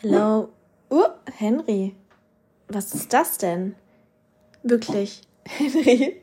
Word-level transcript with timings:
Hello. 0.00 0.50
Uh, 0.92 1.08
Henry. 1.38 1.96
Was 2.68 2.94
ist 2.94 3.12
das 3.12 3.36
denn? 3.36 3.74
Wirklich, 4.62 5.22
Henry. 5.44 6.22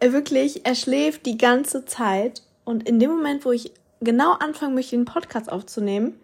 Er 0.00 0.14
wirklich, 0.14 0.64
er 0.64 0.74
schläft 0.74 1.26
die 1.26 1.36
ganze 1.36 1.84
Zeit 1.84 2.42
und 2.64 2.88
in 2.88 2.98
dem 2.98 3.10
Moment, 3.10 3.44
wo 3.44 3.52
ich 3.52 3.72
genau 4.00 4.32
anfangen 4.32 4.74
möchte, 4.74 4.96
den 4.96 5.04
Podcast 5.04 5.52
aufzunehmen, 5.52 6.14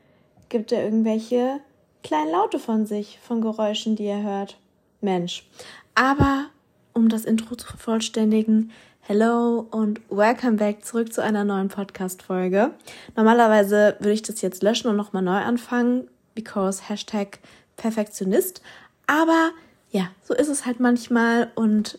gibt 0.48 0.72
er 0.72 0.84
irgendwelche 0.84 1.60
kleinen 2.02 2.32
Laute 2.32 2.58
von 2.58 2.86
sich, 2.86 3.18
von 3.20 3.42
Geräuschen, 3.42 3.94
die 3.94 4.06
er 4.06 4.22
hört. 4.22 4.56
Mensch. 5.02 5.46
Aber 5.94 6.46
um 6.94 7.10
das 7.10 7.26
Intro 7.26 7.56
zu 7.56 7.66
vervollständigen, 7.66 8.72
Hello 9.06 9.66
und 9.70 10.00
welcome 10.08 10.56
back 10.56 10.82
zurück 10.82 11.12
zu 11.12 11.22
einer 11.22 11.44
neuen 11.44 11.68
Podcast-Folge. 11.68 12.70
Normalerweise 13.14 13.96
würde 13.98 14.12
ich 14.12 14.22
das 14.22 14.40
jetzt 14.40 14.62
löschen 14.62 14.88
und 14.88 14.96
nochmal 14.96 15.22
neu 15.22 15.36
anfangen, 15.36 16.08
because 16.34 16.88
Hashtag 16.88 17.38
Perfektionist. 17.76 18.62
Aber 19.06 19.50
ja, 19.90 20.08
so 20.22 20.34
ist 20.34 20.48
es 20.48 20.66
halt 20.66 20.80
manchmal 20.80 21.50
und 21.54 21.98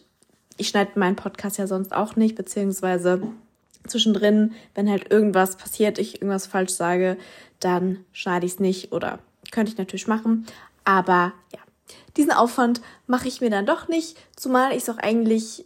ich 0.58 0.70
schneide 0.70 0.98
meinen 1.00 1.16
Podcast 1.16 1.58
ja 1.58 1.68
sonst 1.68 1.94
auch 1.94 2.16
nicht, 2.16 2.36
beziehungsweise 2.36 3.22
zwischendrin, 3.88 4.54
wenn 4.74 4.90
halt 4.90 5.12
irgendwas 5.12 5.58
passiert, 5.58 6.00
ich 6.00 6.16
irgendwas 6.16 6.48
falsch 6.48 6.74
sage, 6.74 7.18
dann 7.60 8.04
schneide 8.13 8.46
ich 8.46 8.54
es 8.54 8.60
nicht 8.60 8.91
oder 8.91 9.20
könnte 9.52 9.72
ich 9.72 9.77
natürlich 9.77 10.08
machen. 10.08 10.46
Aber 10.84 11.34
ja, 11.54 11.60
diesen 12.18 12.32
Aufwand 12.32 12.82
mache 13.08 13.27
ich 13.27 13.41
mir 13.41 13.49
dann 13.49 13.66
doch 13.66 13.88
nicht, 13.88 14.18
zumal 14.36 14.72
ich 14.72 14.84
es 14.84 14.90
auch 14.90 14.98
eigentlich 14.98 15.66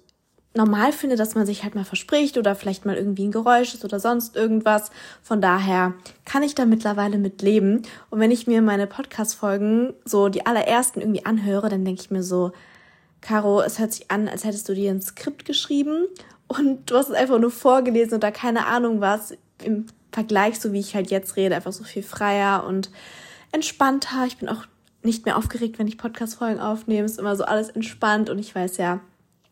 normal 0.53 0.91
finde, 0.91 1.15
dass 1.15 1.35
man 1.35 1.45
sich 1.45 1.63
halt 1.63 1.75
mal 1.75 1.85
verspricht 1.85 2.37
oder 2.37 2.55
vielleicht 2.55 2.85
mal 2.85 2.95
irgendwie 2.95 3.27
ein 3.27 3.31
Geräusch 3.31 3.73
ist 3.73 3.85
oder 3.85 3.99
sonst 3.99 4.35
irgendwas. 4.35 4.91
Von 5.21 5.41
daher 5.41 5.93
kann 6.25 6.43
ich 6.43 6.55
da 6.55 6.65
mittlerweile 6.65 7.17
mit 7.17 7.41
leben. 7.41 7.83
Und 8.09 8.19
wenn 8.19 8.31
ich 8.31 8.47
mir 8.47 8.61
meine 8.61 8.87
Podcast-Folgen, 8.87 9.93
so 10.05 10.29
die 10.29 10.45
allerersten 10.45 11.01
irgendwie 11.01 11.25
anhöre, 11.25 11.69
dann 11.69 11.85
denke 11.85 12.01
ich 12.01 12.11
mir 12.11 12.23
so, 12.23 12.51
Caro, 13.21 13.61
es 13.61 13.79
hört 13.79 13.93
sich 13.93 14.09
an, 14.09 14.27
als 14.27 14.43
hättest 14.43 14.67
du 14.69 14.73
dir 14.73 14.91
ein 14.91 15.01
Skript 15.01 15.45
geschrieben 15.45 16.07
und 16.47 16.89
du 16.89 16.95
hast 16.95 17.09
es 17.09 17.15
einfach 17.15 17.39
nur 17.39 17.51
vorgelesen 17.51 18.15
oder 18.15 18.31
keine 18.31 18.65
Ahnung 18.65 19.01
was. 19.01 19.33
Im 19.63 19.85
Vergleich, 20.11 20.59
so 20.59 20.73
wie 20.73 20.79
ich 20.79 20.95
halt 20.95 21.11
jetzt 21.11 21.35
rede, 21.35 21.55
einfach 21.55 21.73
so 21.73 21.83
viel 21.83 22.01
freier 22.01 22.65
und 22.65 22.89
entspannter. 23.51 24.25
Ich 24.25 24.37
bin 24.37 24.49
auch 24.49 24.65
nicht 25.03 25.25
mehr 25.25 25.37
aufgeregt, 25.37 25.77
wenn 25.77 25.87
ich 25.87 25.97
Podcast-Folgen 25.97 26.59
aufnehme. 26.59 27.05
Es 27.05 27.13
ist 27.13 27.19
immer 27.19 27.35
so 27.35 27.43
alles 27.43 27.69
entspannt 27.69 28.29
und 28.29 28.39
ich 28.39 28.55
weiß 28.55 28.77
ja, 28.77 29.01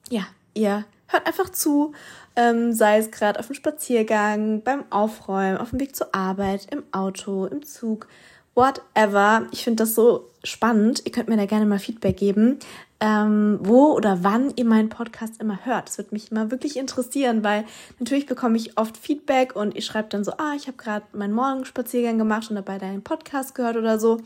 ja, 0.09 0.25
ihr 0.57 0.85
hört 1.07 1.25
einfach 1.25 1.49
zu, 1.49 1.93
ähm, 2.35 2.73
sei 2.73 2.97
es 2.97 3.11
gerade 3.11 3.39
auf 3.39 3.47
dem 3.47 3.55
Spaziergang, 3.55 4.61
beim 4.61 4.83
Aufräumen, 4.89 5.57
auf 5.57 5.69
dem 5.69 5.79
Weg 5.79 5.95
zur 5.95 6.13
Arbeit, 6.13 6.67
im 6.71 6.83
Auto, 6.91 7.45
im 7.45 7.65
Zug, 7.65 8.07
whatever. 8.55 9.47
Ich 9.51 9.63
finde 9.63 9.83
das 9.83 9.95
so 9.95 10.29
spannend. 10.43 11.01
Ihr 11.05 11.11
könnt 11.11 11.29
mir 11.29 11.37
da 11.37 11.45
gerne 11.45 11.65
mal 11.65 11.79
Feedback 11.79 12.17
geben, 12.17 12.59
ähm, 12.99 13.59
wo 13.61 13.93
oder 13.93 14.23
wann 14.23 14.51
ihr 14.55 14.65
meinen 14.65 14.89
Podcast 14.89 15.39
immer 15.39 15.65
hört. 15.65 15.87
Das 15.87 15.97
würde 15.97 16.13
mich 16.13 16.31
immer 16.31 16.49
wirklich 16.51 16.77
interessieren, 16.77 17.43
weil 17.43 17.65
natürlich 17.99 18.25
bekomme 18.25 18.57
ich 18.57 18.77
oft 18.77 18.97
Feedback 18.97 19.55
und 19.55 19.75
ihr 19.75 19.81
schreibt 19.81 20.13
dann 20.13 20.23
so, 20.23 20.31
ah, 20.37 20.53
ich 20.55 20.67
habe 20.67 20.77
gerade 20.77 21.05
meinen 21.13 21.33
Morgenspaziergang 21.33 22.17
gemacht 22.17 22.49
und 22.49 22.55
dabei 22.55 22.79
deinen 22.79 23.03
Podcast 23.03 23.55
gehört 23.55 23.77
oder 23.77 23.99
so. 23.99 24.19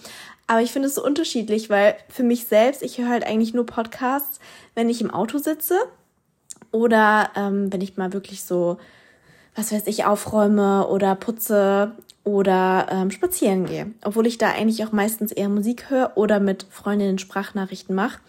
Aber 0.48 0.62
ich 0.62 0.72
finde 0.72 0.88
es 0.88 0.96
so 0.96 1.04
unterschiedlich, 1.04 1.70
weil 1.70 1.96
für 2.10 2.24
mich 2.24 2.46
selbst, 2.46 2.84
ich 2.84 2.98
höre 2.98 3.10
halt 3.10 3.26
eigentlich 3.26 3.54
nur 3.54 3.66
Podcasts, 3.66 4.40
wenn 4.76 4.90
ich 4.90 5.02
im 5.02 5.12
Auto 5.12 5.38
sitze 5.38 5.78
oder 6.72 7.32
ähm, 7.36 7.72
wenn 7.72 7.82
ich 7.82 7.98
mal 7.98 8.14
wirklich 8.14 8.44
so, 8.44 8.78
was 9.56 9.72
weiß 9.72 9.88
ich, 9.88 10.06
aufräume 10.06 10.88
oder 10.88 11.16
putze 11.16 11.92
oder 12.24 12.88
ähm, 12.90 13.12
spazieren 13.12 13.66
gehe. 13.66 13.92
Obwohl 14.04 14.28
ich 14.28 14.38
da 14.38 14.52
eigentlich 14.52 14.86
auch 14.86 14.92
meistens 14.92 15.32
eher 15.32 15.50
Musik 15.50 15.90
höre 15.90 16.12
oder 16.16 16.40
mit 16.40 16.66
Freundinnen 16.70 17.20
Sprachnachrichten 17.20 17.96
mache. 17.96 18.20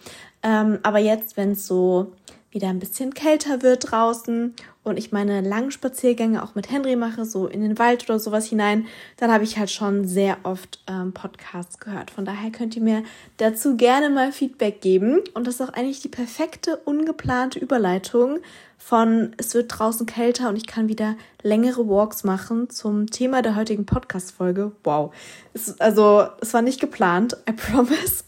Ähm, 0.41 0.79
aber 0.83 0.99
jetzt, 0.99 1.37
wenn 1.37 1.51
es 1.51 1.67
so 1.67 2.11
wieder 2.51 2.69
ein 2.69 2.79
bisschen 2.79 3.13
kälter 3.13 3.61
wird 3.61 3.91
draußen 3.91 4.53
und 4.83 4.97
ich 4.97 5.11
meine 5.11 5.41
langen 5.41 5.71
Spaziergänge 5.71 6.43
auch 6.43 6.55
mit 6.55 6.69
Henry 6.69 6.95
mache, 6.95 7.25
so 7.25 7.47
in 7.47 7.61
den 7.61 7.79
Wald 7.79 8.03
oder 8.09 8.19
sowas 8.19 8.47
hinein, 8.47 8.85
dann 9.17 9.31
habe 9.31 9.43
ich 9.43 9.57
halt 9.57 9.71
schon 9.71 10.05
sehr 10.05 10.37
oft 10.43 10.79
ähm, 10.87 11.13
Podcasts 11.13 11.79
gehört. 11.79 12.11
Von 12.11 12.25
daher 12.25 12.51
könnt 12.51 12.75
ihr 12.75 12.81
mir 12.81 13.03
dazu 13.37 13.77
gerne 13.77 14.09
mal 14.09 14.31
Feedback 14.31 14.81
geben. 14.81 15.21
Und 15.33 15.47
das 15.47 15.55
ist 15.55 15.61
auch 15.61 15.73
eigentlich 15.73 16.01
die 16.01 16.09
perfekte, 16.09 16.77
ungeplante 16.77 17.59
Überleitung 17.59 18.39
von 18.83 19.33
es 19.37 19.53
wird 19.53 19.79
draußen 19.79 20.05
kälter 20.05 20.49
und 20.49 20.57
ich 20.57 20.67
kann 20.67 20.89
wieder 20.89 21.15
längere 21.41 21.87
Walks 21.87 22.25
machen 22.25 22.69
zum 22.69 23.07
Thema 23.07 23.41
der 23.41 23.55
heutigen 23.55 23.85
Podcast-Folge. 23.85 24.73
Wow. 24.83 25.13
Es, 25.53 25.79
also, 25.79 26.27
es 26.41 26.53
war 26.53 26.61
nicht 26.61 26.81
geplant, 26.81 27.37
I 27.49 27.53
promise. 27.71 28.25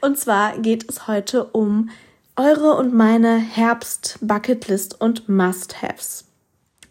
und 0.00 0.16
zwar 0.16 0.56
geht 0.58 0.88
es 0.88 1.08
heute 1.08 1.44
um 1.44 1.90
eure 2.38 2.76
und 2.76 2.94
meine 2.94 3.36
Herbst-Bucketlist 3.36 5.00
und 5.00 5.28
Must-Haves. 5.28 6.24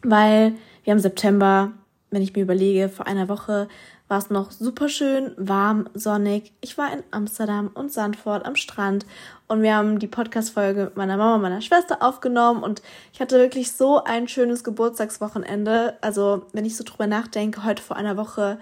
Weil 0.04 0.56
wir 0.84 0.92
haben 0.92 1.00
September, 1.00 1.72
wenn 2.12 2.22
ich 2.22 2.36
mir 2.36 2.42
überlege, 2.42 2.90
vor 2.90 3.08
einer 3.08 3.30
Woche 3.30 3.70
war 4.10 4.20
es 4.20 4.30
noch 4.30 4.52
super 4.52 4.90
schön, 4.90 5.32
warm, 5.38 5.90
sonnig. 5.94 6.52
Ich 6.60 6.78
war 6.78 6.92
in 6.92 7.02
Amsterdam 7.12 7.72
und 7.74 7.94
Sandford 7.94 8.46
am 8.46 8.56
Strand 8.56 9.06
und 9.48 9.62
wir 9.62 9.76
haben 9.76 10.00
die 10.00 10.08
Podcast-Folge 10.08 10.86
mit 10.86 10.98
meiner 10.98 11.16
Mama 11.16 11.36
und 11.36 11.42
meiner 11.42 11.62
Schwester 11.62 12.02
aufgenommen 12.02 12.62
und 12.62 12.82
ich 13.14 13.22
hatte 13.22 13.38
wirklich 13.40 13.72
so 13.72 14.04
ein 14.04 14.28
schönes 14.28 14.66
Geburtstagswochenende. 14.66 15.98
Also, 16.02 16.46
wenn 16.52 16.66
ich 16.66 16.76
so 16.76 16.84
drüber 16.84 17.08
nachdenke, 17.08 17.64
heute 17.64 17.82
vor 17.82 17.96
einer 17.96 18.18
Woche, 18.18 18.60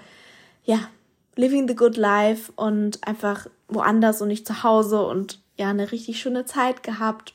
ja, 0.64 0.80
living 1.36 1.68
the 1.68 1.76
good 1.76 1.98
life 1.98 2.52
und 2.56 3.08
einfach 3.08 3.48
woanders 3.68 4.22
und 4.22 4.28
nicht 4.28 4.46
zu 4.46 4.64
Hause 4.64 5.04
und 5.06 5.45
ja 5.58 5.70
eine 5.70 5.92
richtig 5.92 6.20
schöne 6.20 6.46
Zeit 6.46 6.84
gehabt 6.84 7.34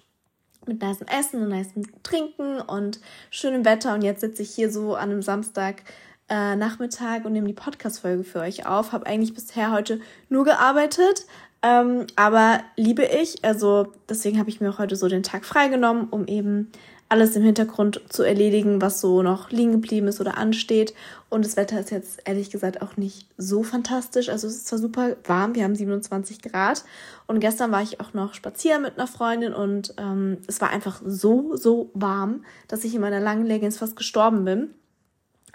mit 0.66 0.82
nicem 0.82 1.06
Essen 1.06 1.42
und 1.42 1.48
nicem 1.48 2.02
Trinken 2.02 2.60
und 2.60 3.00
schönem 3.30 3.64
Wetter. 3.64 3.94
Und 3.94 4.02
jetzt 4.02 4.20
sitze 4.20 4.42
ich 4.42 4.50
hier 4.50 4.70
so 4.70 4.94
an 4.94 5.10
einem 5.10 5.22
Samstag 5.22 5.82
äh, 6.28 6.54
Nachmittag 6.56 7.24
und 7.24 7.32
nehme 7.32 7.48
die 7.48 7.54
Podcast-Folge 7.54 8.24
für 8.24 8.40
euch 8.40 8.66
auf. 8.66 8.92
Habe 8.92 9.06
eigentlich 9.06 9.34
bisher 9.34 9.72
heute 9.72 10.00
nur 10.28 10.44
gearbeitet, 10.44 11.26
ähm, 11.62 12.06
aber 12.16 12.60
liebe 12.76 13.04
ich. 13.04 13.44
Also 13.44 13.92
deswegen 14.08 14.38
habe 14.38 14.48
ich 14.48 14.60
mir 14.60 14.70
auch 14.70 14.78
heute 14.78 14.96
so 14.96 15.08
den 15.08 15.22
Tag 15.22 15.44
freigenommen, 15.44 16.08
um 16.08 16.26
eben 16.26 16.70
alles 17.10 17.34
im 17.34 17.42
Hintergrund 17.42 18.00
zu 18.08 18.22
erledigen, 18.22 18.80
was 18.80 19.00
so 19.00 19.22
noch 19.22 19.50
liegen 19.50 19.72
geblieben 19.72 20.06
ist 20.06 20.20
oder 20.20 20.38
ansteht. 20.38 20.94
Und 21.28 21.44
das 21.44 21.56
Wetter 21.56 21.80
ist 21.80 21.90
jetzt 21.90 22.20
ehrlich 22.24 22.50
gesagt 22.50 22.82
auch 22.82 22.96
nicht 22.96 23.26
so 23.36 23.64
fantastisch. 23.64 24.28
Also 24.28 24.46
es 24.46 24.54
ist 24.54 24.68
zwar 24.68 24.78
super 24.78 25.16
warm, 25.24 25.56
wir 25.56 25.64
haben 25.64 25.74
27 25.74 26.40
Grad. 26.40 26.84
Und 27.26 27.40
gestern 27.40 27.72
war 27.72 27.82
ich 27.82 28.00
auch 28.00 28.14
noch 28.14 28.32
spazieren 28.34 28.82
mit 28.82 28.96
einer 28.96 29.08
Freundin 29.08 29.52
und 29.52 29.92
ähm, 29.98 30.38
es 30.46 30.60
war 30.60 30.70
einfach 30.70 31.02
so, 31.04 31.56
so 31.56 31.90
warm, 31.94 32.44
dass 32.68 32.84
ich 32.84 32.94
in 32.94 33.00
meiner 33.00 33.20
langen 33.20 33.44
Leggings 33.44 33.78
fast 33.78 33.96
gestorben 33.96 34.44
bin. 34.44 34.70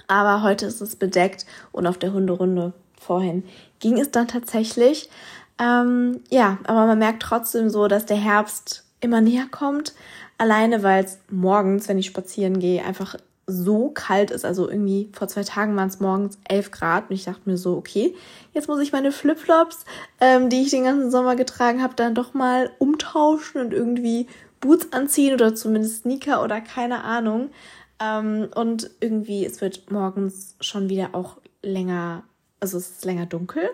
Aber 0.08 0.44
heute 0.44 0.66
ist 0.66 0.82
es 0.82 0.98
bedeckt 0.98 1.46
und 1.72 1.88
auf 1.88 1.98
der 1.98 2.12
Hunderunde 2.12 2.74
vorhin 3.00 3.46
ging 3.80 3.98
es 3.98 4.12
dann 4.12 4.28
tatsächlich. 4.28 5.10
Ähm, 5.58 6.20
ja, 6.30 6.58
aber 6.66 6.86
man 6.86 7.00
merkt 7.00 7.24
trotzdem 7.24 7.70
so, 7.70 7.88
dass 7.88 8.06
der 8.06 8.18
Herbst 8.18 8.84
immer 9.00 9.22
näher 9.22 9.48
kommt. 9.50 9.94
Alleine, 10.38 10.84
weil 10.84 11.04
es 11.04 11.20
morgens, 11.30 11.88
wenn 11.88 11.98
ich 11.98 12.08
spazieren 12.08 12.60
gehe, 12.60 12.84
einfach 12.84 13.16
so 13.48 13.90
kalt 13.90 14.32
ist. 14.32 14.46
Also 14.46 14.70
irgendwie 14.70 15.10
vor 15.14 15.28
zwei 15.28 15.44
Tagen 15.44 15.76
waren 15.76 15.88
es 15.88 16.00
morgens 16.00 16.38
11 16.50 16.72
Grad 16.72 17.10
und 17.10 17.16
ich 17.16 17.26
dachte 17.26 17.42
mir 17.46 17.58
so, 17.58 17.78
okay, 17.78 18.16
jetzt 18.54 18.68
muss 18.68 18.80
ich 18.80 18.92
meine 18.92 19.12
Flipflops, 19.12 19.86
ähm, 20.20 20.50
die 20.50 20.64
ich 20.64 20.72
den 20.72 20.86
ganzen 20.86 21.12
Sommer 21.12 21.36
getragen 21.36 21.82
habe, 21.82 21.96
dann 21.96 22.16
doch 22.16 22.34
mal 22.34 22.72
umtauschen 22.80 23.62
und 23.62 23.74
irgendwie 23.74 24.28
Boots 24.60 24.92
anziehen 24.92 25.34
oder 25.34 25.54
zumindest 25.54 26.02
Sneaker 26.02 26.44
oder 26.44 26.60
keine 26.62 27.04
Ahnung. 27.04 27.52
Ähm, 28.00 28.50
und 28.56 28.90
irgendwie, 29.00 29.46
es 29.46 29.62
wird 29.62 29.92
morgens 29.92 30.56
schon 30.60 30.90
wieder 30.90 31.10
auch 31.14 31.38
länger, 31.62 32.24
also 32.60 32.78
es 32.78 32.90
ist 32.90 33.06
länger 33.06 33.26
dunkel, 33.26 33.70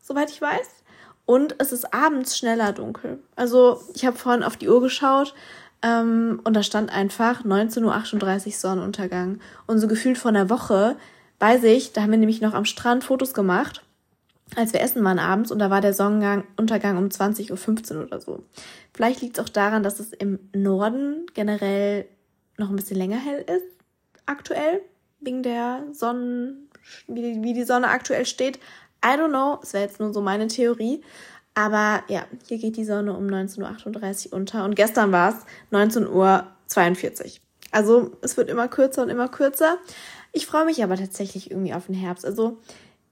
soweit 0.00 0.30
ich 0.30 0.40
weiß. 0.40 0.68
Und 1.26 1.56
es 1.58 1.72
ist 1.72 1.92
abends 1.92 2.38
schneller 2.38 2.72
dunkel. 2.72 3.18
Also 3.34 3.80
ich 3.94 4.04
habe 4.04 4.16
vorhin 4.16 4.44
auf 4.44 4.56
die 4.56 4.68
Uhr 4.68 4.80
geschaut 4.80 5.34
ähm, 5.86 6.40
und 6.42 6.54
da 6.54 6.62
stand 6.62 6.90
einfach 6.90 7.44
19.38 7.44 8.46
Uhr 8.46 8.52
Sonnenuntergang. 8.52 9.38
Und 9.66 9.78
so 9.78 9.86
gefühlt 9.86 10.18
vor 10.18 10.30
einer 10.30 10.50
Woche, 10.50 10.96
weiß 11.38 11.62
ich, 11.64 11.92
da 11.92 12.02
haben 12.02 12.10
wir 12.10 12.18
nämlich 12.18 12.40
noch 12.40 12.54
am 12.54 12.64
Strand 12.64 13.04
Fotos 13.04 13.34
gemacht, 13.34 13.82
als 14.56 14.72
wir 14.72 14.80
essen 14.80 15.04
waren 15.04 15.18
abends 15.18 15.50
und 15.50 15.58
da 15.58 15.70
war 15.70 15.80
der 15.80 15.94
Sonnenuntergang 15.94 16.98
um 16.98 17.06
20.15 17.06 17.96
Uhr 17.96 18.04
oder 18.04 18.20
so. 18.20 18.42
Vielleicht 18.94 19.20
liegt 19.22 19.38
es 19.38 19.44
auch 19.44 19.48
daran, 19.48 19.82
dass 19.82 20.00
es 20.00 20.12
im 20.12 20.38
Norden 20.54 21.26
generell 21.34 22.06
noch 22.56 22.70
ein 22.70 22.76
bisschen 22.76 22.96
länger 22.96 23.18
hell 23.18 23.44
ist, 23.46 23.64
aktuell, 24.24 24.80
wegen 25.20 25.42
der 25.42 25.84
Sonnen, 25.92 26.68
wie, 27.06 27.42
wie 27.42 27.54
die 27.54 27.64
Sonne 27.64 27.88
aktuell 27.88 28.26
steht. 28.26 28.58
I 29.04 29.10
don't 29.10 29.28
know, 29.28 29.58
es 29.62 29.72
wäre 29.72 29.84
jetzt 29.84 30.00
nur 30.00 30.12
so 30.12 30.20
meine 30.20 30.46
Theorie. 30.48 31.02
Aber 31.56 32.04
ja, 32.08 32.26
hier 32.46 32.58
geht 32.58 32.76
die 32.76 32.84
Sonne 32.84 33.16
um 33.16 33.26
19.38 33.26 34.26
Uhr 34.26 34.32
unter 34.34 34.64
und 34.66 34.76
gestern 34.76 35.10
war 35.10 35.30
es 35.30 35.36
19.42 35.74 36.04
Uhr. 36.10 36.44
Also 37.72 38.12
es 38.20 38.36
wird 38.36 38.50
immer 38.50 38.68
kürzer 38.68 39.02
und 39.02 39.08
immer 39.08 39.28
kürzer. 39.28 39.78
Ich 40.32 40.44
freue 40.46 40.66
mich 40.66 40.84
aber 40.84 40.96
tatsächlich 40.96 41.50
irgendwie 41.50 41.72
auf 41.72 41.86
den 41.86 41.94
Herbst. 41.94 42.26
Also 42.26 42.58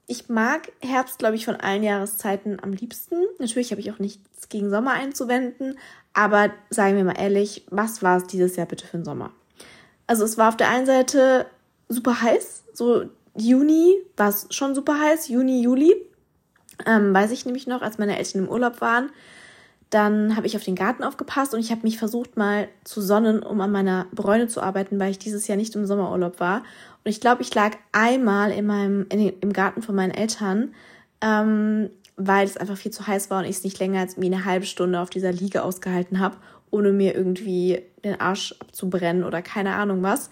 ich 0.06 0.28
mag 0.28 0.70
Herbst, 0.80 1.18
glaube 1.18 1.36
ich, 1.36 1.46
von 1.46 1.56
allen 1.56 1.82
Jahreszeiten 1.82 2.58
am 2.62 2.74
liebsten. 2.74 3.16
Natürlich 3.38 3.70
habe 3.70 3.80
ich 3.80 3.90
auch 3.90 3.98
nichts 3.98 4.50
gegen 4.50 4.68
Sommer 4.68 4.92
einzuwenden, 4.92 5.78
aber 6.12 6.50
sagen 6.68 6.98
wir 6.98 7.04
mal 7.04 7.18
ehrlich, 7.18 7.64
was 7.70 8.02
war 8.02 8.18
es 8.18 8.26
dieses 8.26 8.56
Jahr 8.56 8.66
bitte 8.66 8.86
für 8.86 8.98
ein 8.98 9.06
Sommer? 9.06 9.32
Also 10.06 10.22
es 10.22 10.36
war 10.36 10.50
auf 10.50 10.58
der 10.58 10.68
einen 10.68 10.84
Seite 10.84 11.46
super 11.88 12.20
heiß, 12.20 12.64
so 12.74 13.04
Juni 13.34 13.96
war 14.18 14.28
es 14.28 14.48
schon 14.50 14.74
super 14.74 15.00
heiß, 15.00 15.28
Juni, 15.28 15.62
Juli. 15.62 15.94
Ähm, 16.86 17.14
weiß 17.14 17.30
ich 17.30 17.46
nämlich 17.46 17.66
noch, 17.66 17.82
als 17.82 17.98
meine 17.98 18.18
Eltern 18.18 18.44
im 18.44 18.48
Urlaub 18.48 18.80
waren, 18.80 19.10
dann 19.90 20.36
habe 20.36 20.46
ich 20.46 20.56
auf 20.56 20.64
den 20.64 20.74
Garten 20.74 21.04
aufgepasst 21.04 21.54
und 21.54 21.60
ich 21.60 21.70
habe 21.70 21.82
mich 21.82 21.98
versucht 21.98 22.36
mal 22.36 22.68
zu 22.82 23.00
sonnen, 23.00 23.42
um 23.42 23.60
an 23.60 23.70
meiner 23.70 24.06
Bräune 24.12 24.48
zu 24.48 24.60
arbeiten, 24.60 24.98
weil 24.98 25.12
ich 25.12 25.20
dieses 25.20 25.46
Jahr 25.46 25.56
nicht 25.56 25.74
im 25.76 25.86
Sommerurlaub 25.86 26.40
war. 26.40 26.58
Und 27.04 27.10
ich 27.10 27.20
glaube, 27.20 27.42
ich 27.42 27.54
lag 27.54 27.76
einmal 27.92 28.50
in 28.50 28.66
meinem, 28.66 29.06
in 29.10 29.18
den, 29.18 29.38
im 29.40 29.52
Garten 29.52 29.82
von 29.82 29.94
meinen 29.94 30.10
Eltern, 30.10 30.74
ähm, 31.20 31.90
weil 32.16 32.44
es 32.44 32.56
einfach 32.56 32.76
viel 32.76 32.92
zu 32.92 33.06
heiß 33.06 33.30
war 33.30 33.40
und 33.40 33.44
ich 33.44 33.56
es 33.56 33.64
nicht 33.64 33.78
länger 33.78 34.00
als 34.00 34.20
wie 34.20 34.26
eine 34.26 34.44
halbe 34.44 34.66
Stunde 34.66 34.98
auf 34.98 35.10
dieser 35.10 35.32
Liege 35.32 35.62
ausgehalten 35.62 36.18
habe, 36.18 36.38
ohne 36.70 36.92
mir 36.92 37.14
irgendwie 37.14 37.82
den 38.04 38.20
Arsch 38.20 38.54
abzubrennen 38.58 39.22
oder 39.22 39.42
keine 39.42 39.74
Ahnung 39.74 40.02
was. 40.02 40.30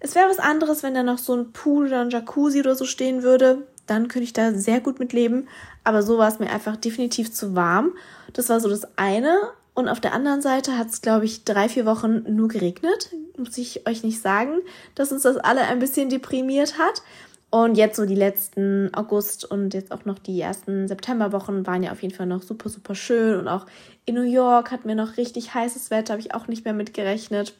Es 0.00 0.14
wäre 0.14 0.28
was 0.28 0.38
anderes, 0.38 0.82
wenn 0.82 0.94
da 0.94 1.02
noch 1.02 1.18
so 1.18 1.34
ein 1.34 1.52
Pool 1.52 1.86
oder 1.86 2.00
ein 2.00 2.10
Jacuzzi 2.10 2.60
oder 2.60 2.74
so 2.74 2.84
stehen 2.84 3.22
würde. 3.22 3.66
Dann 3.86 4.08
könnte 4.08 4.24
ich 4.24 4.32
da 4.32 4.52
sehr 4.52 4.80
gut 4.80 4.98
mit 4.98 5.12
leben. 5.12 5.48
Aber 5.82 6.02
so 6.02 6.18
war 6.18 6.28
es 6.28 6.38
mir 6.38 6.50
einfach 6.50 6.76
definitiv 6.76 7.32
zu 7.32 7.54
warm. 7.54 7.92
Das 8.32 8.48
war 8.48 8.60
so 8.60 8.68
das 8.68 8.86
eine. 8.96 9.38
Und 9.74 9.88
auf 9.88 10.00
der 10.00 10.14
anderen 10.14 10.40
Seite 10.40 10.78
hat 10.78 10.88
es, 10.88 11.02
glaube 11.02 11.24
ich, 11.24 11.44
drei, 11.44 11.68
vier 11.68 11.84
Wochen 11.84 12.22
nur 12.34 12.48
geregnet. 12.48 13.10
Muss 13.36 13.58
ich 13.58 13.86
euch 13.88 14.04
nicht 14.04 14.22
sagen, 14.22 14.60
dass 14.94 15.10
uns 15.10 15.22
das 15.22 15.36
alle 15.36 15.62
ein 15.62 15.80
bisschen 15.80 16.08
deprimiert 16.08 16.78
hat. 16.78 17.02
Und 17.50 17.76
jetzt 17.76 17.96
so 17.96 18.04
die 18.04 18.16
letzten 18.16 18.92
August 18.94 19.44
und 19.44 19.74
jetzt 19.74 19.92
auch 19.92 20.04
noch 20.04 20.18
die 20.18 20.40
ersten 20.40 20.88
Septemberwochen 20.88 21.64
waren 21.68 21.84
ja 21.84 21.92
auf 21.92 22.02
jeden 22.02 22.12
Fall 22.12 22.26
noch 22.26 22.42
super, 22.42 22.68
super 22.68 22.96
schön. 22.96 23.38
Und 23.38 23.46
auch 23.46 23.66
in 24.06 24.16
New 24.16 24.22
York 24.22 24.72
hatten 24.72 24.88
wir 24.88 24.96
noch 24.96 25.16
richtig 25.18 25.54
heißes 25.54 25.92
Wetter, 25.92 26.14
habe 26.14 26.20
ich 26.20 26.34
auch 26.34 26.48
nicht 26.48 26.64
mehr 26.64 26.74
mitgerechnet, 26.74 27.54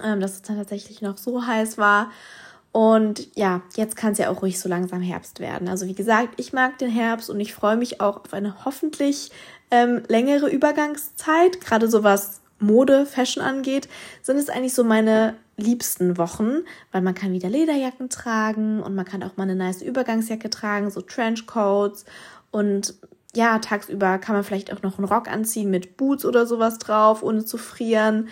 ähm, 0.00 0.20
dass 0.20 0.34
es 0.34 0.42
dann 0.42 0.56
tatsächlich 0.56 1.02
noch 1.02 1.16
so 1.16 1.44
heiß 1.44 1.76
war. 1.76 2.12
Und 2.76 3.34
ja, 3.34 3.62
jetzt 3.74 3.96
kann 3.96 4.12
es 4.12 4.18
ja 4.18 4.28
auch 4.28 4.42
ruhig 4.42 4.60
so 4.60 4.68
langsam 4.68 5.00
Herbst 5.00 5.40
werden. 5.40 5.66
Also 5.66 5.86
wie 5.86 5.94
gesagt, 5.94 6.34
ich 6.36 6.52
mag 6.52 6.76
den 6.76 6.90
Herbst 6.90 7.30
und 7.30 7.40
ich 7.40 7.54
freue 7.54 7.78
mich 7.78 8.02
auch 8.02 8.22
auf 8.22 8.34
eine 8.34 8.66
hoffentlich 8.66 9.30
ähm, 9.70 10.02
längere 10.08 10.50
Übergangszeit, 10.50 11.62
gerade 11.62 11.88
so 11.88 12.04
was 12.04 12.42
Mode, 12.58 13.06
Fashion 13.06 13.42
angeht, 13.42 13.88
sind 14.20 14.36
es 14.36 14.50
eigentlich 14.50 14.74
so 14.74 14.84
meine 14.84 15.36
liebsten 15.56 16.18
Wochen, 16.18 16.64
weil 16.92 17.00
man 17.00 17.14
kann 17.14 17.32
wieder 17.32 17.48
Lederjacken 17.48 18.10
tragen 18.10 18.82
und 18.82 18.94
man 18.94 19.06
kann 19.06 19.22
auch 19.22 19.38
mal 19.38 19.44
eine 19.44 19.56
nice 19.56 19.80
Übergangsjacke 19.80 20.50
tragen, 20.50 20.90
so 20.90 21.00
Trenchcoats 21.00 22.04
und 22.50 22.94
ja, 23.34 23.58
tagsüber 23.58 24.18
kann 24.18 24.34
man 24.34 24.44
vielleicht 24.44 24.72
auch 24.72 24.82
noch 24.82 24.98
einen 24.98 25.06
Rock 25.06 25.28
anziehen 25.28 25.70
mit 25.70 25.96
Boots 25.96 26.24
oder 26.24 26.46
sowas 26.46 26.78
drauf, 26.78 27.22
ohne 27.22 27.44
zu 27.44 27.58
frieren. 27.58 28.28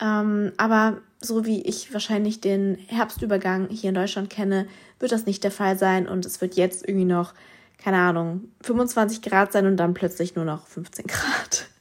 Ähm, 0.00 0.52
aber 0.56 0.98
so 1.20 1.44
wie 1.44 1.62
ich 1.62 1.92
wahrscheinlich 1.92 2.40
den 2.40 2.76
Herbstübergang 2.86 3.68
hier 3.70 3.88
in 3.88 3.94
Deutschland 3.94 4.30
kenne, 4.30 4.66
wird 5.00 5.12
das 5.12 5.26
nicht 5.26 5.42
der 5.42 5.50
Fall 5.50 5.78
sein 5.78 6.08
und 6.08 6.24
es 6.24 6.40
wird 6.40 6.54
jetzt 6.54 6.86
irgendwie 6.86 7.04
noch 7.04 7.34
keine 7.78 7.98
Ahnung, 7.98 8.50
25 8.62 9.22
Grad 9.22 9.52
sein 9.52 9.66
und 9.66 9.76
dann 9.76 9.94
plötzlich 9.94 10.34
nur 10.34 10.44
noch 10.44 10.66
15 10.66 11.06
Grad. 11.06 11.66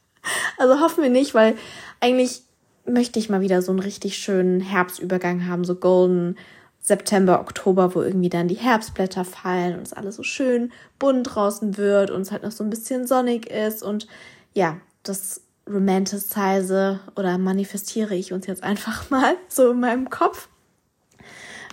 Also 0.58 0.81
hoffen 0.81 1.04
wir 1.04 1.10
nicht, 1.10 1.36
weil 1.36 1.56
eigentlich 2.02 2.42
möchte 2.86 3.18
ich 3.18 3.30
mal 3.30 3.40
wieder 3.40 3.62
so 3.62 3.72
einen 3.72 3.80
richtig 3.80 4.18
schönen 4.18 4.60
Herbstübergang 4.60 5.48
haben, 5.48 5.64
so 5.64 5.75
golden 5.75 6.36
September, 6.81 7.40
Oktober, 7.40 7.96
wo 7.96 8.02
irgendwie 8.02 8.28
dann 8.28 8.50
die 8.50 8.56
Herbstblätter 8.56 9.24
fallen 9.24 9.78
und 9.78 9.84
es 9.84 9.94
alles 9.94 10.18
so 10.18 10.24
schön 10.24 10.74
bunt 11.00 11.34
draußen 11.34 11.78
wird 11.78 12.12
und 12.12 12.22
es 12.22 12.31
halt 12.31 12.44
noch 12.44 12.52
so 12.52 12.62
ein 12.62 12.69
bisschen 12.69 13.08
sonnig 13.08 13.50
ist 13.50 13.84
und 13.84 14.08
ja, 14.54 14.81
das 15.04 15.44
romanticize 15.72 17.00
oder 17.16 17.38
manifestiere 17.38 18.16
ich 18.16 18.34
uns 18.34 18.48
jetzt 18.48 18.64
einfach 18.64 19.10
mal 19.10 19.36
so 19.48 19.72
in 19.72 19.80
meinem 19.80 20.10
Kopf. 20.10 20.50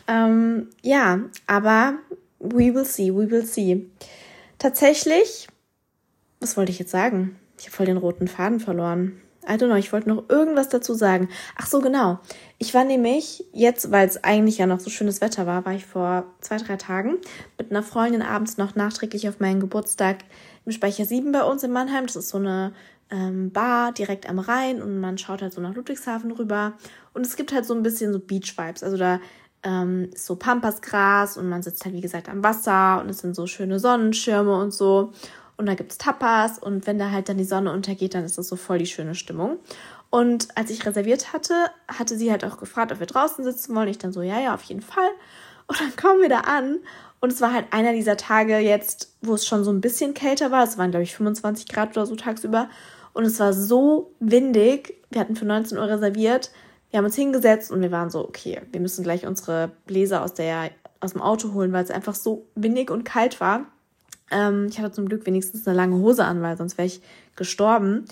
Ähm, 0.07 0.69
ja, 0.83 1.21
aber 1.47 1.95
we 2.39 2.75
will 2.75 2.85
see, 2.85 3.15
we 3.15 3.31
will 3.31 3.47
see. 3.47 3.89
Tatsächlich, 4.59 5.49
was 6.41 6.57
wollte 6.57 6.73
ich 6.73 6.79
jetzt 6.79 6.91
sagen? 6.91 7.37
Ich 7.59 7.67
habe 7.67 7.77
voll 7.77 7.87
den 7.87 7.97
roten 7.97 8.29
Faden 8.29 8.61
verloren. 8.61 9.21
I 9.47 9.53
don't 9.53 9.67
know, 9.67 9.77
ich 9.77 9.93
wollte 9.93 10.09
noch 10.09 10.29
irgendwas 10.31 10.71
dazu 10.71 10.95
sagen. 10.95 11.29
Ach 11.57 11.67
so, 11.67 11.81
genau. 11.81 12.19
Ich 12.59 12.73
war 12.73 12.85
nämlich 12.85 13.45
jetzt, 13.53 13.91
weil 13.91 14.09
es 14.09 14.25
eigentlich 14.25 14.59
ja 14.59 14.67
noch 14.67 14.81
so 14.81 14.89
schönes 14.89 15.21
Wetter 15.21 15.47
war, 15.47 15.67
war 15.67 15.75
ich 15.75 15.85
vor 15.85 16.25
zwei, 16.41 16.57
drei 16.57 16.77
Tagen 16.77 17.19
mit 17.59 17.71
einer 17.71 17.83
Freundin 17.83 18.23
abends 18.23 18.57
noch 18.57 18.75
nachträglich 18.75 19.29
auf 19.29 19.41
meinen 19.41 19.61
Geburtstag 19.61 20.19
im 20.65 20.73
Speicher 20.73 21.05
7 21.05 21.31
bei 21.33 21.43
uns 21.43 21.63
in 21.63 21.73
Mannheim. 21.73 22.07
Das 22.07 22.17
ist 22.17 22.31
so 22.31 22.39
eine 22.39 22.73
ähm, 23.11 23.53
Bar 23.53 23.93
direkt 23.93 24.29
am 24.29 24.39
Rhein 24.39 24.83
und 24.83 25.01
man 25.01 25.19
schaut 25.19 25.43
halt 25.43 25.53
so 25.53 25.61
nach 25.61 25.75
Ludwigshafen 25.75 26.33
rüber. 26.33 26.75
Und 27.13 27.27
es 27.27 27.37
gibt 27.37 27.53
halt 27.53 27.65
so 27.65 27.75
ein 27.75 27.83
bisschen 27.83 28.13
so 28.13 28.19
Beach-Vibes. 28.19 28.83
Also 28.83 28.97
da 28.97 29.21
ähm, 29.63 30.11
so 30.15 30.37
Pampasgras 30.37 31.37
und 31.37 31.49
man 31.49 31.63
sitzt 31.63 31.85
halt, 31.85 31.95
wie 31.95 32.01
gesagt, 32.01 32.29
am 32.29 32.45
Wasser 32.45 33.01
und 33.01 33.09
es 33.09 33.19
sind 33.19 33.35
so 33.35 33.47
schöne 33.47 33.79
Sonnenschirme 33.79 34.55
und 34.57 34.73
so. 34.73 35.13
Und 35.57 35.67
da 35.67 35.75
gibt's 35.75 35.99
Tapas 35.99 36.59
und 36.59 36.87
wenn 36.87 36.99
da 36.99 37.11
halt 37.11 37.29
dann 37.29 37.39
die 37.39 37.45
Sonne 37.45 37.73
untergeht, 37.73 38.15
dann 38.15 38.25
ist 38.25 38.39
das 38.39 38.49
so 38.49 38.57
voll 38.57 38.79
die 38.79 38.87
schöne 38.87 39.15
Stimmung. 39.15 39.59
Und 40.11 40.49
als 40.57 40.71
ich 40.71 40.85
reserviert 40.87 41.33
hatte, 41.33 41.55
hatte 41.89 42.17
sie 42.17 42.31
halt 42.31 42.45
auch 42.45 42.59
gefragt, 42.59 42.93
ob 42.93 43.01
wir 43.01 43.07
draußen 43.07 43.45
sitzen 43.45 43.75
wollen. 43.75 43.89
Ich 43.89 43.99
dann 43.99 44.13
so, 44.13 44.23
ja, 44.23 44.41
ja, 44.41 44.55
auf 44.55 44.63
jeden 44.63 44.83
Fall. 44.83 45.11
Und 45.67 45.81
dann 45.81 45.97
kommen 45.97 46.21
wir 46.21 46.29
da 46.29 46.41
an 46.41 46.79
und 47.25 47.33
es 47.33 47.41
war 47.41 47.55
halt 47.55 47.73
einer 47.73 47.95
dieser 47.95 48.19
Tage 48.19 48.59
jetzt, 48.59 49.17
wo 49.23 49.33
es 49.33 49.47
schon 49.47 49.65
so 49.65 49.73
ein 49.73 49.81
bisschen 49.81 50.13
kälter 50.13 50.51
war. 50.51 50.63
Es 50.63 50.77
waren, 50.77 50.91
glaube 50.91 51.05
ich, 51.05 51.17
25 51.17 51.69
Grad 51.69 51.97
oder 51.97 52.05
so 52.05 52.17
tagsüber. 52.17 52.69
Und 53.15 53.25
es 53.25 53.41
war 53.41 53.55
so 53.55 54.13
windig. 54.21 54.99
Wir 55.09 55.23
hatten 55.23 55.35
für 55.35 55.47
19 55.47 55.79
Uhr 55.79 55.89
reserviert. 55.89 56.51
Wir 56.91 56.99
haben 56.99 57.07
uns 57.07 57.17
hingesetzt 57.17 57.73
und 57.73 57.81
wir 57.81 57.91
waren 57.91 58.11
so, 58.11 58.29
okay, 58.29 58.61
wir 58.71 58.81
müssen 58.81 59.03
gleich 59.03 59.27
unsere 59.27 59.71
Bläser 59.87 60.23
aus, 60.23 60.35
der, 60.35 60.71
aus 61.01 61.13
dem 61.13 61.23
Auto 61.23 61.55
holen, 61.55 61.73
weil 61.73 61.83
es 61.83 61.91
einfach 61.91 62.15
so 62.15 62.45
windig 62.57 62.91
und 62.91 63.05
kalt 63.05 63.41
war. 63.41 63.69
Ähm, 64.31 64.67
ich 64.69 64.79
hatte 64.79 64.93
zum 64.93 65.09
Glück 65.09 65.25
wenigstens 65.25 65.67
eine 65.67 65.79
lange 65.79 65.97
Hose 65.97 66.27
an, 66.27 66.43
weil 66.43 66.59
sonst 66.59 66.77
wäre 66.77 66.87
ich 66.87 67.01
gestorben. 67.37 68.05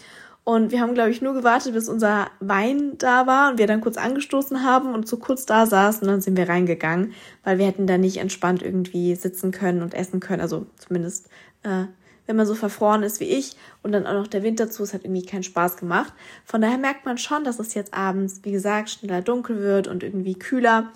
Und 0.44 0.72
wir 0.72 0.80
haben, 0.80 0.94
glaube 0.94 1.10
ich, 1.10 1.22
nur 1.22 1.34
gewartet, 1.34 1.72
bis 1.72 1.88
unser 1.88 2.28
Wein 2.40 2.98
da 2.98 3.28
war 3.28 3.52
und 3.52 3.58
wir 3.58 3.68
dann 3.68 3.80
kurz 3.80 3.96
angestoßen 3.96 4.64
haben 4.64 4.92
und 4.92 5.06
so 5.06 5.16
kurz 5.16 5.46
da 5.46 5.66
saßen 5.66 6.02
und 6.02 6.08
dann 6.08 6.20
sind 6.20 6.36
wir 6.36 6.48
reingegangen, 6.48 7.12
weil 7.44 7.58
wir 7.58 7.66
hätten 7.66 7.86
da 7.86 7.96
nicht 7.96 8.16
entspannt 8.16 8.60
irgendwie 8.60 9.14
sitzen 9.14 9.52
können 9.52 9.82
und 9.82 9.94
essen 9.94 10.18
können. 10.18 10.40
Also 10.40 10.66
zumindest 10.78 11.28
äh, 11.62 11.84
wenn 12.26 12.36
man 12.36 12.46
so 12.46 12.54
verfroren 12.54 13.02
ist 13.02 13.20
wie 13.20 13.24
ich 13.24 13.56
und 13.82 13.92
dann 13.92 14.06
auch 14.06 14.14
noch 14.14 14.26
der 14.26 14.42
Winter 14.42 14.70
zu, 14.70 14.82
es 14.82 14.94
hat 14.94 15.04
irgendwie 15.04 15.26
keinen 15.26 15.42
Spaß 15.42 15.76
gemacht. 15.76 16.12
Von 16.44 16.60
daher 16.60 16.78
merkt 16.78 17.04
man 17.04 17.18
schon, 17.18 17.44
dass 17.44 17.58
es 17.58 17.74
jetzt 17.74 17.94
abends, 17.94 18.40
wie 18.42 18.52
gesagt, 18.52 18.90
schneller 18.90 19.22
dunkel 19.22 19.60
wird 19.60 19.88
und 19.88 20.02
irgendwie 20.02 20.34
kühler. 20.34 20.92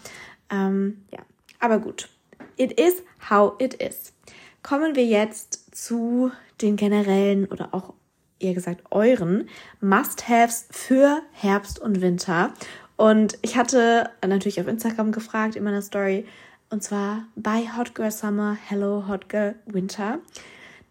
Ähm, 0.51 1.05
ja, 1.13 1.19
aber 1.61 1.79
gut. 1.79 2.09
It 2.57 2.73
is 2.81 3.03
how 3.29 3.55
it 3.59 3.75
is. 3.75 4.13
Kommen 4.63 4.97
wir 4.97 5.05
jetzt 5.05 5.77
zu 5.77 6.31
den 6.63 6.77
generellen 6.77 7.47
oder 7.47 7.75
auch 7.75 7.93
eher 8.39 8.55
gesagt 8.55 8.83
euren 8.91 9.49
Must-Haves 9.81 10.67
für 10.71 11.23
Herbst 11.33 11.79
und 11.79 12.01
Winter. 12.01 12.53
Und 12.97 13.39
ich 13.43 13.57
hatte 13.57 14.11
natürlich 14.27 14.61
auf 14.61 14.67
Instagram 14.67 15.13
gefragt 15.13 15.57
in 15.57 15.65
meiner 15.65 15.83
Story, 15.83 16.27
und 16.71 16.83
zwar 16.83 17.27
bei 17.37 17.69
Hot 17.77 17.95
Girl 17.95 18.11
Summer, 18.11 18.57
Hello 18.69 19.07
Hot 19.07 19.29
Girl 19.29 19.55
Winter. 19.67 20.19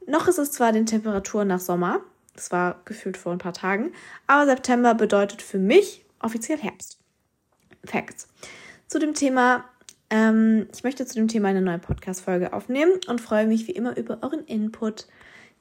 Noch 0.08 0.28
ist 0.28 0.38
es 0.38 0.52
zwar 0.52 0.72
den 0.72 0.86
Temperaturen 0.86 1.48
nach 1.48 1.60
Sommer, 1.60 2.02
das 2.36 2.52
war 2.52 2.82
gefühlt 2.86 3.18
vor 3.18 3.32
ein 3.32 3.40
paar 3.40 3.54
Tagen, 3.54 3.92
aber 4.28 4.46
September 4.46 4.94
bedeutet 4.94 5.42
für 5.42 5.58
mich 5.58 6.06
offiziell 6.20 6.58
Herbst. 6.58 7.00
Facts. 7.84 8.28
Zu 8.88 9.00
dem 9.00 9.14
Thema, 9.14 9.66
ähm, 10.10 10.68
ich 10.74 10.84
möchte 10.84 11.06
zu 11.06 11.16
dem 11.16 11.28
Thema 11.28 11.50
eine 11.50 11.62
neue 11.62 11.80
Podcast-Folge 11.80 12.54
aufnehmen 12.54 12.94
und 13.08 13.22
freue 13.22 13.48
mich 13.48 13.68
wie 13.68 13.72
immer 13.72 13.98
über 13.98 14.20
euren 14.22 14.46
Input. 14.46 15.08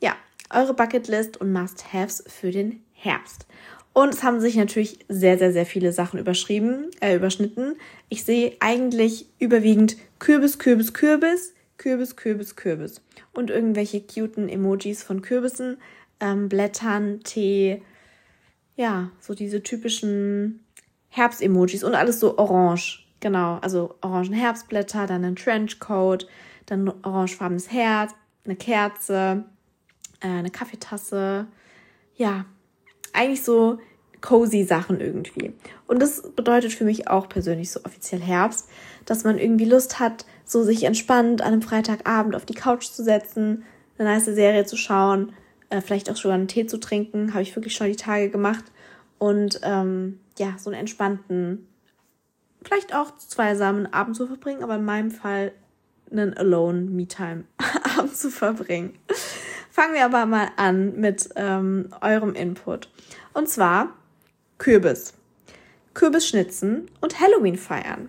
Ja, 0.01 0.15
eure 0.51 0.75
Bucketlist 0.75 1.37
und 1.41 1.53
Must-Haves 1.53 2.25
für 2.27 2.51
den 2.51 2.83
Herbst. 2.93 3.47
Und 3.93 4.13
es 4.13 4.25
haben 4.25 4.41
sich 4.41 4.57
natürlich 4.57 4.99
sehr, 5.09 5.39
sehr, 5.39 5.53
sehr 5.53 5.67
viele 5.67 5.93
Sachen 5.93 6.19
überschrieben, 6.19 6.91
äh, 7.01 7.15
überschnitten. 7.15 7.77
Ich 8.09 8.25
sehe 8.25 8.57
eigentlich 8.59 9.27
überwiegend 9.39 9.97
Kürbis, 10.19 10.59
Kürbis, 10.59 10.93
Kürbis, 10.93 11.55
Kürbis, 11.77 12.17
Kürbis, 12.17 12.57
Kürbis. 12.57 13.01
Und 13.33 13.51
irgendwelche 13.51 14.01
cuten 14.01 14.49
Emojis 14.49 15.05
von 15.05 15.23
Kürbissen, 15.23 15.79
ähm, 16.19 16.49
Blättern, 16.49 17.21
Tee, 17.23 17.83
ja, 18.77 19.11
so 19.21 19.35
diese 19.35 19.63
typischen 19.63 20.65
Herbst-Emojis 21.09 21.85
und 21.85 21.95
alles 21.95 22.19
so 22.19 22.37
orange. 22.37 23.07
Genau, 23.21 23.59
also 23.63 23.95
orangen 24.03 24.33
Herbstblätter, 24.33 25.07
dann 25.07 25.25
ein 25.25 25.37
Trenchcoat, 25.37 26.27
dann 26.67 26.89
orangefarbenes 27.05 27.71
Herz, 27.71 28.13
eine 28.45 28.57
Kerze, 28.57 29.45
äh, 30.25 30.29
eine 30.29 30.51
Kaffeetasse. 30.51 31.47
Ja, 32.17 32.47
eigentlich 33.13 33.45
so 33.45 33.79
cozy 34.21 34.65
Sachen 34.65 35.01
irgendwie. 35.01 35.53
Und 35.87 36.01
das 36.01 36.23
bedeutet 36.35 36.73
für 36.73 36.85
mich 36.85 37.09
auch 37.09 37.29
persönlich 37.29 37.71
so 37.71 37.81
offiziell 37.85 38.23
Herbst, 38.23 38.69
dass 39.05 39.23
man 39.23 39.39
irgendwie 39.39 39.67
Lust 39.67 40.01
hat, 40.01 40.25
so 40.47 40.65
sich 40.65 40.85
entspannt 40.85 41.43
an 41.43 41.53
einem 41.53 41.63
Freitagabend 41.63 42.35
auf 42.35 42.47
die 42.47 42.55
Couch 42.55 42.87
zu 42.87 43.05
setzen, 43.05 43.65
eine 43.99 44.09
nice 44.09 44.25
Serie 44.25 44.65
zu 44.65 44.77
schauen, 44.77 45.35
äh, 45.69 45.83
vielleicht 45.83 46.11
auch 46.11 46.17
schon 46.17 46.31
einen 46.31 46.49
Tee 46.49 46.67
zu 46.67 46.79
trinken, 46.79 47.35
habe 47.35 47.43
ich 47.43 47.55
wirklich 47.55 47.75
schon 47.75 47.89
die 47.89 47.97
Tage 47.97 48.31
gemacht. 48.31 48.65
Und 49.19 49.61
ähm, 49.63 50.21
ja, 50.39 50.57
so 50.59 50.71
einen 50.71 50.81
entspannten, 50.81 51.69
vielleicht 52.63 52.95
auch 52.95 53.17
zweisamen 53.19 53.93
Abend 53.93 54.17
zu 54.17 54.27
verbringen, 54.27 54.63
aber 54.63 54.77
in 54.77 54.85
meinem 54.85 55.11
Fall 55.11 55.53
einen 56.11 56.35
Alone 56.35 56.83
Me-Time 56.83 57.45
Abend 57.99 58.17
zu 58.17 58.31
verbringen. 58.31 58.99
Fangen 59.75 59.95
wir 59.95 60.05
aber 60.05 60.25
mal 60.25 60.51
an 60.57 61.01
mit 61.01 61.31
ähm, 61.35 61.89
eurem 62.01 62.37
Input. 62.37 62.89
Und 63.33 63.49
zwar 63.49 63.89
Kürbis. 64.59 65.15
Kürbisschnitzen 65.95 66.89
und 67.01 67.19
Halloween 67.19 67.57
feiern. 67.57 68.09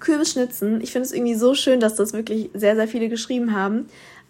Kürbisschnitzen, 0.00 0.80
ich 0.80 0.90
finde 0.90 1.06
es 1.06 1.12
irgendwie 1.12 1.36
so 1.36 1.54
schön, 1.54 1.78
dass 1.78 1.94
das 1.94 2.14
wirklich 2.14 2.50
sehr, 2.52 2.74
sehr 2.74 2.88
viele 2.88 3.08
geschrieben 3.08 3.54
haben, 3.54 3.86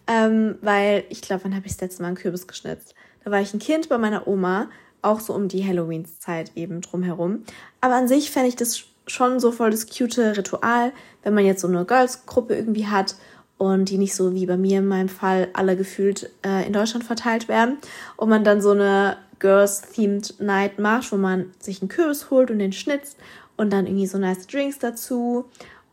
ähm, 0.07 0.57
weil 0.61 1.05
ich 1.09 1.23
glaube, 1.23 1.45
wann 1.45 1.57
habe 1.57 1.64
ich 1.64 1.73
das 1.73 1.81
letzte 1.81 2.02
Mal 2.02 2.09
einen 2.09 2.19
Kürbis 2.19 2.47
geschnitzt? 2.47 2.95
Da 3.25 3.31
war 3.31 3.40
ich 3.40 3.55
ein 3.55 3.59
Kind 3.59 3.88
bei 3.88 3.97
meiner 3.97 4.28
Oma, 4.28 4.69
auch 5.00 5.21
so 5.21 5.33
um 5.33 5.49
die 5.49 5.66
Halloween-Zeit 5.66 6.52
eben 6.55 6.83
drumherum. 6.83 7.45
Aber 7.81 7.95
an 7.95 8.09
sich 8.09 8.31
fände 8.31 8.50
ich 8.50 8.57
das 8.57 8.85
schon 9.07 9.40
so 9.40 9.52
voll 9.52 9.71
das 9.71 9.87
cute 9.87 10.19
Ritual, 10.37 10.93
wenn 11.23 11.33
man 11.33 11.47
jetzt 11.47 11.62
so 11.62 11.69
eine 11.69 11.87
Girls-Gruppe 11.87 12.55
irgendwie 12.55 12.88
hat 12.88 13.14
und 13.59 13.89
die 13.89 13.99
nicht 13.99 14.15
so 14.15 14.35
wie 14.35 14.47
bei 14.47 14.57
mir 14.57 14.79
in 14.79 14.87
meinem 14.87 15.09
Fall 15.09 15.49
alle 15.55 15.77
gefühlt 15.77 16.31
äh, 16.45 16.67
in 16.67 16.73
Deutschland 16.73 17.05
verteilt 17.05 17.49
werden 17.49 17.79
und 18.17 18.29
man 18.29 18.45
dann 18.45 18.61
so 18.61 18.73
eine 18.73 19.17
Girls-Themed 19.39 20.41
Night 20.41 20.79
macht, 20.79 21.13
wo 21.13 21.17
man 21.17 21.53
sich 21.59 21.81
einen 21.81 21.89
Kürbis 21.89 22.31
holt 22.31 22.51
und 22.51 22.59
den 22.59 22.73
schnitzt 22.73 23.19
und 23.57 23.73
dann 23.73 23.87
irgendwie 23.87 24.07
so 24.07 24.19
nice 24.19 24.47
Drinks 24.47 24.79
dazu 24.79 25.47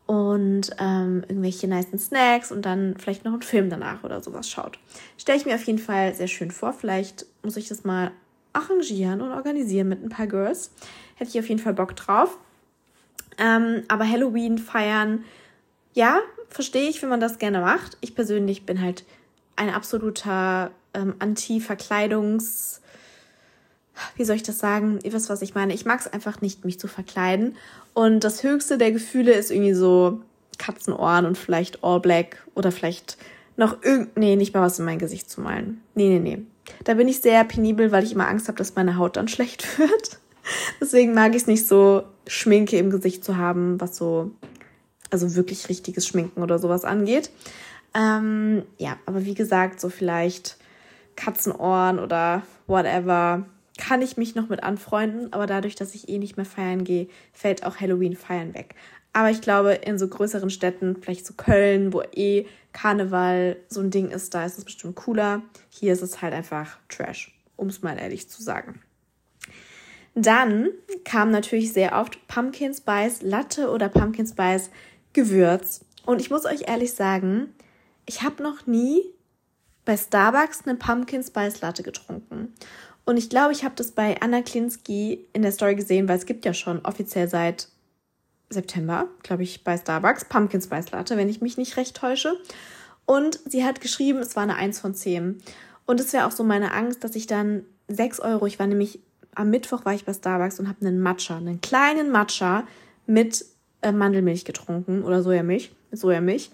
und 0.06 0.70
ähm, 0.78 1.24
irgendwelche 1.28 1.66
nice 1.66 1.88
Snacks 1.96 2.52
und 2.52 2.62
dann 2.62 2.96
vielleicht 2.98 3.24
noch 3.24 3.32
einen 3.32 3.42
Film 3.42 3.70
danach 3.70 4.04
oder 4.04 4.22
sowas 4.22 4.48
schaut. 4.48 4.78
Stelle 5.16 5.38
ich 5.38 5.46
mir 5.46 5.54
auf 5.54 5.64
jeden 5.64 5.78
Fall 5.78 6.14
sehr 6.14 6.28
schön 6.28 6.50
vor. 6.50 6.72
Vielleicht 6.74 7.26
muss 7.42 7.56
ich 7.56 7.68
das 7.68 7.84
mal 7.84 8.10
arrangieren 8.52 9.20
und 9.22 9.32
organisieren 9.32 9.88
mit 9.88 10.02
ein 10.02 10.10
paar 10.10 10.26
Girls. 10.26 10.70
Hätte 11.16 11.30
ich 11.30 11.38
auf 11.38 11.48
jeden 11.48 11.60
Fall 11.60 11.74
Bock 11.74 11.96
drauf. 11.96 12.38
Ähm, 13.38 13.82
aber 13.88 14.08
Halloween 14.08 14.58
feiern, 14.58 15.24
ja, 15.94 16.20
verstehe 16.48 16.88
ich, 16.88 17.02
wenn 17.02 17.08
man 17.08 17.20
das 17.20 17.38
gerne 17.38 17.60
macht. 17.60 17.96
Ich 18.00 18.14
persönlich 18.14 18.66
bin 18.66 18.80
halt 18.80 19.04
ein 19.56 19.70
absoluter 19.70 20.70
ähm, 20.94 21.14
Anti-Verkleidungs- 21.18 22.80
wie 24.16 24.24
soll 24.24 24.36
ich 24.36 24.42
das 24.42 24.58
sagen? 24.58 24.98
Ihr 25.02 25.12
wisst, 25.12 25.30
was 25.30 25.42
ich 25.42 25.54
meine. 25.54 25.74
Ich 25.74 25.84
mag 25.84 26.00
es 26.00 26.12
einfach 26.12 26.40
nicht, 26.40 26.64
mich 26.64 26.78
zu 26.78 26.88
verkleiden. 26.88 27.56
Und 27.92 28.24
das 28.24 28.42
höchste 28.42 28.78
der 28.78 28.92
Gefühle 28.92 29.32
ist 29.32 29.50
irgendwie 29.50 29.74
so 29.74 30.20
Katzenohren 30.58 31.26
und 31.26 31.38
vielleicht 31.38 31.84
All 31.84 32.00
Black 32.00 32.44
oder 32.54 32.72
vielleicht 32.72 33.16
noch 33.56 33.82
irgend, 33.82 34.16
nee, 34.16 34.36
nicht 34.36 34.54
mal 34.54 34.62
was 34.62 34.78
in 34.78 34.84
mein 34.84 34.98
Gesicht 34.98 35.30
zu 35.30 35.40
malen. 35.40 35.80
Nee, 35.94 36.08
nee, 36.08 36.18
nee. 36.18 36.42
Da 36.84 36.94
bin 36.94 37.08
ich 37.08 37.20
sehr 37.20 37.44
penibel, 37.44 37.92
weil 37.92 38.04
ich 38.04 38.12
immer 38.12 38.28
Angst 38.28 38.48
habe, 38.48 38.58
dass 38.58 38.74
meine 38.74 38.96
Haut 38.96 39.16
dann 39.16 39.28
schlecht 39.28 39.78
wird. 39.78 40.18
Deswegen 40.80 41.14
mag 41.14 41.34
ich 41.34 41.42
es 41.42 41.46
nicht 41.46 41.66
so, 41.66 42.02
Schminke 42.26 42.76
im 42.78 42.90
Gesicht 42.90 43.24
zu 43.24 43.36
haben, 43.36 43.80
was 43.80 43.96
so, 43.96 44.30
also 45.10 45.34
wirklich 45.34 45.68
richtiges 45.68 46.06
Schminken 46.06 46.42
oder 46.42 46.58
sowas 46.58 46.84
angeht. 46.84 47.30
Ähm, 47.94 48.62
ja, 48.78 48.96
aber 49.06 49.24
wie 49.24 49.34
gesagt, 49.34 49.80
so 49.80 49.88
vielleicht 49.88 50.56
Katzenohren 51.16 51.98
oder 51.98 52.42
whatever 52.66 53.46
kann 53.78 54.02
ich 54.02 54.16
mich 54.16 54.34
noch 54.34 54.48
mit 54.48 54.62
anfreunden, 54.62 55.32
aber 55.32 55.46
dadurch, 55.46 55.74
dass 55.74 55.94
ich 55.94 56.08
eh 56.08 56.18
nicht 56.18 56.36
mehr 56.36 56.46
feiern 56.46 56.84
gehe, 56.84 57.08
fällt 57.32 57.64
auch 57.64 57.80
Halloween 57.80 58.16
feiern 58.16 58.54
weg. 58.54 58.74
Aber 59.12 59.30
ich 59.30 59.40
glaube, 59.40 59.74
in 59.74 59.96
so 59.96 60.08
größeren 60.08 60.50
Städten, 60.50 60.96
vielleicht 61.00 61.24
so 61.24 61.34
Köln, 61.34 61.92
wo 61.92 62.02
eh 62.14 62.46
Karneval 62.72 63.56
so 63.68 63.80
ein 63.80 63.90
Ding 63.90 64.10
ist, 64.10 64.34
da 64.34 64.44
ist 64.44 64.58
es 64.58 64.64
bestimmt 64.64 64.96
cooler. 64.96 65.42
Hier 65.70 65.92
ist 65.92 66.02
es 66.02 66.20
halt 66.20 66.34
einfach 66.34 66.78
Trash, 66.88 67.32
um 67.56 67.68
es 67.68 67.82
mal 67.82 67.96
ehrlich 67.98 68.28
zu 68.28 68.42
sagen. 68.42 68.80
Dann 70.16 70.70
kam 71.04 71.30
natürlich 71.30 71.72
sehr 71.72 71.96
oft 71.96 72.26
Pumpkin 72.28 72.74
Spice 72.74 73.22
Latte 73.22 73.70
oder 73.70 73.88
Pumpkin 73.88 74.26
Spice 74.26 74.70
Gewürz. 75.14 75.80
Und 76.04 76.20
ich 76.20 76.30
muss 76.30 76.44
euch 76.44 76.68
ehrlich 76.68 76.92
sagen, 76.92 77.54
ich 78.06 78.22
habe 78.22 78.42
noch 78.42 78.66
nie 78.66 79.02
bei 79.84 79.96
Starbucks 79.96 80.66
eine 80.66 80.76
Pumpkin 80.76 81.22
Spice 81.22 81.60
Latte 81.60 81.82
getrunken. 81.82 82.52
Und 83.06 83.16
ich 83.16 83.28
glaube, 83.30 83.52
ich 83.52 83.64
habe 83.64 83.74
das 83.74 83.92
bei 83.92 84.20
Anna 84.20 84.42
Klinski 84.42 85.26
in 85.32 85.42
der 85.42 85.52
Story 85.52 85.74
gesehen, 85.74 86.08
weil 86.08 86.18
es 86.18 86.26
gibt 86.26 86.44
ja 86.44 86.54
schon 86.54 86.84
offiziell 86.84 87.28
seit 87.28 87.68
September, 88.50 89.08
glaube 89.22 89.42
ich, 89.42 89.64
bei 89.64 89.76
Starbucks 89.76 90.26
Pumpkin 90.26 90.62
Spice 90.62 90.90
Latte, 90.90 91.16
wenn 91.16 91.28
ich 91.28 91.40
mich 91.40 91.56
nicht 91.56 91.76
recht 91.76 91.96
täusche. 91.96 92.38
Und 93.06 93.40
sie 93.46 93.64
hat 93.64 93.80
geschrieben, 93.80 94.20
es 94.20 94.36
war 94.36 94.42
eine 94.42 94.56
1 94.56 94.80
von 94.80 94.94
10. 94.94 95.42
Und 95.86 96.00
es 96.00 96.12
wäre 96.12 96.26
auch 96.26 96.30
so 96.30 96.44
meine 96.44 96.72
Angst, 96.72 97.04
dass 97.04 97.14
ich 97.14 97.26
dann 97.26 97.64
6 97.88 98.20
Euro, 98.20 98.46
ich 98.46 98.58
war 98.58 98.66
nämlich, 98.66 99.00
am 99.34 99.50
Mittwoch 99.50 99.84
war 99.84 99.92
ich 99.92 100.06
bei 100.06 100.14
Starbucks 100.14 100.58
und 100.60 100.68
habe 100.68 100.86
einen 100.86 101.00
Matcha, 101.00 101.36
einen 101.36 101.60
kleinen 101.60 102.10
Matcha 102.10 102.66
mit 103.06 103.44
äh, 103.84 103.92
Mandelmilch 103.92 104.44
getrunken 104.44 105.04
oder 105.04 105.22
Sojamilch, 105.22 105.74
Sojamilch. 105.92 106.50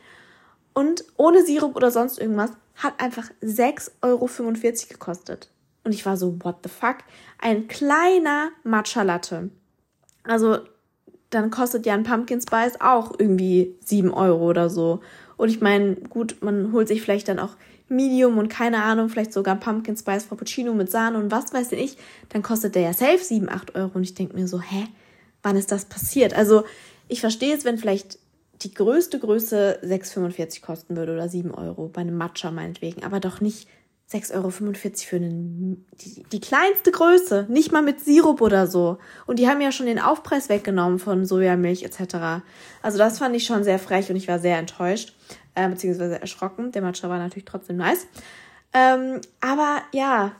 Und 0.72 1.04
ohne 1.16 1.44
Sirup 1.44 1.76
oder 1.76 1.90
sonst 1.90 2.18
irgendwas 2.18 2.50
hat 2.76 3.00
einfach 3.00 3.30
6,45 3.42 3.92
Euro 4.02 4.28
gekostet. 4.88 5.50
Und 5.84 5.92
ich 5.92 6.04
war 6.06 6.16
so, 6.16 6.36
what 6.42 6.56
the 6.62 6.68
fuck? 6.68 6.98
Ein 7.38 7.68
kleiner 7.68 8.50
Matcha 8.64 9.02
Latte. 9.02 9.50
Also, 10.24 10.58
dann 11.30 11.50
kostet 11.50 11.86
ja 11.86 11.94
ein 11.94 12.02
Pumpkin 12.02 12.40
Spice 12.40 12.80
auch 12.80 13.12
irgendwie 13.18 13.76
7 13.84 14.12
Euro 14.12 14.48
oder 14.48 14.68
so. 14.68 15.00
Und 15.36 15.48
ich 15.48 15.60
meine, 15.60 15.94
gut, 15.94 16.42
man 16.42 16.72
holt 16.72 16.88
sich 16.88 17.02
vielleicht 17.02 17.28
dann 17.28 17.38
auch 17.38 17.56
Medium 17.88 18.38
und 18.38 18.48
keine 18.48 18.82
Ahnung, 18.82 19.08
vielleicht 19.08 19.32
sogar 19.32 19.56
Pumpkin 19.56 19.96
Spice 19.96 20.24
Frappuccino 20.24 20.74
mit 20.74 20.90
Sahne 20.90 21.18
und 21.18 21.30
was 21.30 21.52
weiß 21.52 21.72
ich. 21.72 21.96
Dann 22.28 22.42
kostet 22.42 22.74
der 22.74 22.82
ja 22.82 22.92
safe 22.92 23.18
7, 23.18 23.48
8 23.48 23.74
Euro. 23.74 23.90
Und 23.94 24.02
ich 24.02 24.14
denke 24.14 24.36
mir 24.36 24.46
so, 24.46 24.60
hä? 24.60 24.86
Wann 25.42 25.56
ist 25.56 25.72
das 25.72 25.86
passiert? 25.86 26.34
Also, 26.34 26.64
ich 27.10 27.20
verstehe 27.20 27.54
es, 27.54 27.64
wenn 27.64 27.78
vielleicht 27.78 28.18
die 28.62 28.72
größte 28.72 29.18
Größe 29.18 29.80
6,45 29.82 30.62
kosten 30.62 30.96
würde 30.96 31.12
oder 31.14 31.28
7 31.28 31.52
Euro 31.52 31.88
bei 31.88 32.02
einem 32.02 32.16
Matcha 32.16 32.50
meinetwegen, 32.50 33.04
aber 33.04 33.20
doch 33.20 33.40
nicht 33.40 33.68
6,45 34.10 34.34
Euro 34.34 34.50
für 34.50 35.16
einen, 35.16 35.86
die, 36.00 36.24
die 36.32 36.40
kleinste 36.40 36.90
Größe, 36.90 37.46
nicht 37.48 37.70
mal 37.70 37.82
mit 37.82 38.00
Sirup 38.00 38.40
oder 38.40 38.66
so. 38.66 38.98
Und 39.26 39.38
die 39.38 39.48
haben 39.48 39.60
ja 39.60 39.70
schon 39.70 39.86
den 39.86 40.00
Aufpreis 40.00 40.48
weggenommen 40.48 40.98
von 40.98 41.24
Sojamilch 41.24 41.84
etc. 41.84 42.42
Also 42.82 42.98
das 42.98 43.18
fand 43.18 43.36
ich 43.36 43.44
schon 43.44 43.62
sehr 43.62 43.78
frech 43.78 44.10
und 44.10 44.16
ich 44.16 44.26
war 44.26 44.40
sehr 44.40 44.58
enttäuscht, 44.58 45.14
äh, 45.54 45.68
beziehungsweise 45.68 46.20
erschrocken. 46.20 46.72
Der 46.72 46.82
Matcha 46.82 47.08
war 47.08 47.18
natürlich 47.18 47.44
trotzdem 47.44 47.76
nice. 47.76 48.06
Ähm, 48.72 49.20
aber 49.40 49.82
ja, 49.92 50.32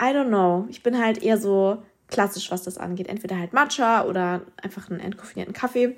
I 0.00 0.04
don't 0.04 0.28
know. 0.28 0.66
Ich 0.70 0.82
bin 0.82 0.98
halt 0.98 1.22
eher 1.22 1.36
so 1.36 1.82
klassisch, 2.08 2.50
was 2.50 2.62
das 2.62 2.78
angeht. 2.78 3.08
Entweder 3.08 3.38
halt 3.38 3.52
Matcha 3.52 4.04
oder 4.04 4.42
einfach 4.62 4.90
einen 4.90 5.00
entkoffinierten 5.00 5.54
Kaffee. 5.54 5.96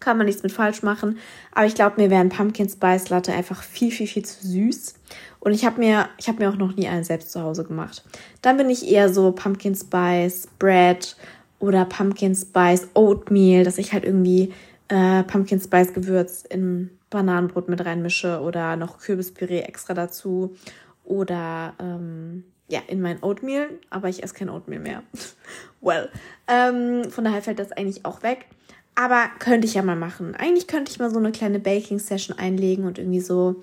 Kann 0.00 0.16
man 0.16 0.26
nichts 0.26 0.42
mit 0.42 0.52
falsch 0.52 0.82
machen. 0.82 1.18
Aber 1.52 1.66
ich 1.66 1.74
glaube, 1.74 2.00
mir 2.00 2.10
wäre 2.10 2.20
ein 2.20 2.30
Pumpkin 2.30 2.68
Spice 2.68 3.10
Latte 3.10 3.32
einfach 3.32 3.62
viel, 3.62 3.90
viel, 3.90 4.06
viel 4.06 4.24
zu 4.24 4.46
süß. 4.46 4.94
Und 5.40 5.52
ich 5.52 5.64
habe 5.64 5.78
mir, 5.78 6.08
ich 6.18 6.28
habe 6.28 6.38
mir 6.38 6.50
auch 6.50 6.56
noch 6.56 6.74
nie 6.74 6.88
einen 6.88 7.04
selbst 7.04 7.32
zu 7.32 7.42
Hause 7.42 7.64
gemacht. 7.64 8.04
Dann 8.42 8.56
bin 8.56 8.70
ich 8.70 8.90
eher 8.90 9.12
so 9.12 9.32
Pumpkin 9.32 9.74
Spice 9.74 10.48
Bread 10.58 11.16
oder 11.58 11.84
Pumpkin 11.84 12.34
Spice 12.34 12.88
Oatmeal, 12.94 13.64
dass 13.64 13.78
ich 13.78 13.92
halt 13.92 14.04
irgendwie 14.04 14.52
äh, 14.88 15.22
Pumpkin 15.22 15.60
Spice 15.60 15.92
Gewürz 15.92 16.44
in 16.48 16.90
Bananenbrot 17.10 17.68
mit 17.68 17.84
reinmische 17.84 18.40
oder 18.40 18.76
noch 18.76 18.98
Kürbispüree 18.98 19.60
extra 19.60 19.94
dazu 19.94 20.56
oder 21.04 21.74
ähm, 21.80 22.44
ja, 22.68 22.80
in 22.86 23.00
mein 23.00 23.22
Oatmeal, 23.22 23.68
aber 23.90 24.08
ich 24.08 24.22
esse 24.22 24.34
kein 24.34 24.48
Oatmeal 24.48 24.80
mehr. 24.80 25.02
well, 25.80 26.08
ähm, 26.46 27.10
von 27.10 27.24
daher 27.24 27.42
fällt 27.42 27.58
das 27.58 27.72
eigentlich 27.72 28.04
auch 28.04 28.22
weg. 28.22 28.46
Aber 28.94 29.28
könnte 29.38 29.66
ich 29.66 29.74
ja 29.74 29.82
mal 29.82 29.96
machen. 29.96 30.34
Eigentlich 30.34 30.66
könnte 30.66 30.90
ich 30.90 30.98
mal 30.98 31.10
so 31.10 31.18
eine 31.18 31.32
kleine 31.32 31.58
Baking-Session 31.58 32.38
einlegen 32.38 32.84
und 32.84 32.98
irgendwie 32.98 33.20
so 33.20 33.62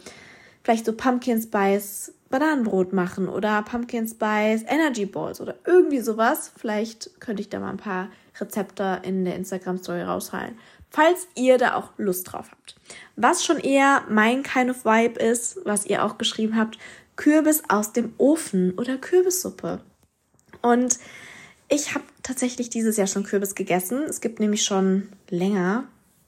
vielleicht 0.63 0.85
so 0.85 0.93
Pumpkin 0.93 1.41
Spice 1.41 2.13
Bananenbrot 2.29 2.93
machen 2.93 3.29
oder 3.29 3.61
Pumpkin 3.61 4.07
Spice 4.07 4.63
Energy 4.67 5.05
Balls 5.05 5.39
oder 5.39 5.55
irgendwie 5.65 5.99
sowas. 5.99 6.51
Vielleicht 6.57 7.19
könnte 7.19 7.41
ich 7.41 7.49
da 7.49 7.59
mal 7.59 7.69
ein 7.69 7.77
paar 7.77 8.09
Rezepte 8.39 9.01
in 9.03 9.25
der 9.25 9.35
Instagram 9.35 9.77
Story 9.77 10.01
raushalten, 10.01 10.57
falls 10.89 11.27
ihr 11.35 11.57
da 11.57 11.75
auch 11.75 11.91
Lust 11.97 12.31
drauf 12.31 12.49
habt. 12.51 12.75
Was 13.15 13.45
schon 13.45 13.59
eher 13.59 14.03
mein 14.09 14.43
kind 14.43 14.69
of 14.69 14.85
Vibe 14.85 15.19
ist, 15.19 15.59
was 15.63 15.85
ihr 15.85 16.03
auch 16.03 16.17
geschrieben 16.17 16.57
habt, 16.57 16.77
Kürbis 17.15 17.63
aus 17.69 17.93
dem 17.93 18.13
Ofen 18.17 18.73
oder 18.77 18.97
Kürbissuppe. 18.97 19.81
Und 20.61 20.99
ich 21.69 21.93
habe 21.93 22.05
tatsächlich 22.23 22.69
dieses 22.69 22.97
Jahr 22.97 23.07
schon 23.07 23.23
Kürbis 23.23 23.55
gegessen. 23.55 24.03
Es 24.03 24.21
gibt 24.21 24.39
nämlich 24.39 24.63
schon 24.63 25.09
länger, 25.29 25.85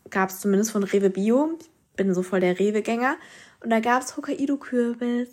gab 0.09 0.29
es 0.29 0.39
zumindest 0.39 0.71
von 0.71 0.83
Rewe 0.83 1.09
Bio. 1.09 1.57
Ich 1.59 1.69
bin 1.95 2.13
so 2.13 2.23
voll 2.23 2.39
der 2.39 2.59
Rewe-Gänger. 2.59 3.17
Und 3.61 3.69
da 3.69 3.79
gab 3.79 4.01
es 4.01 4.15
Hokkaido-Kürbis. 4.15 5.29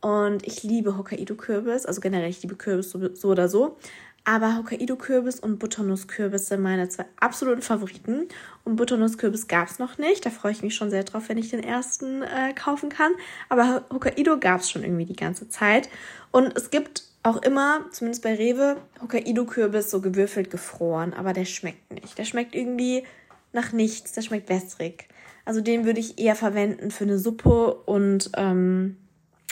Und 0.00 0.46
ich 0.46 0.62
liebe 0.62 0.96
Hokkaido-Kürbis. 0.96 1.86
Also 1.86 2.00
generell, 2.00 2.30
ich 2.30 2.42
liebe 2.42 2.56
Kürbis 2.56 2.90
so, 2.90 3.14
so 3.14 3.28
oder 3.28 3.48
so. 3.48 3.76
Aber 4.24 4.56
Hokkaido-Kürbis 4.56 5.38
und 5.38 5.58
Butternusskürbis 5.58 6.48
sind 6.48 6.60
meine 6.60 6.88
zwei 6.88 7.06
absoluten 7.20 7.62
Favoriten. 7.62 8.28
Und 8.64 8.76
Butternusskürbis 8.76 9.46
gab 9.46 9.68
es 9.68 9.78
noch 9.78 9.98
nicht. 9.98 10.26
Da 10.26 10.30
freue 10.30 10.52
ich 10.52 10.62
mich 10.62 10.74
schon 10.74 10.90
sehr 10.90 11.04
drauf, 11.04 11.28
wenn 11.28 11.38
ich 11.38 11.50
den 11.50 11.62
ersten 11.62 12.22
äh, 12.22 12.52
kaufen 12.54 12.88
kann. 12.88 13.12
Aber 13.48 13.84
Hokkaido 13.92 14.38
gab 14.38 14.60
es 14.60 14.70
schon 14.70 14.82
irgendwie 14.82 15.04
die 15.04 15.16
ganze 15.16 15.48
Zeit. 15.48 15.88
Und 16.32 16.56
es 16.56 16.70
gibt 16.70 17.04
auch 17.26 17.42
immer, 17.42 17.84
zumindest 17.90 18.22
bei 18.22 18.34
Rewe, 18.34 18.76
Hokkaido-Kürbis 19.02 19.90
so 19.90 20.00
gewürfelt 20.00 20.50
gefroren. 20.50 21.12
Aber 21.12 21.32
der 21.32 21.44
schmeckt 21.44 21.92
nicht. 21.92 22.16
Der 22.16 22.24
schmeckt 22.24 22.54
irgendwie 22.54 23.04
nach 23.52 23.72
nichts. 23.72 24.12
Der 24.12 24.22
schmeckt 24.22 24.48
wässrig. 24.48 25.08
Also 25.44 25.60
den 25.60 25.84
würde 25.84 26.00
ich 26.00 26.18
eher 26.18 26.36
verwenden 26.36 26.90
für 26.90 27.04
eine 27.04 27.18
Suppe 27.18 27.74
und 27.86 28.30
ähm, 28.36 28.96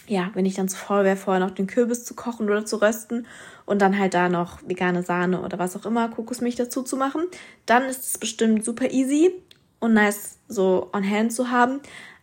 ja, 0.07 0.31
wenn 0.35 0.45
ich 0.45 0.55
dann 0.55 0.69
zu 0.69 0.77
faul 0.77 1.05
wäre, 1.05 1.17
vorher 1.17 1.45
noch 1.45 1.55
den 1.55 1.67
Kürbis 1.67 2.05
zu 2.05 2.15
kochen 2.15 2.51
oder 2.51 2.67
zu 2.67 2.83
rösten 2.83 3.27
und 3.65 3.81
dann 3.81 3.99
halt 3.99 4.13
da 4.13 4.29
noch 4.29 4.59
vegane 4.67 5.03
Sahne 5.03 5.41
oder 5.41 5.59
was 5.59 5.77
auch 5.77 5.87
immer, 5.87 6.09
Kokosmilch 6.09 6.57
dazu 6.57 6.83
zu 6.83 6.97
machen, 6.97 7.23
dann 7.65 7.85
ist 7.85 8.05
es 8.05 8.19
bestimmt 8.19 8.65
super 8.65 8.91
easy 8.91 9.33
und 9.79 9.95
nice 9.95 10.39
so 10.49 10.91
on 10.93 11.09
hand 11.09 11.33
zu 11.33 11.51
haben. 11.51 11.81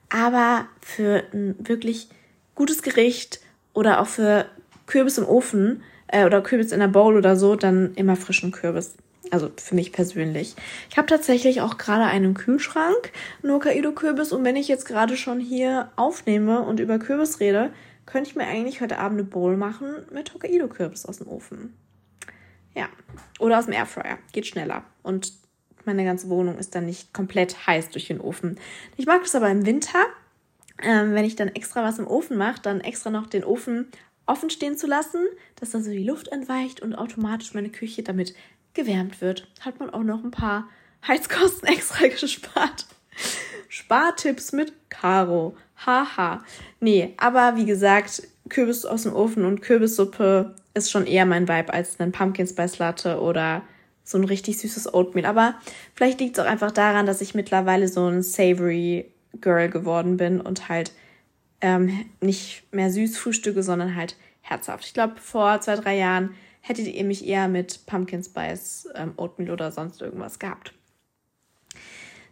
Aber 0.10 0.68
für 0.82 1.24
ein 1.34 1.56
wirklich 1.60 2.10
gutes 2.56 2.84
Gericht 2.84 3.40
oder 3.74 4.02
auch 4.02 4.08
für 4.08 4.46
Kürbis 4.92 5.18
im 5.18 5.26
Ofen 5.26 5.84
äh, 6.08 6.26
oder 6.26 6.42
Kürbis 6.42 6.74
in 6.74 6.82
der 6.82 6.90
Bowl 6.90 7.16
oder 7.16 7.38
so, 7.38 7.56
dann 7.56 7.94
immer 7.96 8.18
frischen 8.18 8.52
Kürbis. 8.52 8.98
Also 9.30 9.50
für 9.56 9.74
mich 9.74 9.94
persönlich. 9.94 10.56
Ich 10.90 10.98
habe 10.98 11.08
tatsächlich 11.08 11.62
auch 11.62 11.78
gerade 11.78 12.04
einen 12.04 12.34
Kühlschrank, 12.34 13.14
nur 13.42 13.56
Hokkaido-Kürbis. 13.56 14.34
Und 14.34 14.44
wenn 14.44 14.58
ich 14.58 14.68
jetzt 14.68 14.86
gerade 14.86 15.16
schon 15.16 15.40
hier 15.40 15.92
aufnehme 15.96 16.64
und 16.64 16.82
über 16.82 17.00
Kürbis 17.00 17.40
rede, 17.40 17.72
könnte 18.06 18.30
ich 18.30 18.36
mir 18.36 18.46
eigentlich 18.46 18.82
heute 18.82 18.98
Abend 18.98 19.20
eine 19.20 19.30
Bowl 19.30 19.56
machen 19.56 19.96
mit 20.12 20.34
Hokkaido-Kürbis 20.34 21.06
aus 21.06 21.20
dem 21.20 21.30
Ofen. 21.30 21.74
Ja. 22.76 22.90
Oder 23.40 23.60
aus 23.60 23.66
dem 23.66 23.74
Airfryer. 23.74 24.18
Geht 24.34 24.48
schneller. 24.48 24.84
Und 25.04 25.32
meine 25.86 26.04
ganze 26.04 26.28
Wohnung 26.28 26.58
ist 26.58 26.76
dann 26.76 26.86
nicht 26.86 27.14
komplett 27.14 27.66
heiß 27.66 27.92
durch 27.92 28.08
den 28.08 28.20
Ofen. 28.20 28.60
Ich 28.98 29.06
mag 29.06 29.22
das 29.22 29.36
aber 29.36 29.50
im 29.50 29.66
Winter, 29.66 30.00
ähm, 30.84 31.14
wenn 31.14 31.24
ich 31.24 31.38
dann 31.38 31.48
extra 31.48 31.82
was 31.82 31.98
im 31.98 32.08
Ofen 32.08 32.38
mache, 32.38 32.62
dann 32.62 32.82
extra 32.82 33.10
noch 33.10 33.28
den 33.28 33.46
Ofen 33.46 33.88
offen 34.26 34.50
stehen 34.50 34.78
zu 34.78 34.88
lassen, 34.88 35.26
dass 35.56 35.72
da 35.72 35.82
so 35.82 35.92
die 35.92 36.04
Luft 36.04 36.30
entweicht 36.30 36.82
und 36.82 36.96
automatisch 36.96 37.54
meine 37.54 37.70
Küche 37.70 38.04
damit 38.04 38.34
gewärmt 38.74 39.22
wird. 39.22 39.48
Hat 39.60 39.80
man 39.80 39.90
auch 39.90 40.04
noch 40.04 40.24
ein 40.24 40.32
paar 40.32 40.70
Heizkosten 41.08 41.68
extra 41.68 42.08
gespart. 42.08 42.86
Spartipps 43.70 44.52
mit 44.52 44.74
Caro. 44.90 45.56
Haha. 45.86 46.44
Nee, 46.80 47.14
aber 47.18 47.56
wie 47.56 47.66
gesagt, 47.66 48.24
Kürbis 48.50 48.86
aus 48.86 49.04
dem 49.04 49.14
Ofen 49.14 49.46
und 49.46 49.62
Kürbissuppe 49.62 50.56
ist 50.74 50.92
schon 50.92 51.06
eher 51.06 51.26
mein 51.26 51.48
Vibe 51.48 51.74
als 51.74 52.00
ein 52.00 52.12
Pumpkin 52.12 52.48
Spice 52.48 52.80
Latte 52.80 53.20
oder 53.20 53.64
so 54.04 54.18
ein 54.18 54.24
richtig 54.24 54.60
süßes 54.60 54.94
Oatmeal. 54.94 55.26
Aber 55.26 55.56
vielleicht 55.96 56.20
liegt 56.20 56.38
es 56.38 56.44
auch 56.44 56.50
einfach 56.50 56.72
daran, 56.72 57.06
dass 57.06 57.22
ich 57.22 57.34
mittlerweile 57.34 57.88
so 57.88 58.08
ein 58.08 58.24
savory 58.24 59.12
Girl 59.40 59.70
geworden 59.70 60.18
bin 60.18 60.42
und 60.42 60.70
halt 60.70 60.92
ähm, 61.62 62.06
nicht 62.20 62.64
mehr 62.72 62.92
süß 62.92 63.18
frühstücke, 63.18 63.64
sondern 63.64 63.96
halt 63.96 64.16
herzhaft. 64.42 64.86
Ich 64.86 64.94
glaube, 64.94 65.16
vor 65.18 65.62
zwei, 65.62 65.76
drei 65.76 65.98
Jahren 65.98 66.36
hättet 66.62 66.88
ihr 66.88 67.04
mich 67.04 67.26
eher 67.26 67.48
mit 67.48 67.86
Pumpkin 67.86 68.24
Spice 68.24 68.88
ähm, 68.96 69.14
Oatmeal 69.18 69.52
oder 69.52 69.72
sonst 69.72 70.02
irgendwas 70.02 70.40
gehabt. 70.40 70.74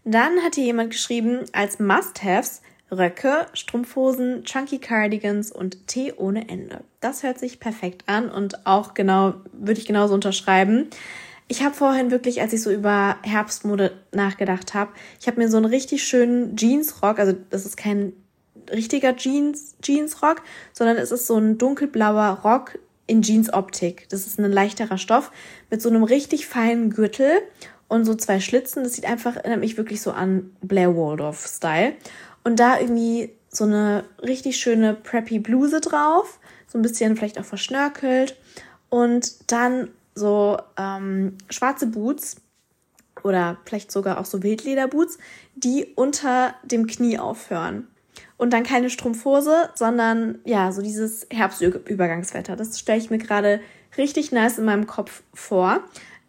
Dann 0.03 0.41
hat 0.43 0.55
hier 0.55 0.65
jemand 0.65 0.91
geschrieben, 0.91 1.45
als 1.51 1.79
Must-Haves 1.79 2.61
Röcke, 2.91 3.45
Strumpfhosen, 3.53 4.43
Chunky 4.45 4.79
Cardigans 4.79 5.51
und 5.51 5.87
Tee 5.87 6.13
ohne 6.13 6.49
Ende. 6.49 6.83
Das 7.01 7.23
hört 7.23 7.39
sich 7.39 7.59
perfekt 7.59 8.03
an 8.07 8.31
und 8.31 8.65
auch 8.65 8.93
genau, 8.93 9.35
würde 9.51 9.79
ich 9.79 9.85
genauso 9.85 10.15
unterschreiben. 10.15 10.87
Ich 11.47 11.63
habe 11.63 11.75
vorhin 11.75 12.11
wirklich, 12.11 12.41
als 12.41 12.53
ich 12.53 12.61
so 12.61 12.71
über 12.71 13.17
Herbstmode 13.23 13.91
nachgedacht 14.11 14.73
habe, 14.73 14.91
ich 15.19 15.27
habe 15.27 15.39
mir 15.39 15.49
so 15.49 15.57
einen 15.57 15.65
richtig 15.65 16.03
schönen 16.03 16.55
Jeansrock, 16.55 17.19
also 17.19 17.35
das 17.49 17.65
ist 17.65 17.77
kein 17.77 18.13
richtiger 18.71 19.15
Jeans, 19.15 19.75
Jeansrock, 19.83 20.41
sondern 20.73 20.97
es 20.97 21.11
ist 21.11 21.27
so 21.27 21.37
ein 21.37 21.57
dunkelblauer 21.57 22.39
Rock, 22.43 22.79
in 23.09 23.23
Jeans-Optik. 23.23 24.07
Das 24.09 24.27
ist 24.27 24.39
ein 24.39 24.51
leichterer 24.51 24.99
Stoff 24.99 25.31
mit 25.71 25.81
so 25.81 25.89
einem 25.89 26.03
richtig 26.03 26.45
feinen 26.45 26.91
Gürtel 26.91 27.41
und 27.87 28.05
so 28.05 28.13
zwei 28.13 28.39
Schlitzen. 28.39 28.83
Das 28.83 28.93
sieht 28.93 29.05
einfach, 29.05 29.35
erinnert 29.35 29.59
mich 29.59 29.77
wirklich 29.77 30.01
so 30.01 30.11
an 30.11 30.55
Blair 30.61 30.95
Waldorf-Style. 30.95 31.93
Und 32.43 32.59
da 32.59 32.79
irgendwie 32.79 33.33
so 33.49 33.63
eine 33.63 34.05
richtig 34.21 34.57
schöne 34.57 34.93
preppy 34.93 35.39
Bluse 35.39 35.81
drauf, 35.81 36.39
so 36.67 36.77
ein 36.77 36.83
bisschen 36.83 37.17
vielleicht 37.17 37.39
auch 37.39 37.45
verschnörkelt 37.45 38.37
und 38.89 39.51
dann 39.51 39.89
so 40.13 40.59
ähm, 40.77 41.35
schwarze 41.49 41.87
Boots 41.87 42.37
oder 43.23 43.57
vielleicht 43.65 43.91
sogar 43.91 44.19
auch 44.19 44.25
so 44.25 44.43
Wildlederboots, 44.43 45.17
die 45.55 45.87
unter 45.95 46.53
dem 46.63 46.85
Knie 46.85 47.17
aufhören. 47.17 47.87
Und 48.37 48.53
dann 48.53 48.63
keine 48.63 48.89
Strumpfhose, 48.89 49.69
sondern 49.75 50.39
ja, 50.45 50.71
so 50.71 50.81
dieses 50.81 51.27
Herbstübergangswetter. 51.31 52.55
Das 52.55 52.79
stelle 52.79 52.99
ich 52.99 53.09
mir 53.09 53.17
gerade 53.17 53.59
richtig 53.97 54.31
nice 54.31 54.57
in 54.57 54.65
meinem 54.65 54.87
Kopf 54.87 55.23
vor, 55.33 55.81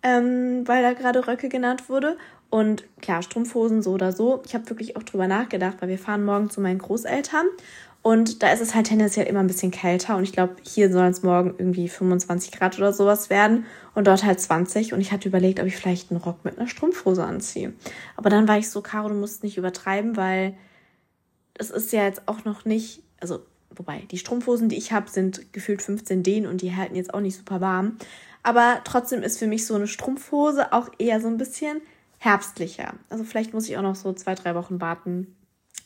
ähm, 0.03 0.67
weil 0.67 0.83
da 0.83 0.93
gerade 0.93 1.27
Röcke 1.27 1.49
genannt 1.49 1.89
wurde. 1.89 2.17
Und 2.51 2.85
klar, 3.01 3.23
Strumpfhosen 3.23 3.81
so 3.81 3.93
oder 3.93 4.13
so. 4.13 4.43
Ich 4.45 4.55
habe 4.55 4.69
wirklich 4.69 4.97
auch 4.97 5.05
drüber 5.05 5.29
nachgedacht, 5.29 5.77
weil 5.81 5.89
wir 5.89 5.99
fahren 5.99 6.25
morgen 6.25 6.51
zu 6.51 6.61
meinen 6.61 6.79
Großeltern. 6.79 7.47
Und 8.03 8.43
da 8.43 8.51
ist 8.51 8.61
es 8.61 8.75
halt 8.75 8.87
tendenziell 8.87 9.27
immer 9.27 9.41
ein 9.41 9.47
bisschen 9.47 9.71
kälter. 9.71 10.17
Und 10.17 10.23
ich 10.23 10.33
glaube, 10.33 10.57
hier 10.63 10.91
sollen 10.91 11.11
es 11.11 11.23
morgen 11.23 11.55
irgendwie 11.59 11.89
25 11.89 12.51
Grad 12.51 12.79
oder 12.79 12.93
sowas 12.93 13.31
werden. 13.31 13.67
Und 13.95 14.07
dort 14.07 14.25
halt 14.25 14.41
20. 14.41 14.95
Und 14.95 15.01
ich 15.01 15.13
hatte 15.13 15.29
überlegt, 15.29 15.61
ob 15.61 15.67
ich 15.67 15.77
vielleicht 15.77 16.11
einen 16.11 16.21
Rock 16.21 16.45
mit 16.45 16.59
einer 16.59 16.67
Strumpfhose 16.67 17.23
anziehe. 17.23 17.75
Aber 18.17 18.31
dann 18.31 18.49
war 18.49 18.59
ich 18.59 18.71
so, 18.71 18.81
Caro, 18.81 19.09
du 19.09 19.15
musst 19.15 19.45
nicht 19.45 19.59
übertreiben, 19.59 20.17
weil 20.17 20.55
es 21.55 21.71
ist 21.71 21.93
ja 21.93 22.05
jetzt 22.05 22.27
auch 22.27 22.45
noch 22.45 22.65
nicht, 22.65 23.03
also 23.21 23.41
wobei, 23.75 24.01
die 24.11 24.19
Strumpfhosen, 24.19 24.69
die 24.69 24.77
ich 24.77 24.93
habe, 24.93 25.11
sind 25.11 25.53
gefühlt 25.53 25.83
15 25.83 26.23
Dehn 26.23 26.47
und 26.47 26.63
die 26.63 26.75
halten 26.75 26.97
jetzt 26.97 27.15
auch 27.15 27.21
nicht 27.21 27.37
super 27.37 27.61
warm. 27.61 27.97
Aber 28.43 28.81
trotzdem 28.85 29.23
ist 29.23 29.39
für 29.39 29.47
mich 29.47 29.67
so 29.67 29.75
eine 29.75 29.87
Strumpfhose 29.87 30.73
auch 30.73 30.89
eher 30.99 31.21
so 31.21 31.29
ein 31.29 31.37
bisschen 31.37 31.81
herbstlicher. 32.19 32.95
Also 33.09 33.25
vielleicht 33.25 33.55
muss 33.55 33.69
ich 33.69 33.77
auch 33.77 33.83
noch 33.83 33.97
so 33.97 34.13
zwei, 34.13 34.35
drei 34.35 34.55
Wochen 34.55 34.81
warten 34.81 35.37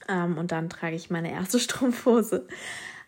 ähm, 0.08 0.38
und 0.38 0.52
dann 0.52 0.68
trage 0.68 0.96
ich 0.96 1.10
meine 1.10 1.32
erste 1.32 1.58
Strumpfhose. 1.60 2.46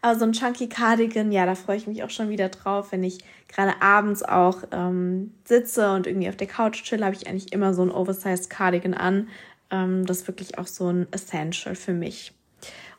Aber 0.03 0.19
so 0.19 0.25
ein 0.25 0.33
Chunky 0.33 0.69
Cardigan, 0.69 1.33
ja, 1.33 1.47
da 1.47 1.55
freue 1.55 1.77
ich 1.77 1.87
mich 1.87 2.03
auch 2.05 2.11
schon 2.11 2.29
wieder 2.29 2.49
drauf. 2.49 2.93
Wenn 2.93 3.03
ich 3.03 3.19
gerade 3.49 3.81
abends 3.81 4.23
auch 4.23 4.63
ähm, 4.71 5.35
sitze 5.45 5.93
und 5.93 6.07
irgendwie 6.07 6.29
auf 6.29 6.37
der 6.37 6.47
Couch 6.47 6.83
chill, 6.85 7.05
habe 7.05 7.17
ich 7.17 7.27
eigentlich 7.27 7.53
immer 7.53 7.75
so 7.75 7.83
ein 7.83 7.91
Oversized 7.91 8.51
Cardigan 8.51 8.95
an. 8.95 9.29
Ähm, 9.71 10.07
das 10.07 10.19
ist 10.19 10.29
wirklich 10.29 10.59
auch 10.59 10.67
so 10.67 10.89
ein 10.93 11.09
Essential 11.13 11.75
für 11.75 11.93
mich. 11.93 12.36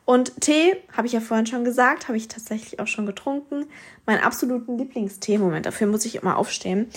Und 0.08 0.40
Tee, 0.40 0.74
habe 0.96 1.06
ich 1.06 1.12
ja 1.12 1.20
vorhin 1.20 1.44
schon 1.44 1.66
gesagt, 1.66 2.08
habe 2.08 2.16
ich 2.16 2.28
tatsächlich 2.28 2.80
auch 2.80 2.86
schon 2.86 3.04
getrunken. 3.04 3.66
Mein 4.06 4.18
absoluten 4.22 4.78
Lieblingstee, 4.78 5.36
Moment, 5.36 5.66
dafür 5.66 5.86
muss 5.86 6.06
ich 6.06 6.14
immer 6.14 6.38
aufstehen, 6.38 6.88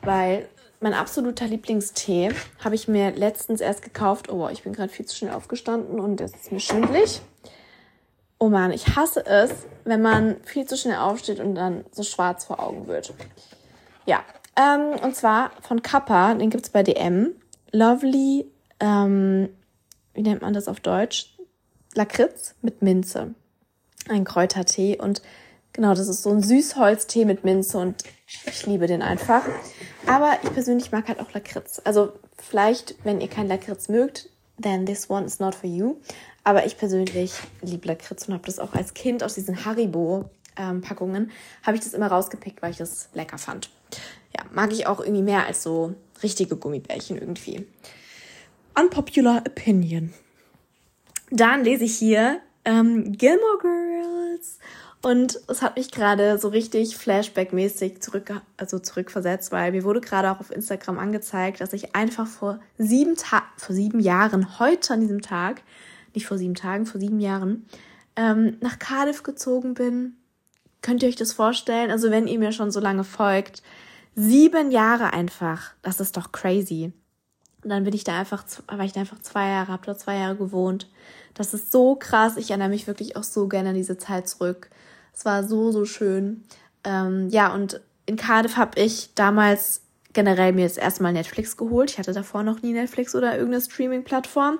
weil 0.00 0.48
mein 0.80 0.94
absoluter 0.94 1.44
Lieblingstee 1.44 2.30
habe 2.64 2.74
ich 2.74 2.88
mir 2.88 3.10
letztens 3.10 3.60
erst 3.60 3.82
gekauft. 3.82 4.32
Oh, 4.32 4.48
ich 4.50 4.62
bin 4.62 4.72
gerade 4.72 4.88
viel 4.88 5.04
zu 5.04 5.14
schnell 5.14 5.34
aufgestanden 5.34 6.00
und 6.00 6.22
es 6.22 6.34
ist 6.34 6.52
mir 6.52 6.60
schwindlig. 6.60 7.20
Oh 8.38 8.48
man, 8.48 8.72
ich 8.72 8.96
hasse 8.96 9.26
es, 9.26 9.50
wenn 9.84 10.00
man 10.00 10.36
viel 10.44 10.64
zu 10.64 10.78
schnell 10.78 10.96
aufsteht 10.96 11.40
und 11.40 11.56
dann 11.56 11.84
so 11.92 12.02
schwarz 12.02 12.46
vor 12.46 12.60
Augen 12.60 12.86
wird. 12.86 13.12
Ja, 14.06 14.24
ähm, 14.56 14.98
und 15.02 15.14
zwar 15.14 15.50
von 15.60 15.82
Kappa, 15.82 16.32
den 16.32 16.48
gibt 16.48 16.64
es 16.64 16.70
bei 16.70 16.82
DM. 16.82 17.34
Lovely, 17.72 18.50
ähm, 18.80 19.50
wie 20.14 20.22
nennt 20.22 20.40
man 20.40 20.54
das 20.54 20.66
auf 20.66 20.80
Deutsch? 20.80 21.33
Lakritz 21.94 22.54
mit 22.62 22.82
Minze. 22.82 23.34
Ein 24.08 24.24
Kräutertee 24.24 24.98
und 24.98 25.22
genau, 25.72 25.94
das 25.94 26.08
ist 26.08 26.22
so 26.22 26.30
ein 26.30 26.42
Süßholztee 26.42 27.24
mit 27.24 27.44
Minze 27.44 27.78
und 27.78 28.02
ich 28.46 28.66
liebe 28.66 28.86
den 28.86 29.02
einfach. 29.02 29.42
Aber 30.06 30.36
ich 30.42 30.52
persönlich 30.52 30.92
mag 30.92 31.08
halt 31.08 31.20
auch 31.20 31.32
Lakritz. 31.32 31.80
Also 31.84 32.12
vielleicht, 32.36 32.96
wenn 33.04 33.20
ihr 33.20 33.28
kein 33.28 33.48
Lakritz 33.48 33.88
mögt, 33.88 34.28
then 34.60 34.86
this 34.86 35.08
one 35.08 35.24
is 35.24 35.38
not 35.38 35.54
for 35.54 35.68
you. 35.68 35.96
Aber 36.42 36.66
ich 36.66 36.76
persönlich 36.76 37.32
liebe 37.62 37.88
Lakritz 37.88 38.28
und 38.28 38.34
habe 38.34 38.44
das 38.44 38.58
auch 38.58 38.74
als 38.74 38.92
Kind 38.92 39.22
aus 39.22 39.34
diesen 39.34 39.64
Haribo-Packungen, 39.64 41.30
habe 41.62 41.76
ich 41.76 41.82
das 41.82 41.94
immer 41.94 42.08
rausgepickt, 42.08 42.60
weil 42.60 42.72
ich 42.72 42.76
das 42.76 43.08
lecker 43.14 43.38
fand. 43.38 43.70
Ja, 44.36 44.44
mag 44.52 44.72
ich 44.72 44.86
auch 44.86 45.00
irgendwie 45.00 45.22
mehr 45.22 45.46
als 45.46 45.62
so 45.62 45.94
richtige 46.22 46.56
Gummibärchen 46.56 47.18
irgendwie. 47.18 47.66
Unpopular 48.78 49.42
Opinion. 49.46 50.12
Dann 51.34 51.64
lese 51.64 51.84
ich 51.84 51.96
hier 51.96 52.40
ähm, 52.64 53.12
Gilmore 53.12 53.58
Girls. 53.60 54.58
Und 55.02 55.38
es 55.48 55.60
hat 55.60 55.76
mich 55.76 55.90
gerade 55.90 56.38
so 56.38 56.48
richtig 56.48 56.96
Flashback-mäßig 56.96 58.00
zurück, 58.00 58.32
also 58.56 58.78
zurückversetzt, 58.78 59.52
weil 59.52 59.72
mir 59.72 59.84
wurde 59.84 60.00
gerade 60.00 60.30
auch 60.30 60.40
auf 60.40 60.50
Instagram 60.50 60.98
angezeigt, 60.98 61.60
dass 61.60 61.74
ich 61.74 61.94
einfach 61.94 62.26
vor 62.26 62.58
sieben 62.78 63.16
Tagen, 63.16 63.46
vor 63.58 63.74
sieben 63.74 64.00
Jahren, 64.00 64.58
heute 64.58 64.94
an 64.94 65.00
diesem 65.00 65.20
Tag, 65.20 65.62
nicht 66.14 66.26
vor 66.26 66.38
sieben 66.38 66.54
Tagen, 66.54 66.86
vor 66.86 67.00
sieben 67.00 67.20
Jahren, 67.20 67.66
ähm, 68.16 68.56
nach 68.60 68.78
Cardiff 68.78 69.22
gezogen 69.22 69.74
bin. 69.74 70.16
Könnt 70.80 71.02
ihr 71.02 71.08
euch 71.10 71.16
das 71.16 71.34
vorstellen? 71.34 71.90
Also 71.90 72.10
wenn 72.10 72.26
ihr 72.26 72.38
mir 72.38 72.52
schon 72.52 72.70
so 72.70 72.80
lange 72.80 73.04
folgt, 73.04 73.62
Sieben 74.16 74.70
Jahre 74.70 75.12
einfach. 75.12 75.74
Das 75.82 75.98
ist 75.98 76.16
doch 76.16 76.30
crazy. 76.30 76.92
Und 77.64 77.70
dann 77.70 77.82
bin 77.82 77.94
ich 77.94 78.04
da 78.04 78.18
einfach, 78.18 78.44
war 78.68 78.84
ich 78.84 78.92
da 78.92 79.00
einfach 79.00 79.18
zwei 79.20 79.48
Jahre, 79.48 79.72
habe 79.72 79.86
dort 79.86 79.98
zwei 79.98 80.18
Jahre 80.18 80.36
gewohnt. 80.36 80.88
Das 81.34 81.52
ist 81.52 81.72
so 81.72 81.96
krass. 81.96 82.36
Ich 82.36 82.50
erinnere 82.50 82.68
mich 82.68 82.86
wirklich 82.86 83.16
auch 83.16 83.24
so 83.24 83.48
gerne 83.48 83.70
an 83.70 83.74
diese 83.74 83.98
Zeit 83.98 84.28
zurück. 84.28 84.70
Es 85.12 85.24
war 85.24 85.44
so, 85.44 85.72
so 85.72 85.84
schön. 85.84 86.44
Ähm, 86.84 87.28
ja, 87.30 87.52
und 87.52 87.80
in 88.06 88.16
Cardiff 88.16 88.56
habe 88.56 88.80
ich 88.80 89.14
damals 89.14 89.82
generell 90.12 90.52
mir 90.52 90.62
jetzt 90.62 90.78
erstmal 90.78 91.12
Netflix 91.12 91.56
geholt. 91.56 91.90
Ich 91.90 91.98
hatte 91.98 92.12
davor 92.12 92.42
noch 92.42 92.62
nie 92.62 92.72
Netflix 92.72 93.14
oder 93.14 93.32
irgendeine 93.36 93.62
Streaming-Plattform. 93.62 94.58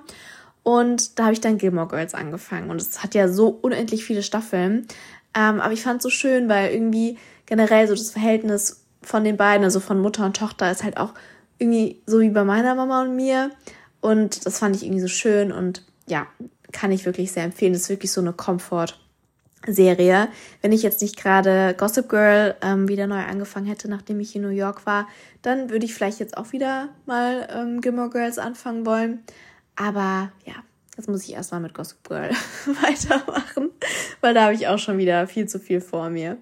Und 0.63 1.17
da 1.17 1.25
habe 1.25 1.33
ich 1.33 1.41
dann 1.41 1.57
Gilmore 1.57 1.87
Girls 1.87 2.13
angefangen. 2.13 2.69
Und 2.69 2.81
es 2.81 3.03
hat 3.03 3.15
ja 3.15 3.27
so 3.27 3.47
unendlich 3.47 4.03
viele 4.03 4.23
Staffeln. 4.23 4.87
Ähm, 5.33 5.61
aber 5.61 5.73
ich 5.73 5.83
fand 5.83 5.97
es 5.97 6.03
so 6.03 6.09
schön, 6.09 6.49
weil 6.49 6.73
irgendwie 6.73 7.17
generell 7.45 7.87
so 7.87 7.93
das 7.93 8.11
Verhältnis 8.11 8.85
von 9.01 9.23
den 9.23 9.37
beiden, 9.37 9.63
also 9.63 9.79
von 9.79 9.99
Mutter 9.99 10.25
und 10.25 10.35
Tochter, 10.35 10.71
ist 10.71 10.83
halt 10.83 10.97
auch 10.97 11.13
irgendwie 11.59 12.01
so 12.05 12.19
wie 12.19 12.29
bei 12.29 12.43
meiner 12.43 12.75
Mama 12.75 13.03
und 13.03 13.15
mir. 13.15 13.51
Und 14.01 14.45
das 14.45 14.59
fand 14.59 14.75
ich 14.75 14.83
irgendwie 14.83 15.01
so 15.01 15.07
schön 15.07 15.51
und 15.51 15.83
ja, 16.07 16.27
kann 16.75 16.91
ich 16.91 17.05
wirklich 17.05 17.31
sehr 17.31 17.43
empfehlen. 17.43 17.73
Das 17.73 17.83
ist 17.83 17.89
wirklich 17.89 18.11
so 18.11 18.19
eine 18.19 18.33
Komfort-Serie. 18.33 20.27
Wenn 20.61 20.73
ich 20.73 20.83
jetzt 20.83 21.01
nicht 21.01 21.17
gerade 21.17 21.73
Gossip 21.77 22.09
Girl 22.09 22.55
ähm, 22.61 22.89
wieder 22.89 23.07
neu 23.07 23.23
angefangen 23.23 23.65
hätte, 23.65 23.89
nachdem 23.89 24.19
ich 24.19 24.35
in 24.35 24.41
New 24.41 24.49
York 24.49 24.85
war, 24.85 25.07
dann 25.41 25.69
würde 25.69 25.85
ich 25.85 25.93
vielleicht 25.93 26.19
jetzt 26.19 26.37
auch 26.37 26.51
wieder 26.51 26.89
mal 27.05 27.47
ähm, 27.49 27.79
Gilmore 27.79 28.09
Girls 28.09 28.37
anfangen 28.37 28.85
wollen. 28.85 29.23
Aber 29.77 30.33
ja, 30.45 30.55
jetzt 30.97 31.07
muss 31.07 31.23
ich 31.23 31.33
erstmal 31.33 31.61
mit 31.61 31.73
Gossip 31.73 32.03
Girl 32.07 32.29
weitermachen, 32.81 33.71
weil 34.19 34.33
da 34.33 34.43
habe 34.43 34.53
ich 34.53 34.67
auch 34.67 34.79
schon 34.79 34.97
wieder 34.97 35.27
viel 35.27 35.47
zu 35.47 35.59
viel 35.59 35.79
vor 35.79 36.09
mir. 36.09 36.37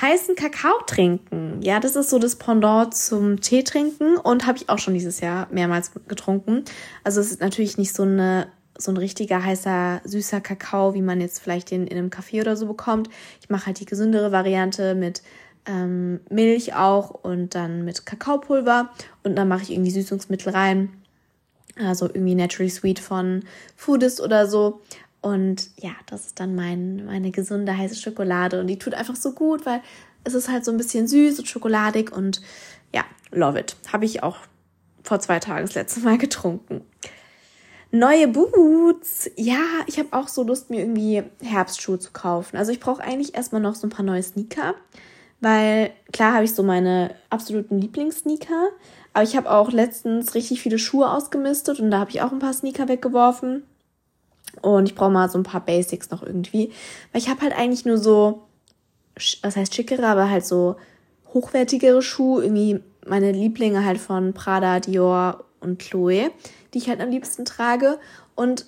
Heißen 0.00 0.36
Kakao 0.36 0.82
trinken. 0.86 1.62
Ja, 1.62 1.80
das 1.80 1.96
ist 1.96 2.10
so 2.10 2.18
das 2.18 2.36
Pendant 2.36 2.94
zum 2.94 3.40
Tee 3.40 3.64
trinken 3.64 4.18
und 4.18 4.46
habe 4.46 4.58
ich 4.58 4.68
auch 4.68 4.78
schon 4.78 4.92
dieses 4.92 5.20
Jahr 5.20 5.48
mehrmals 5.50 5.90
getrunken. 6.06 6.64
Also 7.02 7.20
es 7.20 7.30
ist 7.30 7.40
natürlich 7.40 7.78
nicht 7.78 7.94
so 7.94 8.02
eine 8.02 8.46
so 8.78 8.90
ein 8.92 8.96
richtiger 8.96 9.44
heißer 9.44 10.02
süßer 10.04 10.40
Kakao, 10.40 10.94
wie 10.94 11.02
man 11.02 11.20
jetzt 11.20 11.40
vielleicht 11.40 11.70
den 11.70 11.86
in 11.86 11.96
einem 11.96 12.10
Kaffee 12.10 12.40
oder 12.40 12.56
so 12.56 12.66
bekommt. 12.66 13.08
Ich 13.40 13.50
mache 13.50 13.66
halt 13.66 13.80
die 13.80 13.86
gesündere 13.86 14.32
Variante 14.32 14.94
mit 14.94 15.22
ähm, 15.66 16.20
Milch 16.30 16.74
auch 16.74 17.10
und 17.10 17.54
dann 17.54 17.84
mit 17.84 18.06
Kakaopulver 18.06 18.90
und 19.22 19.36
dann 19.36 19.48
mache 19.48 19.62
ich 19.62 19.72
irgendwie 19.72 19.90
Süßungsmittel 19.90 20.52
rein 20.52 20.90
also 21.78 22.06
irgendwie 22.06 22.34
Naturally 22.34 22.70
Sweet 22.70 22.98
von 22.98 23.44
Foodist 23.76 24.20
oder 24.20 24.46
so. 24.46 24.80
Und 25.20 25.70
ja, 25.78 25.92
das 26.06 26.26
ist 26.26 26.40
dann 26.40 26.54
mein, 26.54 27.04
meine 27.04 27.30
gesunde 27.30 27.76
heiße 27.76 27.96
Schokolade. 27.96 28.60
Und 28.60 28.66
die 28.68 28.78
tut 28.78 28.94
einfach 28.94 29.16
so 29.16 29.32
gut, 29.32 29.66
weil 29.66 29.80
es 30.24 30.34
ist 30.34 30.48
halt 30.48 30.64
so 30.64 30.70
ein 30.70 30.76
bisschen 30.76 31.06
süß 31.06 31.38
und 31.38 31.48
schokoladig 31.48 32.12
und 32.16 32.40
ja, 32.94 33.04
love 33.30 33.58
it. 33.58 33.76
Habe 33.92 34.04
ich 34.04 34.22
auch 34.22 34.38
vor 35.02 35.20
zwei 35.20 35.38
Tagen 35.38 35.66
das 35.66 35.74
letzte 35.74 36.00
Mal 36.00 36.18
getrunken. 36.18 36.82
Neue 37.98 38.28
Boots. 38.28 39.30
Ja, 39.36 39.62
ich 39.86 39.98
habe 39.98 40.08
auch 40.12 40.28
so 40.28 40.42
Lust, 40.42 40.68
mir 40.68 40.80
irgendwie 40.80 41.22
Herbstschuhe 41.40 41.98
zu 41.98 42.12
kaufen. 42.12 42.58
Also 42.58 42.70
ich 42.70 42.78
brauche 42.78 43.02
eigentlich 43.02 43.34
erstmal 43.34 43.62
noch 43.62 43.74
so 43.74 43.86
ein 43.86 43.90
paar 43.90 44.04
neue 44.04 44.22
Sneaker. 44.22 44.74
Weil 45.40 45.92
klar 46.12 46.34
habe 46.34 46.44
ich 46.44 46.54
so 46.54 46.62
meine 46.62 47.14
absoluten 47.30 47.78
Lieblingssneaker, 47.78 48.68
aber 49.12 49.22
ich 49.22 49.36
habe 49.36 49.50
auch 49.50 49.70
letztens 49.70 50.34
richtig 50.34 50.62
viele 50.62 50.78
Schuhe 50.78 51.10
ausgemistet 51.10 51.78
und 51.78 51.90
da 51.90 51.98
habe 51.98 52.10
ich 52.10 52.22
auch 52.22 52.32
ein 52.32 52.38
paar 52.38 52.52
Sneaker 52.52 52.88
weggeworfen. 52.88 53.64
Und 54.60 54.88
ich 54.88 54.94
brauche 54.94 55.10
mal 55.10 55.30
so 55.30 55.38
ein 55.38 55.42
paar 55.42 55.64
Basics 55.64 56.10
noch 56.10 56.22
irgendwie. 56.22 56.72
Weil 57.12 57.22
ich 57.22 57.30
habe 57.30 57.40
halt 57.40 57.56
eigentlich 57.56 57.86
nur 57.86 57.98
so, 57.98 58.42
was 59.42 59.56
heißt 59.56 59.74
schickere, 59.74 60.06
aber 60.06 60.28
halt 60.28 60.44
so 60.44 60.76
hochwertigere 61.32 62.02
Schuhe. 62.02 62.42
Irgendwie 62.44 62.80
meine 63.06 63.32
Lieblinge 63.32 63.84
halt 63.84 63.98
von 63.98 64.34
Prada, 64.34 64.80
Dior 64.80 65.44
und 65.60 65.78
Chloe, 65.78 66.30
die 66.76 66.82
ich 66.82 66.90
halt 66.90 67.00
am 67.00 67.08
liebsten 67.08 67.46
trage. 67.46 67.98
Und 68.34 68.66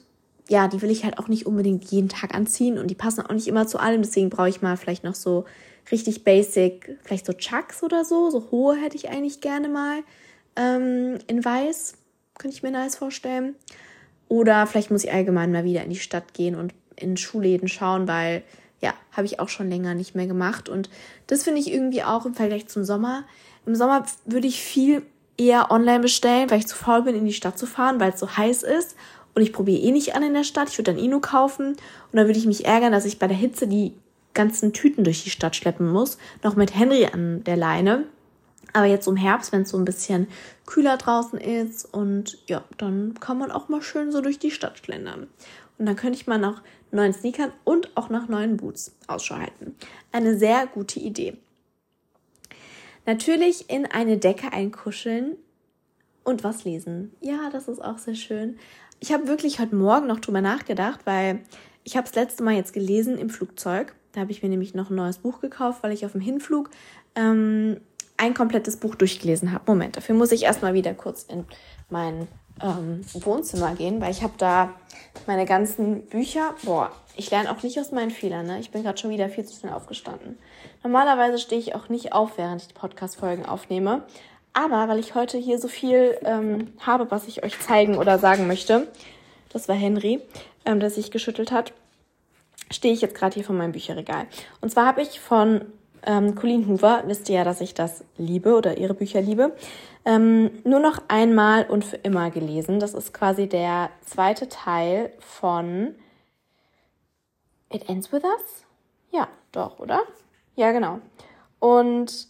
ja, 0.48 0.66
die 0.66 0.80
will 0.80 0.90
ich 0.90 1.04
halt 1.04 1.18
auch 1.18 1.28
nicht 1.28 1.44
unbedingt 1.44 1.84
jeden 1.90 2.08
Tag 2.08 2.34
anziehen 2.34 2.78
und 2.78 2.86
die 2.86 2.94
passen 2.94 3.20
auch 3.20 3.34
nicht 3.34 3.48
immer 3.48 3.66
zu 3.66 3.78
allem. 3.78 4.00
Deswegen 4.00 4.30
brauche 4.30 4.48
ich 4.48 4.62
mal 4.62 4.78
vielleicht 4.78 5.04
noch 5.04 5.14
so 5.14 5.44
richtig 5.92 6.24
basic, 6.24 6.96
vielleicht 7.02 7.26
so 7.26 7.34
Chucks 7.34 7.82
oder 7.82 8.06
so. 8.06 8.30
So 8.30 8.50
hohe 8.50 8.76
hätte 8.76 8.96
ich 8.96 9.10
eigentlich 9.10 9.42
gerne 9.42 9.68
mal 9.68 9.98
ähm, 10.56 11.18
in 11.26 11.44
weiß. 11.44 11.96
Könnte 12.38 12.56
ich 12.56 12.62
mir 12.62 12.70
nice 12.70 12.96
vorstellen. 12.96 13.56
Oder 14.28 14.66
vielleicht 14.66 14.90
muss 14.90 15.04
ich 15.04 15.12
allgemein 15.12 15.52
mal 15.52 15.64
wieder 15.64 15.84
in 15.84 15.90
die 15.90 15.96
Stadt 15.96 16.32
gehen 16.32 16.54
und 16.54 16.72
in 16.96 17.18
Schuhläden 17.18 17.68
schauen, 17.68 18.08
weil 18.08 18.42
ja, 18.80 18.94
habe 19.12 19.26
ich 19.26 19.38
auch 19.38 19.50
schon 19.50 19.68
länger 19.68 19.94
nicht 19.94 20.14
mehr 20.14 20.26
gemacht. 20.26 20.70
Und 20.70 20.88
das 21.26 21.42
finde 21.44 21.60
ich 21.60 21.70
irgendwie 21.70 22.04
auch 22.04 22.24
im 22.24 22.34
Vergleich 22.34 22.68
zum 22.68 22.84
Sommer. 22.84 23.24
Im 23.66 23.74
Sommer 23.74 24.06
würde 24.24 24.46
ich 24.46 24.62
viel 24.62 25.02
eher 25.38 25.70
online 25.70 26.00
bestellen, 26.00 26.50
weil 26.50 26.58
ich 26.58 26.66
zu 26.66 26.76
faul 26.76 27.02
bin, 27.02 27.14
in 27.14 27.24
die 27.24 27.32
Stadt 27.32 27.58
zu 27.58 27.66
fahren, 27.66 28.00
weil 28.00 28.12
es 28.12 28.20
so 28.20 28.36
heiß 28.36 28.64
ist. 28.64 28.96
Und 29.34 29.42
ich 29.42 29.52
probiere 29.52 29.80
eh 29.80 29.92
nicht 29.92 30.14
an 30.14 30.24
in 30.24 30.34
der 30.34 30.44
Stadt. 30.44 30.68
Ich 30.68 30.78
würde 30.78 30.94
dann 30.94 31.10
nur 31.10 31.20
kaufen. 31.20 31.68
Und 31.68 31.78
dann 32.12 32.26
würde 32.26 32.38
ich 32.38 32.46
mich 32.46 32.66
ärgern, 32.66 32.92
dass 32.92 33.04
ich 33.04 33.18
bei 33.18 33.28
der 33.28 33.36
Hitze 33.36 33.68
die 33.68 33.94
ganzen 34.34 34.72
Tüten 34.72 35.04
durch 35.04 35.24
die 35.24 35.30
Stadt 35.30 35.56
schleppen 35.56 35.88
muss. 35.90 36.18
Noch 36.42 36.56
mit 36.56 36.74
Henry 36.74 37.06
an 37.06 37.44
der 37.44 37.56
Leine. 37.56 38.04
Aber 38.72 38.86
jetzt 38.86 39.06
im 39.06 39.16
Herbst, 39.16 39.52
wenn 39.52 39.62
es 39.62 39.70
so 39.70 39.78
ein 39.78 39.84
bisschen 39.84 40.28
kühler 40.66 40.98
draußen 40.98 41.40
ist 41.40 41.86
und 41.94 42.38
ja, 42.48 42.64
dann 42.76 43.14
kann 43.18 43.38
man 43.38 43.50
auch 43.50 43.68
mal 43.68 43.80
schön 43.80 44.12
so 44.12 44.20
durch 44.20 44.38
die 44.38 44.50
Stadt 44.50 44.78
schlendern. 44.78 45.26
Und 45.78 45.86
dann 45.86 45.96
könnte 45.96 46.18
ich 46.18 46.26
mal 46.26 46.38
nach 46.38 46.62
neuen 46.90 47.14
Sneakern 47.14 47.52
und 47.64 47.96
auch 47.96 48.10
nach 48.10 48.28
neuen 48.28 48.56
Boots 48.56 48.94
Ausschau 49.06 49.36
halten. 49.36 49.74
Eine 50.12 50.36
sehr 50.36 50.66
gute 50.66 51.00
Idee. 51.00 51.36
Natürlich 53.08 53.70
in 53.70 53.86
eine 53.86 54.18
Decke 54.18 54.52
einkuscheln 54.52 55.36
und 56.24 56.44
was 56.44 56.64
lesen. 56.64 57.16
Ja, 57.22 57.48
das 57.50 57.66
ist 57.66 57.82
auch 57.82 57.96
sehr 57.96 58.14
schön. 58.14 58.58
Ich 59.00 59.14
habe 59.14 59.28
wirklich 59.28 59.60
heute 59.60 59.74
Morgen 59.76 60.06
noch 60.06 60.20
drüber 60.20 60.42
nachgedacht, 60.42 61.00
weil 61.06 61.40
ich 61.84 61.96
habe 61.96 62.06
das 62.06 62.16
letzte 62.16 62.42
Mal 62.42 62.56
jetzt 62.56 62.74
gelesen 62.74 63.16
im 63.16 63.30
Flugzeug. 63.30 63.94
Da 64.12 64.20
habe 64.20 64.30
ich 64.30 64.42
mir 64.42 64.50
nämlich 64.50 64.74
noch 64.74 64.90
ein 64.90 64.96
neues 64.96 65.16
Buch 65.16 65.40
gekauft, 65.40 65.82
weil 65.82 65.92
ich 65.92 66.04
auf 66.04 66.12
dem 66.12 66.20
Hinflug 66.20 66.68
ähm, 67.14 67.80
ein 68.18 68.34
komplettes 68.34 68.76
Buch 68.76 68.94
durchgelesen 68.94 69.52
habe. 69.52 69.64
Moment, 69.66 69.96
dafür 69.96 70.14
muss 70.14 70.30
ich 70.30 70.42
erstmal 70.42 70.74
wieder 70.74 70.92
kurz 70.92 71.22
in 71.22 71.46
mein 71.88 72.28
ähm, 72.62 73.00
Wohnzimmer 73.14 73.74
gehen, 73.74 74.02
weil 74.02 74.10
ich 74.10 74.22
habe 74.22 74.34
da 74.36 74.74
meine 75.26 75.46
ganzen 75.46 76.02
Bücher. 76.08 76.54
Boah, 76.62 76.92
ich 77.16 77.30
lerne 77.30 77.50
auch 77.50 77.62
nicht 77.62 77.80
aus 77.80 77.90
meinen 77.90 78.10
Fehlern. 78.10 78.44
Ne? 78.44 78.60
Ich 78.60 78.70
bin 78.70 78.82
gerade 78.82 78.98
schon 78.98 79.08
wieder 79.08 79.30
viel 79.30 79.46
zu 79.46 79.58
schnell 79.58 79.72
aufgestanden. 79.72 80.36
Normalerweise 80.82 81.38
stehe 81.38 81.60
ich 81.60 81.74
auch 81.74 81.88
nicht 81.88 82.12
auf, 82.12 82.38
während 82.38 82.62
ich 82.62 82.68
die 82.68 82.74
Podcast-Folgen 82.74 83.46
aufnehme. 83.46 84.02
Aber 84.52 84.88
weil 84.88 84.98
ich 84.98 85.14
heute 85.14 85.38
hier 85.38 85.58
so 85.58 85.68
viel 85.68 86.16
ähm, 86.24 86.72
habe, 86.80 87.10
was 87.10 87.28
ich 87.28 87.44
euch 87.44 87.58
zeigen 87.60 87.96
oder 87.96 88.18
sagen 88.18 88.46
möchte, 88.46 88.88
das 89.52 89.68
war 89.68 89.76
Henry, 89.76 90.20
ähm, 90.64 90.80
der 90.80 90.90
sich 90.90 91.10
geschüttelt 91.10 91.52
hat, 91.52 91.72
stehe 92.70 92.92
ich 92.92 93.00
jetzt 93.00 93.14
gerade 93.14 93.34
hier 93.34 93.44
vor 93.44 93.54
meinem 93.54 93.72
Bücherregal. 93.72 94.26
Und 94.60 94.70
zwar 94.70 94.86
habe 94.86 95.02
ich 95.02 95.20
von 95.20 95.62
ähm, 96.04 96.34
Colleen 96.34 96.68
Hoover, 96.68 97.04
wisst 97.06 97.28
ihr 97.28 97.36
ja, 97.36 97.44
dass 97.44 97.60
ich 97.60 97.74
das 97.74 98.04
liebe 98.16 98.54
oder 98.54 98.78
ihre 98.78 98.94
Bücher 98.94 99.20
liebe, 99.20 99.52
ähm, 100.04 100.50
nur 100.64 100.80
noch 100.80 101.02
einmal 101.08 101.64
und 101.64 101.84
für 101.84 101.96
immer 101.96 102.30
gelesen. 102.30 102.80
Das 102.80 102.94
ist 102.94 103.12
quasi 103.12 103.48
der 103.48 103.90
zweite 104.04 104.48
Teil 104.48 105.12
von 105.18 105.94
It 107.70 107.88
Ends 107.88 108.12
With 108.12 108.24
Us? 108.24 108.64
Ja, 109.12 109.28
doch, 109.52 109.78
oder? 109.78 110.00
Ja, 110.58 110.72
genau. 110.72 110.98
Und 111.60 112.26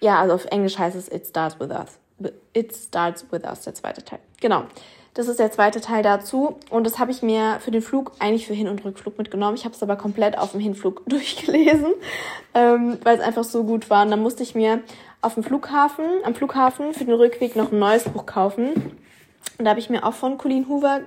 ja, 0.00 0.20
also 0.20 0.34
auf 0.34 0.44
Englisch 0.44 0.78
heißt 0.78 0.94
es 0.94 1.10
It 1.10 1.26
Starts 1.26 1.58
With 1.58 1.70
Us. 1.70 1.98
It 2.52 2.72
Starts 2.72 3.26
With 3.32 3.42
Us, 3.42 3.62
der 3.62 3.74
zweite 3.74 4.04
Teil. 4.04 4.20
Genau. 4.40 4.62
Das 5.14 5.26
ist 5.26 5.40
der 5.40 5.50
zweite 5.50 5.80
Teil 5.80 6.04
dazu. 6.04 6.56
Und 6.70 6.84
das 6.86 7.00
habe 7.00 7.10
ich 7.10 7.20
mir 7.20 7.58
für 7.58 7.72
den 7.72 7.82
Flug, 7.82 8.12
eigentlich 8.20 8.46
für 8.46 8.54
Hin- 8.54 8.68
und 8.68 8.84
Rückflug 8.84 9.18
mitgenommen. 9.18 9.56
Ich 9.56 9.64
habe 9.64 9.74
es 9.74 9.82
aber 9.82 9.96
komplett 9.96 10.38
auf 10.38 10.52
dem 10.52 10.60
Hinflug 10.60 11.04
durchgelesen, 11.08 11.92
ähm, 12.54 12.98
weil 13.02 13.18
es 13.18 13.24
einfach 13.24 13.44
so 13.44 13.64
gut 13.64 13.90
war. 13.90 14.04
Und 14.04 14.12
dann 14.12 14.22
musste 14.22 14.44
ich 14.44 14.54
mir 14.54 14.80
auf 15.20 15.34
dem 15.34 15.42
Flughafen, 15.42 16.04
am 16.22 16.36
Flughafen 16.36 16.94
für 16.94 17.04
den 17.04 17.14
Rückweg 17.14 17.56
noch 17.56 17.72
ein 17.72 17.78
neues 17.80 18.04
Buch 18.04 18.24
kaufen. 18.24 18.72
Und 19.58 19.64
da 19.64 19.70
habe 19.70 19.80
ich 19.80 19.90
mir 19.90 20.06
auch 20.06 20.14
von 20.14 20.38
Colleen 20.38 20.68
Hoover 20.68 21.00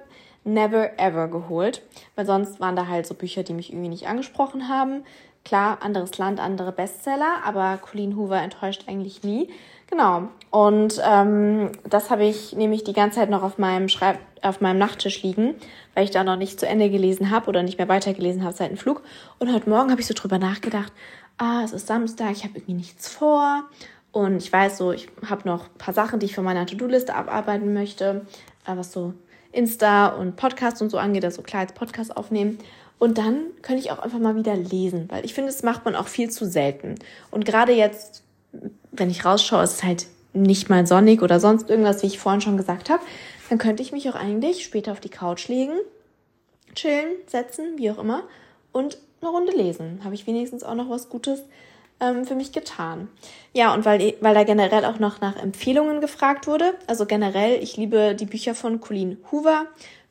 Never 0.44 1.00
Ever 1.00 1.30
geholt, 1.30 1.82
weil 2.16 2.26
sonst 2.26 2.60
waren 2.60 2.76
da 2.76 2.88
halt 2.88 3.08
so 3.08 3.14
Bücher, 3.16 3.44
die 3.44 3.54
mich 3.54 3.72
irgendwie 3.72 3.90
nicht 3.90 4.08
angesprochen 4.08 4.68
haben. 4.68 5.06
Klar, 5.46 5.78
anderes 5.82 6.18
Land, 6.18 6.40
andere 6.40 6.72
Bestseller, 6.72 7.38
aber 7.46 7.78
Colleen 7.78 8.18
Hoover 8.18 8.42
enttäuscht 8.42 8.86
eigentlich 8.88 9.24
nie. 9.24 9.50
Genau. 9.90 10.30
Und 10.50 11.00
ähm, 11.06 11.72
das 11.88 12.10
habe 12.10 12.26
ich 12.26 12.54
nämlich 12.54 12.84
die 12.84 12.94
ganze 12.94 13.20
Zeit 13.20 13.30
noch 13.30 13.44
auf 13.44 13.58
meinem 13.58 13.88
Schreib 13.88 14.18
auf 14.42 14.62
meinem 14.62 14.78
Nachttisch 14.78 15.24
liegen, 15.24 15.56
weil 15.94 16.04
ich 16.04 16.12
da 16.12 16.24
noch 16.24 16.36
nicht 16.36 16.60
zu 16.60 16.68
Ende 16.68 16.90
gelesen 16.90 17.32
habe 17.32 17.48
oder 17.48 17.64
nicht 17.64 17.78
mehr 17.78 17.88
weitergelesen 17.88 18.44
habe 18.44 18.56
seit 18.56 18.70
dem 18.70 18.78
Flug. 18.78 19.02
Und 19.40 19.54
heute 19.54 19.70
Morgen 19.70 19.92
habe 19.92 20.02
ich 20.02 20.08
so 20.08 20.14
drüber 20.14 20.38
nachgedacht, 20.38 20.92
ah, 21.38 21.62
es 21.64 21.74
ist 21.74 21.88
Samstag, 21.88 22.32
ich 22.32 22.44
habe 22.44 22.56
irgendwie 22.56 22.74
nichts 22.74 23.10
vor. 23.10 23.64
Und 24.12 24.38
ich 24.38 24.52
weiß 24.52 24.78
so, 24.78 24.92
ich 24.92 25.10
habe 25.28 25.48
noch 25.48 25.66
ein 25.66 25.78
paar 25.78 25.94
Sachen, 25.94 26.20
die 26.20 26.28
ich 26.28 26.36
von 26.36 26.44
meiner 26.44 26.66
To-Do-Liste 26.66 27.14
abarbeiten 27.16 27.74
möchte, 27.74 28.26
äh, 28.66 28.78
was 28.78 28.92
so 28.92 29.14
Insta 29.52 30.08
und 30.08 30.36
Podcast 30.36 30.82
und 30.82 30.90
so 30.90 30.98
angeht, 30.98 31.26
also 31.26 31.42
klar 31.42 31.62
als 31.62 31.74
Podcast 31.74 32.16
aufnehmen. 32.16 32.58
Und 32.98 33.18
dann 33.18 33.44
könnte 33.62 33.82
ich 33.82 33.92
auch 33.92 34.00
einfach 34.00 34.20
mal 34.20 34.36
wieder 34.36 34.56
lesen, 34.56 35.08
weil 35.10 35.26
ich 35.26 35.34
finde, 35.34 35.52
das 35.52 35.64
macht 35.64 35.86
man 35.86 35.96
auch 35.96 36.08
viel 36.08 36.30
zu 36.30 36.46
selten. 36.46 36.96
Und 37.30 37.46
gerade 37.46 37.74
jetzt 37.74 38.24
wenn 38.92 39.10
ich 39.10 39.26
rausschaue, 39.26 39.64
ist 39.64 39.74
es 39.74 39.84
halt 39.84 40.08
nicht 40.34 40.70
mal 40.70 40.86
sonnig 40.86 41.22
oder 41.22 41.40
sonst 41.40 41.70
irgendwas, 41.70 42.04
wie 42.04 42.08
ich 42.08 42.20
vorhin 42.20 42.42
schon 42.42 42.58
gesagt 42.58 42.90
habe, 42.90 43.04
dann 43.50 43.58
könnte 43.58 43.84
ich 43.84 43.92
mich 43.92 44.10
auch 44.10 44.16
eigentlich 44.16 44.64
später 44.64 44.92
auf 44.92 45.00
die 45.00 45.10
Couch 45.10 45.48
legen, 45.48 45.74
chillen, 46.74 47.08
setzen, 47.28 47.78
wie 47.78 47.92
auch 47.92 48.00
immer, 48.00 48.24
und 48.72 48.98
eine 49.22 49.30
Runde 49.30 49.54
lesen. 49.54 50.02
Habe 50.04 50.16
ich 50.16 50.28
wenigstens 50.28 50.64
auch 50.64 50.76
noch 50.76 50.90
was 50.90 51.10
Gutes 51.10 51.44
ähm, 52.00 52.26
für 52.26 52.36
mich 52.36 52.52
getan. 52.52 53.08
Ja, 53.54 53.74
und 53.74 53.86
weil, 53.86 54.16
weil 54.20 54.34
da 54.34 54.44
generell 54.44 54.84
auch 54.84 55.00
noch 55.00 55.22
nach 55.22 55.38
Empfehlungen 55.38 56.02
gefragt 56.02 56.48
wurde, 56.48 56.74
also 56.88 57.06
generell, 57.06 57.62
ich 57.64 57.78
liebe 57.78 58.16
die 58.16 58.26
Bücher 58.26 58.56
von 58.56 58.82
Colleen 58.82 59.18
Hoover, 59.32 59.68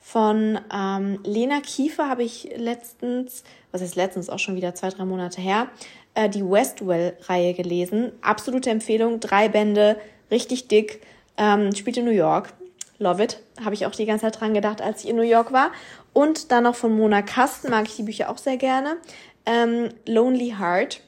von 0.06 0.60
ähm, 0.70 1.18
Lena 1.24 1.60
Kiefer 1.60 2.10
habe 2.10 2.24
ich 2.24 2.50
letztens, 2.56 3.42
was 3.72 3.80
heißt 3.80 3.96
letztens 3.96 4.28
auch 4.28 4.38
schon 4.38 4.54
wieder 4.54 4.74
zwei, 4.74 4.90
drei 4.90 5.06
Monate 5.06 5.40
her, 5.40 5.68
äh, 6.12 6.28
die 6.28 6.44
Westwell-Reihe 6.44 7.54
gelesen. 7.54 8.12
Absolute 8.20 8.68
Empfehlung, 8.68 9.18
drei 9.18 9.48
Bände, 9.48 9.98
richtig 10.30 10.68
dick, 10.68 11.00
ähm, 11.38 11.74
spielt 11.74 11.96
in 11.96 12.04
New 12.04 12.10
York. 12.10 12.52
Love 12.98 13.24
it. 13.24 13.40
Habe 13.64 13.74
ich 13.74 13.86
auch 13.86 13.92
die 13.92 14.04
ganze 14.04 14.26
Zeit 14.26 14.38
dran 14.38 14.52
gedacht, 14.52 14.82
als 14.82 15.02
ich 15.02 15.08
in 15.08 15.16
New 15.16 15.22
York 15.22 15.52
war. 15.52 15.72
Und 16.12 16.52
dann 16.52 16.64
noch 16.64 16.76
von 16.76 16.94
Mona 16.94 17.22
Kasten, 17.22 17.70
mag 17.70 17.86
ich 17.88 17.96
die 17.96 18.02
Bücher 18.02 18.28
auch 18.28 18.38
sehr 18.38 18.58
gerne. 18.58 18.98
Ähm, 19.46 19.88
Lonely 20.06 20.54
Heart. 20.58 21.00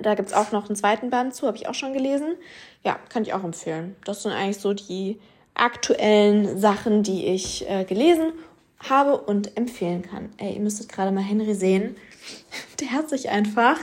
Da 0.00 0.14
gibt's 0.14 0.32
auch 0.32 0.52
noch 0.52 0.66
einen 0.66 0.76
zweiten 0.76 1.10
Band 1.10 1.34
zu, 1.34 1.48
habe 1.48 1.56
ich 1.56 1.68
auch 1.68 1.74
schon 1.74 1.92
gelesen. 1.92 2.36
Ja, 2.84 2.96
kann 3.08 3.24
ich 3.24 3.34
auch 3.34 3.42
empfehlen. 3.42 3.96
Das 4.04 4.22
sind 4.22 4.30
eigentlich 4.30 4.58
so 4.58 4.72
die 4.72 5.18
aktuellen 5.54 6.58
Sachen, 6.58 7.02
die 7.02 7.26
ich 7.26 7.68
äh, 7.68 7.84
gelesen 7.84 8.32
habe 8.80 9.16
und 9.16 9.56
empfehlen 9.56 10.02
kann. 10.02 10.30
Ey, 10.36 10.54
ihr 10.54 10.60
müsstet 10.60 10.88
gerade 10.88 11.10
mal 11.10 11.22
Henry 11.22 11.54
sehen. 11.54 11.96
Der 12.80 12.90
hat 12.92 13.08
sich 13.08 13.30
einfach 13.30 13.78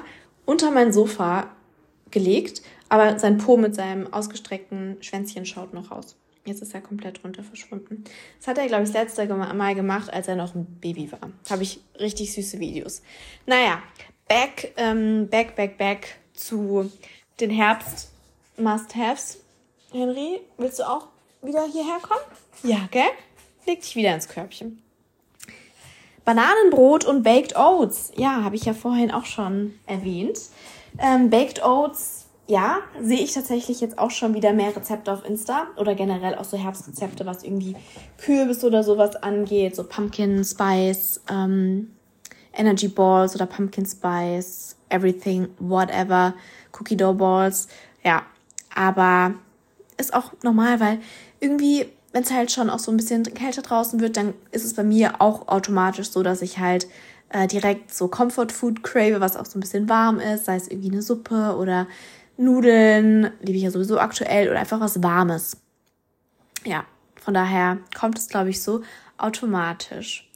unter 0.45 0.71
mein 0.71 0.93
Sofa 0.93 1.49
gelegt, 2.11 2.61
aber 2.89 3.17
sein 3.19 3.37
Po 3.37 3.57
mit 3.57 3.73
seinem 3.73 4.11
ausgestreckten 4.11 4.97
Schwänzchen 5.01 5.45
schaut 5.45 5.73
noch 5.73 5.91
raus. 5.91 6.17
Jetzt 6.45 6.61
ist 6.61 6.73
er 6.73 6.81
komplett 6.81 7.23
runter 7.23 7.43
verschwunden. 7.43 8.03
Das 8.39 8.47
hat 8.47 8.57
er, 8.57 8.67
glaube 8.67 8.83
ich, 8.83 8.91
das 8.91 9.15
letzte 9.15 9.27
Mal 9.33 9.75
gemacht, 9.75 10.11
als 10.11 10.27
er 10.27 10.35
noch 10.35 10.55
ein 10.55 10.65
Baby 10.81 11.11
war. 11.11 11.31
Habe 11.49 11.63
ich 11.63 11.79
richtig 11.99 12.33
süße 12.33 12.59
Videos. 12.59 13.03
Naja, 13.45 13.81
back, 14.27 14.73
ähm, 14.77 15.27
back, 15.29 15.55
back, 15.55 15.77
back 15.77 16.17
zu 16.33 16.91
den 17.39 17.51
Herbst-Must-Haves. 17.51 19.43
Henry, 19.91 20.41
willst 20.57 20.79
du 20.79 20.83
auch 20.89 21.10
wieder 21.41 21.65
hierher 21.65 21.99
kommen? 22.01 22.21
Ja, 22.63 22.87
gell? 22.91 23.09
Leg 23.65 23.81
dich 23.81 23.95
wieder 23.95 24.13
ins 24.13 24.27
Körbchen. 24.27 24.81
Bananenbrot 26.25 27.05
und 27.05 27.23
Baked 27.23 27.55
Oats. 27.55 28.11
Ja, 28.15 28.43
habe 28.43 28.55
ich 28.55 28.65
ja 28.65 28.73
vorhin 28.73 29.11
auch 29.11 29.25
schon 29.25 29.73
erwähnt. 29.87 30.39
Ähm, 30.99 31.29
Baked 31.29 31.63
Oats, 31.63 32.27
ja, 32.47 32.79
sehe 33.01 33.19
ich 33.19 33.33
tatsächlich 33.33 33.81
jetzt 33.81 33.97
auch 33.97 34.11
schon 34.11 34.33
wieder 34.33 34.53
mehr 34.53 34.75
Rezepte 34.75 35.11
auf 35.11 35.25
Insta 35.25 35.67
oder 35.77 35.95
generell 35.95 36.35
auch 36.35 36.43
so 36.43 36.57
Herbstrezepte, 36.57 37.25
was 37.25 37.43
irgendwie 37.43 37.75
Kürbis 38.17 38.63
oder 38.63 38.83
sowas 38.83 39.15
angeht, 39.15 39.75
so 39.75 39.83
Pumpkin 39.83 40.43
Spice, 40.43 41.21
ähm, 41.29 41.95
Energy 42.53 42.87
Balls 42.87 43.35
oder 43.35 43.45
Pumpkin 43.45 43.85
Spice, 43.85 44.75
everything, 44.89 45.47
whatever, 45.59 46.33
Cookie 46.77 46.97
Dough 46.97 47.13
Balls. 47.13 47.67
Ja, 48.03 48.23
aber 48.75 49.35
ist 49.97 50.13
auch 50.13 50.31
normal, 50.43 50.79
weil 50.79 50.99
irgendwie 51.41 51.87
wenn 52.11 52.23
es 52.23 52.31
halt 52.31 52.51
schon 52.51 52.69
auch 52.69 52.79
so 52.79 52.91
ein 52.91 52.97
bisschen 52.97 53.23
kälter 53.23 53.61
draußen 53.61 53.99
wird, 53.99 54.17
dann 54.17 54.33
ist 54.51 54.65
es 54.65 54.73
bei 54.73 54.83
mir 54.83 55.21
auch 55.21 55.47
automatisch 55.47 56.09
so, 56.09 56.23
dass 56.23 56.41
ich 56.41 56.59
halt 56.59 56.87
äh, 57.29 57.47
direkt 57.47 57.93
so 57.93 58.07
Comfort 58.07 58.49
Food 58.49 58.83
crave, 58.83 59.21
was 59.21 59.37
auch 59.37 59.45
so 59.45 59.57
ein 59.57 59.61
bisschen 59.61 59.87
warm 59.87 60.19
ist, 60.19 60.45
sei 60.45 60.55
es 60.55 60.67
irgendwie 60.67 60.91
eine 60.91 61.01
Suppe 61.01 61.55
oder 61.57 61.87
Nudeln, 62.37 63.31
liebe 63.41 63.57
ich 63.57 63.63
ja 63.63 63.71
sowieso 63.71 63.99
aktuell, 63.99 64.49
oder 64.49 64.59
einfach 64.59 64.79
was 64.79 65.01
Warmes. 65.01 65.57
Ja, 66.65 66.85
von 67.15 67.33
daher 67.33 67.77
kommt 67.97 68.17
es, 68.17 68.27
glaube 68.27 68.49
ich, 68.49 68.61
so 68.61 68.81
automatisch. 69.17 70.27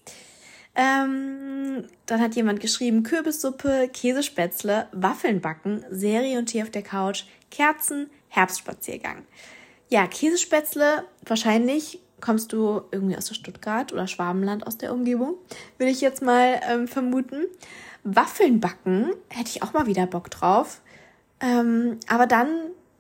Ähm, 0.75 1.85
dann 2.05 2.21
hat 2.21 2.35
jemand 2.35 2.59
geschrieben, 2.59 3.03
Kürbissuppe, 3.03 3.89
Käsespätzle, 3.91 4.87
Waffeln 4.91 5.41
backen, 5.41 5.83
Serie 5.89 6.37
und 6.37 6.47
Tee 6.47 6.63
auf 6.63 6.69
der 6.69 6.83
Couch, 6.83 7.23
Kerzen, 7.49 8.09
Herbstspaziergang. 8.27 9.23
Ja, 9.89 10.07
Käsespätzle, 10.07 11.03
wahrscheinlich 11.25 11.99
kommst 12.21 12.53
du 12.53 12.81
irgendwie 12.91 13.17
aus 13.17 13.25
der 13.25 13.35
Stuttgart 13.35 13.93
oder 13.93 14.07
Schwabenland 14.07 14.65
aus 14.65 14.77
der 14.77 14.93
Umgebung, 14.93 15.35
würde 15.77 15.91
ich 15.91 16.01
jetzt 16.01 16.21
mal 16.21 16.59
ähm, 16.69 16.87
vermuten. 16.87 17.45
Waffeln 18.03 18.59
backen, 18.59 19.11
hätte 19.29 19.49
ich 19.49 19.63
auch 19.63 19.73
mal 19.73 19.87
wieder 19.87 20.05
Bock 20.05 20.29
drauf. 20.29 20.81
Ähm, 21.39 21.97
aber 22.07 22.27
dann 22.27 22.47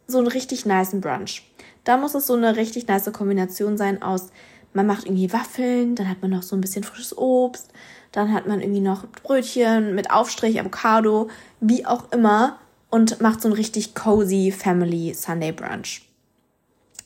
so 0.07 0.17
einen 0.17 0.27
richtig 0.27 0.65
niceen 0.65 1.01
Brunch. 1.01 1.43
Da 1.83 1.97
muss 1.97 2.15
es 2.15 2.27
so 2.27 2.33
eine 2.33 2.55
richtig 2.55 2.87
nice 2.87 3.11
Kombination 3.11 3.77
sein 3.77 4.01
aus, 4.01 4.29
man 4.73 4.87
macht 4.87 5.05
irgendwie 5.05 5.31
Waffeln, 5.31 5.95
dann 5.95 6.09
hat 6.09 6.21
man 6.21 6.31
noch 6.31 6.43
so 6.43 6.55
ein 6.55 6.61
bisschen 6.61 6.83
frisches 6.83 7.17
Obst, 7.17 7.71
dann 8.11 8.33
hat 8.33 8.47
man 8.47 8.61
irgendwie 8.61 8.81
noch 8.81 9.07
Brötchen 9.07 9.95
mit 9.95 10.11
Aufstrich, 10.11 10.59
Avocado, 10.59 11.29
wie 11.61 11.85
auch 11.85 12.11
immer 12.11 12.59
und 12.89 13.21
macht 13.21 13.41
so 13.41 13.47
einen 13.47 13.55
richtig 13.55 13.95
cozy 13.95 14.51
Family 14.51 15.13
Sunday 15.13 15.51
Brunch. 15.51 16.01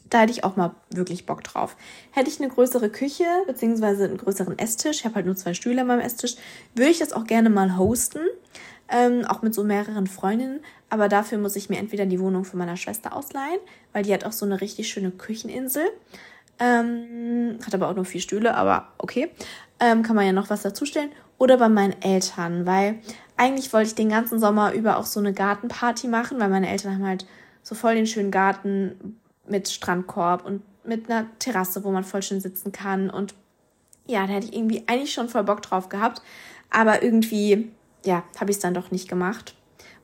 Da 0.10 0.22
hätte 0.22 0.32
ich 0.32 0.44
auch 0.44 0.56
mal 0.56 0.76
wirklich 0.90 1.26
Bock 1.26 1.44
drauf. 1.44 1.76
Hätte 2.12 2.30
ich 2.30 2.40
eine 2.40 2.50
größere 2.50 2.90
Küche, 2.90 3.26
beziehungsweise 3.46 4.06
einen 4.06 4.18
größeren 4.18 4.58
Esstisch, 4.58 5.00
ich 5.00 5.06
habe 5.06 5.16
halt 5.16 5.26
nur 5.26 5.36
zwei 5.36 5.54
Stühle 5.54 5.82
an 5.82 5.88
meinem 5.88 6.00
Esstisch, 6.00 6.36
würde 6.76 6.92
ich 6.92 7.00
das 7.00 7.14
auch 7.14 7.26
gerne 7.26 7.50
mal 7.50 7.78
hosten. 7.78 8.20
Ähm, 8.92 9.24
auch 9.26 9.44
mit 9.44 9.54
so 9.54 9.64
mehreren 9.64 10.08
Freundinnen. 10.08 10.62
Aber 10.90 11.10
dafür 11.10 11.38
muss 11.38 11.56
ich 11.56 11.70
mir 11.70 11.78
entweder 11.78 12.08
die 12.08 12.20
Wohnung 12.20 12.44
von 12.44 12.58
meiner 12.58 12.76
Schwester 12.76 13.16
ausleihen, 13.16 13.60
weil 13.94 14.02
die 14.02 14.14
hat 14.14 14.24
auch 14.24 14.32
so 14.32 14.46
eine 14.46 14.62
richtig 14.62 14.90
schöne 14.90 15.12
Kücheninsel. 15.12 15.84
Ähm, 16.58 17.60
hat 17.64 17.76
aber 17.76 17.88
auch 17.88 17.96
nur 17.96 18.06
vier 18.06 18.22
Stühle, 18.22 18.56
aber 18.56 18.88
okay. 18.98 19.30
Ähm, 19.80 20.02
kann 20.02 20.16
man 20.16 20.26
ja 20.26 20.34
noch 20.34 20.50
was 20.50 20.64
dazustellen. 20.64 21.12
Oder 21.38 21.58
bei 21.58 21.70
meinen 21.70 22.02
Eltern, 22.02 22.66
weil 22.66 23.00
eigentlich 23.38 23.72
wollte 23.72 23.90
ich 23.90 23.96
den 23.96 24.10
ganzen 24.10 24.40
Sommer 24.40 24.74
über 24.74 24.98
auch 24.98 25.06
so 25.06 25.20
eine 25.20 25.34
Gartenparty 25.34 26.08
machen, 26.08 26.40
weil 26.40 26.50
meine 26.50 26.70
Eltern 26.70 26.96
haben 26.96 27.06
halt 27.06 27.26
so 27.64 27.76
voll 27.76 27.96
den 27.96 28.08
schönen 28.08 28.32
Garten, 28.32 29.20
mit 29.50 29.70
Strandkorb 29.70 30.46
und 30.46 30.62
mit 30.84 31.10
einer 31.10 31.28
Terrasse, 31.40 31.84
wo 31.84 31.92
man 31.92 32.04
voll 32.04 32.22
schön 32.22 32.42
sitzen 32.42 32.72
kann. 32.72 33.10
Und 33.10 33.36
ja, 34.08 34.26
da 34.26 34.34
hätte 34.34 34.48
ich 34.48 34.56
irgendwie 34.56 34.84
eigentlich 34.88 35.14
schon 35.14 35.30
voll 35.30 35.44
Bock 35.44 35.62
drauf 35.62 35.90
gehabt. 35.90 36.22
Aber 36.70 37.04
irgendwie, 37.04 37.72
ja, 38.06 38.24
habe 38.40 38.52
ich 38.52 38.58
es 38.58 38.62
dann 38.62 38.74
doch 38.74 38.92
nicht 38.92 39.08
gemacht. 39.08 39.56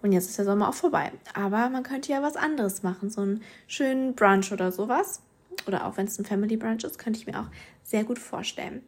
Und 0.01 0.11
jetzt 0.11 0.29
ist 0.29 0.37
der 0.37 0.45
Sommer 0.45 0.69
auch 0.69 0.73
vorbei. 0.73 1.11
Aber 1.33 1.69
man 1.69 1.83
könnte 1.83 2.11
ja 2.11 2.21
was 2.21 2.35
anderes 2.35 2.83
machen. 2.83 3.09
So 3.09 3.21
einen 3.21 3.41
schönen 3.67 4.13
Brunch 4.15 4.51
oder 4.51 4.71
sowas. 4.71 5.21
Oder 5.67 5.85
auch 5.85 5.97
wenn 5.97 6.05
es 6.05 6.19
ein 6.19 6.25
Family 6.25 6.57
Brunch 6.57 6.83
ist, 6.83 6.99
könnte 6.99 7.19
ich 7.19 7.25
mir 7.25 7.39
auch 7.39 7.47
sehr 7.83 8.03
gut 8.03 8.19
vorstellen. 8.19 8.83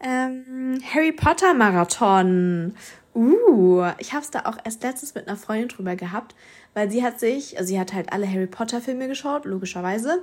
Ähm, 0.00 0.78
Harry 0.94 1.12
Potter 1.12 1.54
Marathon. 1.54 2.74
Uh, 3.16 3.86
ich 3.96 4.12
habe 4.12 4.22
es 4.22 4.30
da 4.30 4.42
auch 4.44 4.58
erst 4.62 4.82
letztens 4.82 5.14
mit 5.14 5.26
einer 5.26 5.38
Freundin 5.38 5.68
drüber 5.68 5.96
gehabt, 5.96 6.34
weil 6.74 6.90
sie 6.90 7.02
hat 7.02 7.18
sich, 7.18 7.58
also 7.58 7.68
sie 7.68 7.80
hat 7.80 7.94
halt 7.94 8.12
alle 8.12 8.30
Harry 8.30 8.46
Potter 8.46 8.82
Filme 8.82 9.08
geschaut, 9.08 9.46
logischerweise. 9.46 10.22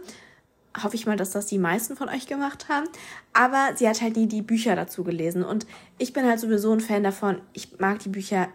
Hoffe 0.81 0.95
ich 0.95 1.07
mal, 1.07 1.17
dass 1.17 1.31
das 1.31 1.47
die 1.47 1.57
meisten 1.57 1.95
von 1.95 2.07
euch 2.07 2.27
gemacht 2.27 2.69
haben. 2.69 2.87
Aber 3.33 3.71
sie 3.75 3.89
hat 3.89 4.01
halt 4.01 4.15
nie 4.15 4.27
die 4.27 4.43
Bücher 4.43 4.75
dazu 4.75 5.03
gelesen. 5.03 5.43
Und 5.43 5.65
ich 5.97 6.13
bin 6.13 6.27
halt 6.27 6.39
sowieso 6.39 6.71
ein 6.71 6.81
Fan 6.81 7.03
davon. 7.03 7.41
Ich 7.53 7.79
mag 7.79 7.97
die 7.99 8.09
Bücher 8.09 8.47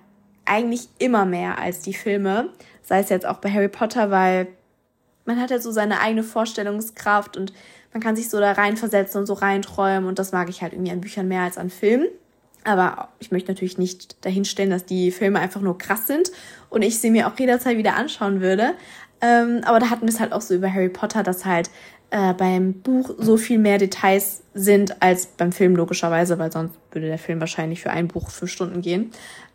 eigentlich 0.44 0.88
immer 0.98 1.24
mehr 1.24 1.58
als 1.58 1.80
die 1.80 1.94
Filme. 1.94 2.50
Sei 2.82 3.00
es 3.00 3.08
jetzt 3.08 3.26
auch 3.26 3.38
bei 3.38 3.50
Harry 3.50 3.68
Potter, 3.68 4.12
weil 4.12 4.46
man 5.24 5.40
hat 5.40 5.50
halt 5.50 5.64
so 5.64 5.72
seine 5.72 6.00
eigene 6.00 6.22
Vorstellungskraft 6.22 7.36
und 7.36 7.52
man 7.92 8.00
kann 8.00 8.14
sich 8.14 8.30
so 8.30 8.38
da 8.38 8.52
reinversetzen 8.52 9.20
und 9.20 9.26
so 9.26 9.34
reinträumen. 9.34 10.08
Und 10.08 10.20
das 10.20 10.30
mag 10.30 10.48
ich 10.48 10.62
halt 10.62 10.74
irgendwie 10.74 10.92
an 10.92 11.00
Büchern 11.00 11.26
mehr 11.26 11.42
als 11.42 11.58
an 11.58 11.70
Filmen. 11.70 12.08
Aber 12.64 13.08
ich 13.18 13.30
möchte 13.30 13.50
natürlich 13.50 13.78
nicht 13.78 14.24
dahinstellen, 14.24 14.70
dass 14.70 14.84
die 14.84 15.10
Filme 15.10 15.38
einfach 15.38 15.60
nur 15.60 15.78
krass 15.78 16.06
sind 16.06 16.30
und 16.70 16.82
ich 16.82 16.98
sie 16.98 17.10
mir 17.10 17.28
auch 17.28 17.38
jederzeit 17.38 17.78
wieder 17.78 17.96
anschauen 17.96 18.40
würde. 18.40 18.74
Ähm, 19.20 19.62
aber 19.64 19.80
da 19.80 19.90
hatten 19.90 20.02
wir 20.02 20.12
es 20.12 20.20
halt 20.20 20.32
auch 20.32 20.40
so 20.40 20.54
über 20.54 20.72
Harry 20.72 20.88
Potter, 20.88 21.22
dass 21.22 21.44
halt 21.44 21.70
äh, 22.10 22.34
beim 22.34 22.74
Buch 22.74 23.10
so 23.18 23.36
viel 23.36 23.58
mehr 23.58 23.78
Details 23.78 24.42
sind 24.54 25.02
als 25.02 25.26
beim 25.26 25.52
Film 25.52 25.76
logischerweise, 25.76 26.38
weil 26.38 26.52
sonst 26.52 26.74
würde 26.90 27.06
der 27.06 27.18
Film 27.18 27.40
wahrscheinlich 27.40 27.82
für 27.82 27.90
ein 27.90 28.08
Buch 28.08 28.30
fünf 28.30 28.50
Stunden 28.50 28.80
gehen. 28.80 29.10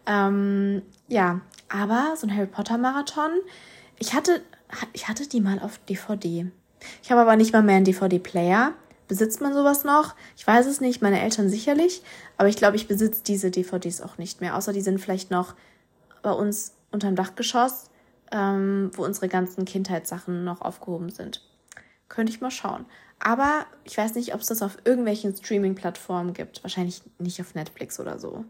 Ähm, 0.05 0.81
ja, 1.07 1.41
aber 1.69 2.15
so 2.17 2.27
ein 2.27 2.35
Harry 2.35 2.47
Potter 2.47 2.77
Marathon, 2.77 3.31
ich 3.99 4.13
hatte, 4.13 4.41
ich 4.93 5.07
hatte 5.07 5.27
die 5.27 5.41
mal 5.41 5.59
auf 5.59 5.79
DVD. 5.89 6.47
Ich 7.01 7.11
habe 7.11 7.21
aber 7.21 7.35
nicht 7.35 7.53
mal 7.53 7.63
mehr 7.63 7.77
einen 7.77 7.85
DVD-Player. 7.85 8.73
Besitzt 9.13 9.41
man 9.41 9.53
sowas 9.53 9.83
noch? 9.83 10.15
Ich 10.35 10.47
weiß 10.47 10.65
es 10.65 10.81
nicht, 10.81 11.03
meine 11.03 11.21
Eltern 11.21 11.47
sicherlich, 11.47 12.01
aber 12.35 12.49
ich 12.49 12.55
glaube, 12.55 12.77
ich 12.77 12.87
besitze 12.87 13.21
diese 13.23 13.51
DVDs 13.51 14.01
auch 14.01 14.17
nicht 14.17 14.41
mehr, 14.41 14.57
außer 14.57 14.73
die 14.73 14.81
sind 14.81 14.97
vielleicht 14.97 15.29
noch 15.29 15.53
bei 16.23 16.31
uns 16.31 16.73
unterm 16.89 17.15
Dachgeschoss, 17.15 17.91
ähm, 18.31 18.89
wo 18.95 19.05
unsere 19.05 19.27
ganzen 19.27 19.65
Kindheitssachen 19.65 20.43
noch 20.43 20.61
aufgehoben 20.61 21.11
sind. 21.11 21.47
Könnte 22.09 22.33
ich 22.33 22.41
mal 22.41 22.49
schauen. 22.49 22.87
Aber 23.19 23.67
ich 23.83 23.95
weiß 23.95 24.15
nicht, 24.15 24.33
ob 24.33 24.41
es 24.41 24.47
das 24.47 24.63
auf 24.63 24.79
irgendwelchen 24.83 25.35
Streaming-Plattformen 25.35 26.33
gibt. 26.33 26.63
Wahrscheinlich 26.63 27.03
nicht 27.19 27.39
auf 27.39 27.53
Netflix 27.53 27.99
oder 27.99 28.17
so. 28.17 28.45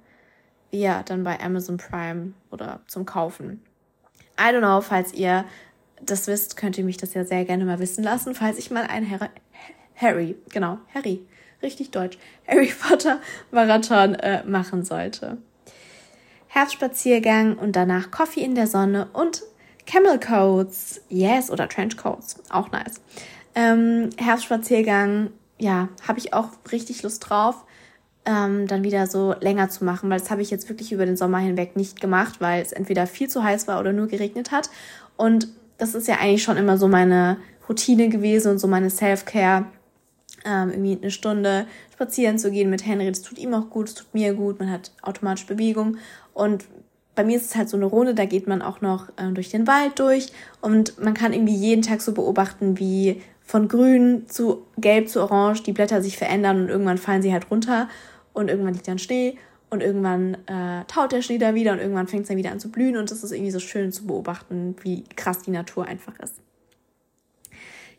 Ja, 0.71 1.03
dann 1.03 1.25
bei 1.25 1.41
Amazon 1.41 1.75
Prime 1.75 2.31
oder 2.51 2.79
zum 2.87 3.05
Kaufen. 3.05 3.61
I 4.39 4.43
don't 4.43 4.59
know, 4.59 4.79
falls 4.79 5.13
ihr 5.13 5.43
das 6.01 6.27
wisst, 6.27 6.55
könnt 6.55 6.77
ihr 6.77 6.85
mich 6.85 6.95
das 6.95 7.13
ja 7.15 7.25
sehr 7.25 7.43
gerne 7.43 7.65
mal 7.65 7.79
wissen 7.79 8.05
lassen, 8.05 8.33
falls 8.33 8.57
ich 8.57 8.71
mal 8.71 8.83
ein 8.83 9.09
Harry, 9.11 9.27
Harry 9.95 10.35
genau, 10.49 10.77
Harry, 10.93 11.21
richtig 11.61 11.91
deutsch, 11.91 12.17
Harry 12.47 12.71
Potter 12.87 13.19
Marathon 13.51 14.15
äh, 14.15 14.43
machen 14.45 14.83
sollte. 14.83 15.37
Herbstspaziergang 16.47 17.57
und 17.57 17.75
danach 17.75 18.11
Coffee 18.11 18.41
in 18.41 18.53
der 18.53 18.67
Sonne 18.67 19.07
und 19.13 19.41
Camel 19.85 20.19
Coats, 20.19 21.01
yes, 21.09 21.49
oder 21.49 21.67
Trench 21.67 21.97
Coats, 21.97 22.37
auch 22.49 22.71
nice. 22.71 23.01
Ähm, 23.55 24.09
Herbstspaziergang, 24.17 25.31
ja, 25.57 25.89
habe 26.07 26.19
ich 26.19 26.33
auch 26.33 26.49
richtig 26.71 27.03
Lust 27.03 27.27
drauf, 27.27 27.65
ähm, 28.25 28.67
dann 28.67 28.83
wieder 28.83 29.07
so 29.07 29.35
länger 29.39 29.69
zu 29.69 29.83
machen, 29.83 30.09
weil 30.09 30.19
das 30.19 30.31
habe 30.31 30.41
ich 30.41 30.49
jetzt 30.49 30.69
wirklich 30.69 30.91
über 30.91 31.05
den 31.05 31.17
Sommer 31.17 31.39
hinweg 31.39 31.75
nicht 31.75 31.99
gemacht, 31.99 32.35
weil 32.39 32.61
es 32.61 32.71
entweder 32.71 33.07
viel 33.07 33.29
zu 33.29 33.43
heiß 33.43 33.67
war 33.67 33.79
oder 33.79 33.91
nur 33.91 34.07
geregnet 34.07 34.51
hat. 34.51 34.69
Und 35.17 35.47
das 35.77 35.95
ist 35.95 36.07
ja 36.07 36.19
eigentlich 36.19 36.43
schon 36.43 36.57
immer 36.57 36.77
so 36.77 36.87
meine 36.87 37.37
Routine 37.67 38.09
gewesen 38.09 38.51
und 38.51 38.59
so 38.59 38.67
meine 38.67 38.89
Self-Care, 38.89 39.65
ähm, 40.45 40.69
irgendwie 40.69 40.97
eine 41.01 41.11
Stunde 41.11 41.67
spazieren 41.93 42.37
zu 42.37 42.51
gehen 42.51 42.69
mit 42.69 42.85
Henry. 42.85 43.09
Das 43.09 43.21
tut 43.21 43.37
ihm 43.37 43.53
auch 43.53 43.69
gut, 43.69 43.89
es 43.89 43.95
tut 43.95 44.13
mir 44.13 44.33
gut, 44.33 44.59
man 44.59 44.69
hat 44.71 44.91
automatisch 45.01 45.45
Bewegung. 45.45 45.97
Und 46.33 46.65
bei 47.15 47.23
mir 47.23 47.37
ist 47.37 47.45
es 47.45 47.55
halt 47.55 47.69
so 47.69 47.77
eine 47.77 47.85
Runde, 47.85 48.15
da 48.15 48.25
geht 48.25 48.47
man 48.47 48.61
auch 48.61 48.81
noch 48.81 49.09
äh, 49.17 49.31
durch 49.33 49.49
den 49.49 49.67
Wald 49.67 49.99
durch 49.99 50.31
und 50.61 51.01
man 51.03 51.13
kann 51.13 51.33
irgendwie 51.33 51.55
jeden 51.55 51.83
Tag 51.83 52.01
so 52.01 52.13
beobachten, 52.13 52.79
wie 52.79 53.21
von 53.41 53.67
grün 53.67 54.27
zu 54.27 54.65
gelb 54.77 55.09
zu 55.09 55.21
orange 55.21 55.63
die 55.63 55.73
Blätter 55.73 56.01
sich 56.01 56.17
verändern 56.17 56.61
und 56.61 56.69
irgendwann 56.69 56.97
fallen 56.97 57.21
sie 57.21 57.33
halt 57.33 57.51
runter 57.51 57.87
und 58.33 58.49
irgendwann 58.49 58.73
liegt 58.73 58.87
dann 58.87 58.99
Schnee 58.99 59.37
und 59.69 59.81
irgendwann 59.81 60.37
äh, 60.47 60.85
taut 60.87 61.11
der 61.11 61.21
Schnee 61.21 61.37
da 61.37 61.53
wieder 61.53 61.73
und 61.73 61.79
irgendwann 61.79 62.07
fängt 62.07 62.23
es 62.23 62.29
dann 62.29 62.37
wieder 62.37 62.51
an 62.51 62.59
zu 62.59 62.71
blühen 62.71 62.97
und 62.97 63.11
es 63.11 63.23
ist 63.23 63.31
irgendwie 63.31 63.51
so 63.51 63.59
schön 63.59 63.91
zu 63.91 64.07
beobachten, 64.07 64.75
wie 64.81 65.03
krass 65.15 65.43
die 65.43 65.51
Natur 65.51 65.85
einfach 65.85 66.17
ist. 66.19 66.42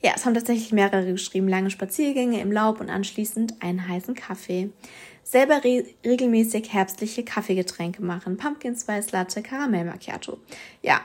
Ja, 0.05 0.13
es 0.15 0.27
haben 0.27 0.35
tatsächlich 0.35 0.71
mehrere 0.71 1.13
geschrieben, 1.13 1.49
lange 1.49 1.71
Spaziergänge 1.71 2.39
im 2.39 2.53
Laub 2.53 2.79
und 2.79 2.91
anschließend 2.91 3.63
einen 3.63 3.89
heißen 3.89 4.15
Kaffee. 4.15 4.69
Selber 5.23 5.65
re 5.65 5.87
regelmäßig 6.05 6.75
herbstliche 6.75 7.25
Kaffeegetränke 7.25 8.03
machen, 8.03 8.37
Pumpkin 8.37 8.77
Spice 8.77 9.13
Latte, 9.13 9.41
Karamell 9.41 9.87
Macchiato. 9.87 10.37
Ja, 10.83 11.01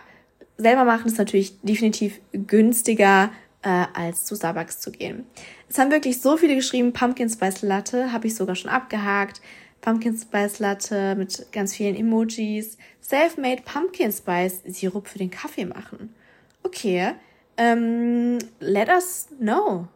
selber 0.57 0.83
machen 0.83 1.07
ist 1.07 1.17
natürlich 1.17 1.57
definitiv 1.61 2.19
günstiger, 2.33 3.31
äh, 3.61 3.85
als 3.93 4.25
zu 4.25 4.35
Starbucks 4.35 4.81
zu 4.81 4.91
gehen. 4.91 5.25
Es 5.69 5.77
haben 5.77 5.91
wirklich 5.91 6.19
so 6.19 6.35
viele 6.35 6.55
geschrieben, 6.55 6.91
Pumpkin 6.91 7.29
Spice 7.29 7.61
Latte, 7.61 8.11
habe 8.11 8.27
ich 8.27 8.35
sogar 8.35 8.57
schon 8.57 8.69
abgehakt. 8.69 9.39
Pumpkin 9.79 10.17
Spice 10.17 10.59
Latte 10.59 11.15
mit 11.15 11.53
ganz 11.53 11.73
vielen 11.73 11.95
Emojis. 11.95 12.77
Self-made 13.01 13.61
Pumpkin 13.61 14.11
Spice 14.11 14.61
Sirup 14.65 15.07
für 15.07 15.19
den 15.19 15.31
Kaffee 15.31 15.63
machen. 15.63 16.13
Okay, 16.63 17.13
ähm, 17.59 18.39
let 18.59 18.89
us 18.89 19.27
know. 19.39 19.87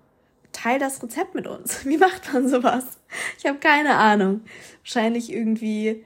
Teil 0.52 0.78
das 0.78 1.02
Rezept 1.02 1.34
mit 1.34 1.48
uns. 1.48 1.86
Wie 1.86 1.98
macht 1.98 2.32
man 2.32 2.48
sowas? 2.48 3.00
Ich 3.40 3.46
habe 3.48 3.58
keine 3.58 3.96
Ahnung. 3.96 4.42
Wahrscheinlich 4.84 5.32
irgendwie 5.32 6.04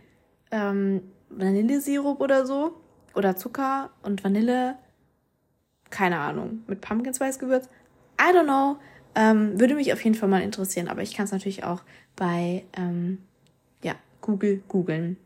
ähm, 0.51 1.01
Vanillesirup 1.29 2.21
oder 2.21 2.45
so. 2.45 2.79
Oder 3.13 3.35
Zucker 3.35 3.89
und 4.03 4.23
Vanille 4.23 4.77
keine 5.89 6.19
Ahnung, 6.19 6.63
mit 6.67 6.81
Pumpkin 6.81 7.13
Spice 7.13 7.39
Gewürz. 7.39 7.69
I 8.19 8.35
don't 8.35 8.43
know. 8.43 8.77
Ähm, 9.15 9.59
würde 9.59 9.75
mich 9.75 9.93
auf 9.93 10.03
jeden 10.03 10.15
Fall 10.15 10.29
mal 10.29 10.41
interessieren, 10.41 10.87
aber 10.87 11.01
ich 11.01 11.15
kann 11.15 11.25
es 11.25 11.31
natürlich 11.31 11.63
auch 11.63 11.81
bei 12.15 12.65
ähm, 12.77 13.19
ja, 13.83 13.95
Google 14.21 14.61
googeln. 14.67 15.17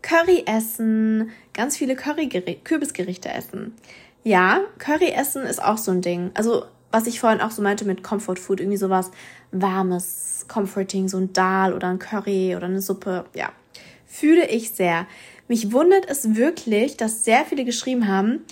Curry 0.00 0.44
essen, 0.46 1.30
ganz 1.52 1.76
viele 1.76 1.96
Curry 1.96 2.28
Kürbisgerichte 2.28 3.30
essen. 3.30 3.74
Ja, 4.28 4.60
Curry 4.76 5.08
essen 5.12 5.44
ist 5.44 5.64
auch 5.64 5.78
so 5.78 5.90
ein 5.90 6.02
Ding. 6.02 6.32
Also, 6.34 6.66
was 6.90 7.06
ich 7.06 7.18
vorhin 7.18 7.40
auch 7.40 7.50
so 7.50 7.62
meinte 7.62 7.86
mit 7.86 8.02
Comfort 8.02 8.36
Food, 8.36 8.60
irgendwie 8.60 8.76
sowas 8.76 9.10
warmes, 9.52 10.44
comforting, 10.48 11.08
so 11.08 11.16
ein 11.16 11.32
Dal 11.32 11.72
oder 11.72 11.88
ein 11.88 11.98
Curry 11.98 12.54
oder 12.54 12.66
eine 12.66 12.82
Suppe, 12.82 13.24
ja. 13.34 13.48
Fühle 14.04 14.46
ich 14.46 14.72
sehr. 14.72 15.06
Mich 15.48 15.72
wundert 15.72 16.10
es 16.10 16.34
wirklich, 16.34 16.98
dass 16.98 17.24
sehr 17.24 17.46
viele 17.46 17.64
geschrieben 17.64 18.06
haben, 18.06 18.44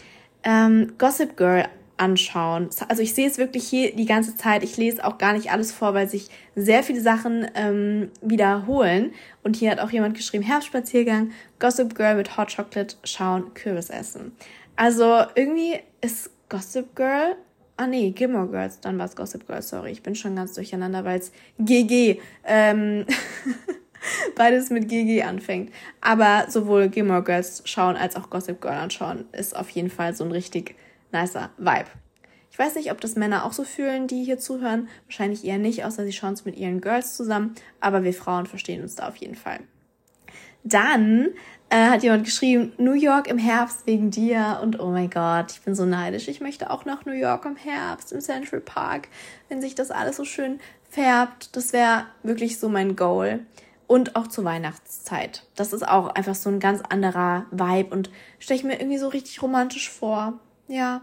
ähm, 0.45 0.95
Gossip 0.97 1.37
Girl 1.37 1.67
anschauen. 1.99 2.71
Also 2.89 3.03
ich 3.03 3.15
sehe 3.15 3.29
es 3.29 3.37
wirklich 3.37 3.69
hier 3.69 3.95
die 3.95 4.07
ganze 4.07 4.35
Zeit. 4.35 4.63
Ich 4.63 4.79
lese 4.79 5.05
auch 5.05 5.19
gar 5.19 5.35
nicht 5.35 5.51
alles 5.51 5.73
vor, 5.73 5.93
weil 5.93 6.09
sich 6.09 6.29
sehr 6.55 6.85
viele 6.85 7.03
Sachen 7.03 7.49
ähm, 7.55 8.11
wiederholen. 8.23 9.13
Und 9.43 9.57
hier 9.57 9.73
hat 9.73 9.81
auch 9.81 9.91
jemand 9.91 10.15
geschrieben, 10.15 10.43
Herbstspaziergang, 10.43 11.33
Gossip 11.59 11.95
Girl 11.95 12.17
mit 12.17 12.39
Hot 12.39 12.57
Chocolate 12.57 12.97
schauen, 13.05 13.53
Kürbis 13.53 13.91
essen. 13.91 14.33
Also 14.77 15.25
irgendwie 15.35 15.79
ist 16.01 16.31
Gossip 16.49 16.95
Girl, 16.95 17.37
ah 17.77 17.87
nee, 17.87 18.11
Gilmore 18.11 18.49
Girls, 18.49 18.81
dann 18.81 18.99
war 18.99 19.07
es 19.07 19.17
Gossip 19.17 19.47
Girl, 19.47 19.63
sorry, 19.63 19.91
ich 19.91 20.03
bin 20.03 20.15
schon 20.15 20.37
ganz 20.37 20.55
durcheinander, 20.55 21.05
weil 21.05 21.19
es 21.19 21.33
GG, 21.59 22.21
ähm, 22.45 23.07
beides 24.37 24.71
mit 24.71 24.89
GG 24.89 25.23
anfängt. 25.23 25.73
Aber 26.01 26.47
sowohl 26.49 26.89
Gilmore 26.89 27.25
Girls 27.25 27.63
schauen 27.65 27.97
als 27.97 28.17
auch 28.17 28.31
Gossip 28.31 28.61
Girl 28.61 28.75
anschauen 28.75 29.25
ist 29.33 29.57
auf 29.57 29.71
jeden 29.71 29.91
Fall 29.91 30.15
so 30.15 30.25
ein 30.25 30.33
richtig 30.33 30.77
nicer 31.13 31.51
Vibe. 31.57 31.87
Ich 32.51 32.59
weiß 32.59 32.75
nicht, 32.77 32.91
ob 32.91 33.01
das 33.03 33.17
Männer 33.17 33.45
auch 33.45 33.53
so 33.53 33.65
fühlen, 33.65 34.07
die 34.07 34.25
hier 34.25 34.39
zuhören. 34.39 34.89
Wahrscheinlich 35.05 35.45
eher 35.45 35.59
nicht, 35.59 35.85
außer 35.85 36.05
sie 36.05 36.13
schauen 36.13 36.33
es 36.33 36.47
mit 36.47 36.57
ihren 36.57 36.81
Girls 36.81 37.15
zusammen. 37.15 37.55
Aber 37.81 38.03
wir 38.03 38.15
Frauen 38.15 38.47
verstehen 38.47 38.81
uns 38.81 38.95
da 38.95 39.09
auf 39.09 39.17
jeden 39.17 39.35
Fall. 39.35 39.61
Dann 40.65 41.29
äh, 41.71 41.87
hat 41.87 42.03
jemand 42.03 42.25
geschrieben, 42.25 42.73
New 42.79 42.93
York 42.93 43.27
im 43.27 43.39
Herbst 43.39 43.87
wegen 43.87 44.11
dir. 44.11 44.61
Und 44.63 44.79
oh 44.81 44.91
mein 44.91 45.11
Gott, 45.11 45.53
ich 45.53 45.63
bin 45.63 45.75
so 45.75 45.85
neidisch. 45.85 46.29
Ich 46.29 46.41
möchte 46.41 46.71
auch 46.71 46.85
nach 46.85 47.05
New 47.05 47.13
York 47.13 47.45
im 47.45 47.57
Herbst, 47.57 48.13
im 48.13 48.21
Central 48.21 48.61
Park, 48.61 49.09
wenn 49.49 49.61
sich 49.61 49.75
das 49.75 49.91
alles 49.91 50.17
so 50.17 50.25
schön 50.25 50.61
färbt. 50.89 51.57
Das 51.57 51.73
wäre 51.73 52.07
wirklich 52.23 52.59
so 52.59 52.69
mein 52.69 52.97
Goal 52.97 53.41
und 53.87 54.17
auch 54.17 54.27
zur 54.27 54.45
Weihnachtszeit. 54.45 55.45
Das 55.55 55.73
ist 55.73 55.87
auch 55.87 56.09
einfach 56.09 56.35
so 56.35 56.51
ein 56.51 56.61
ganz 56.61 56.83
anderer 56.89 57.47
Vibe 57.51 57.95
und 57.95 58.11
stelle 58.39 58.59
ich 58.59 58.65
mir 58.65 58.81
irgendwie 58.81 58.99
so 58.99 59.09
richtig 59.09 59.43
romantisch 59.43 59.91
vor. 59.91 60.35
Ja. 60.69 61.03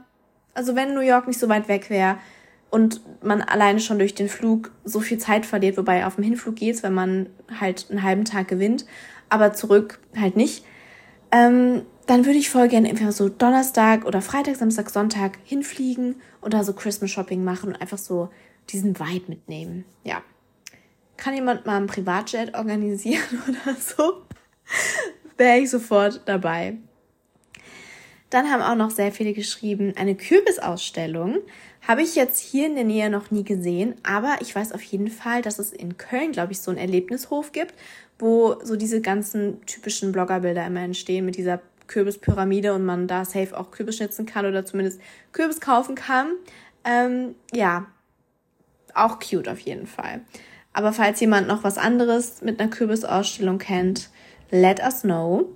Also 0.54 0.76
wenn 0.76 0.93
New 0.93 1.02
York 1.02 1.28
nicht 1.28 1.39
so 1.39 1.49
weit 1.49 1.67
weg 1.67 1.89
wäre 1.89 2.17
und 2.69 3.02
man 3.23 3.41
alleine 3.41 3.80
schon 3.80 3.99
durch 3.99 4.15
den 4.15 4.30
Flug 4.30 4.71
so 4.84 4.99
viel 4.99 5.17
Zeit 5.17 5.45
verliert, 5.45 5.78
wobei 5.78 6.06
auf 6.06 6.15
dem 6.15 6.23
Hinflug 6.23 6.56
geht's, 6.56 6.84
wenn 6.84 6.93
man 6.93 7.28
halt 7.60 7.88
einen 7.89 8.04
halben 8.04 8.26
Tag 8.26 8.47
gewinnt, 8.47 8.86
aber 9.33 9.53
zurück 9.53 9.99
halt 10.17 10.37
nicht, 10.37 10.63
ähm, 11.31 11.83
dann 12.05 12.25
würde 12.25 12.37
ich 12.37 12.49
voll 12.49 12.67
gerne 12.67 12.89
einfach 12.89 13.11
so 13.11 13.29
Donnerstag 13.29 14.05
oder 14.05 14.21
Freitag, 14.21 14.55
Samstag, 14.55 14.89
Sonntag 14.89 15.37
hinfliegen 15.43 16.15
und 16.41 16.53
da 16.53 16.63
so 16.63 16.73
Christmas 16.73 17.11
Shopping 17.11 17.43
machen 17.43 17.69
und 17.69 17.81
einfach 17.81 17.97
so 17.97 18.29
diesen 18.69 18.99
Vibe 18.99 19.29
mitnehmen. 19.29 19.85
Ja 20.03 20.21
kann 21.23 21.35
jemand 21.35 21.65
mal 21.65 21.77
ein 21.77 21.87
Privatjet 21.87 22.53
organisieren 22.53 23.23
oder 23.47 23.75
so? 23.75 24.23
Wäre 25.37 25.59
ich 25.59 25.69
sofort 25.69 26.21
dabei. 26.25 26.75
Dann 28.29 28.51
haben 28.51 28.61
auch 28.61 28.75
noch 28.75 28.91
sehr 28.91 29.11
viele 29.13 29.33
geschrieben, 29.33 29.93
eine 29.95 30.15
Kürbisausstellung 30.15 31.37
habe 31.87 32.01
ich 32.01 32.15
jetzt 32.15 32.39
hier 32.39 32.67
in 32.67 32.75
der 32.75 32.83
Nähe 32.83 33.09
noch 33.09 33.31
nie 33.31 33.43
gesehen, 33.43 33.95
aber 34.03 34.37
ich 34.39 34.55
weiß 34.55 34.71
auf 34.71 34.81
jeden 34.83 35.09
Fall, 35.09 35.41
dass 35.41 35.59
es 35.59 35.73
in 35.73 35.97
Köln, 35.97 36.31
glaube 36.31 36.53
ich, 36.53 36.61
so 36.61 36.71
einen 36.71 36.79
Erlebnishof 36.79 37.51
gibt, 37.51 37.73
wo 38.19 38.55
so 38.63 38.75
diese 38.75 39.01
ganzen 39.01 39.65
typischen 39.65 40.11
Bloggerbilder 40.11 40.65
immer 40.65 40.81
entstehen 40.81 41.25
mit 41.25 41.35
dieser 41.37 41.61
Kürbispyramide 41.87 42.73
und 42.73 42.85
man 42.85 43.07
da 43.07 43.25
safe 43.25 43.57
auch 43.57 43.71
Kürbis 43.71 43.97
schnitzen 43.97 44.25
kann 44.25 44.45
oder 44.45 44.65
zumindest 44.65 45.01
Kürbis 45.33 45.59
kaufen 45.59 45.95
kann. 45.95 46.31
Ähm, 46.85 47.35
ja, 47.53 47.87
auch 48.93 49.19
cute 49.19 49.49
auf 49.49 49.59
jeden 49.59 49.87
Fall. 49.87 50.21
Aber 50.71 50.93
falls 50.93 51.19
jemand 51.19 51.47
noch 51.47 51.63
was 51.63 51.77
anderes 51.77 52.41
mit 52.41 52.59
einer 52.59 52.69
Kürbisausstellung 52.69 53.57
kennt, 53.57 54.09
let 54.49 54.81
us 54.81 55.01
know. 55.01 55.49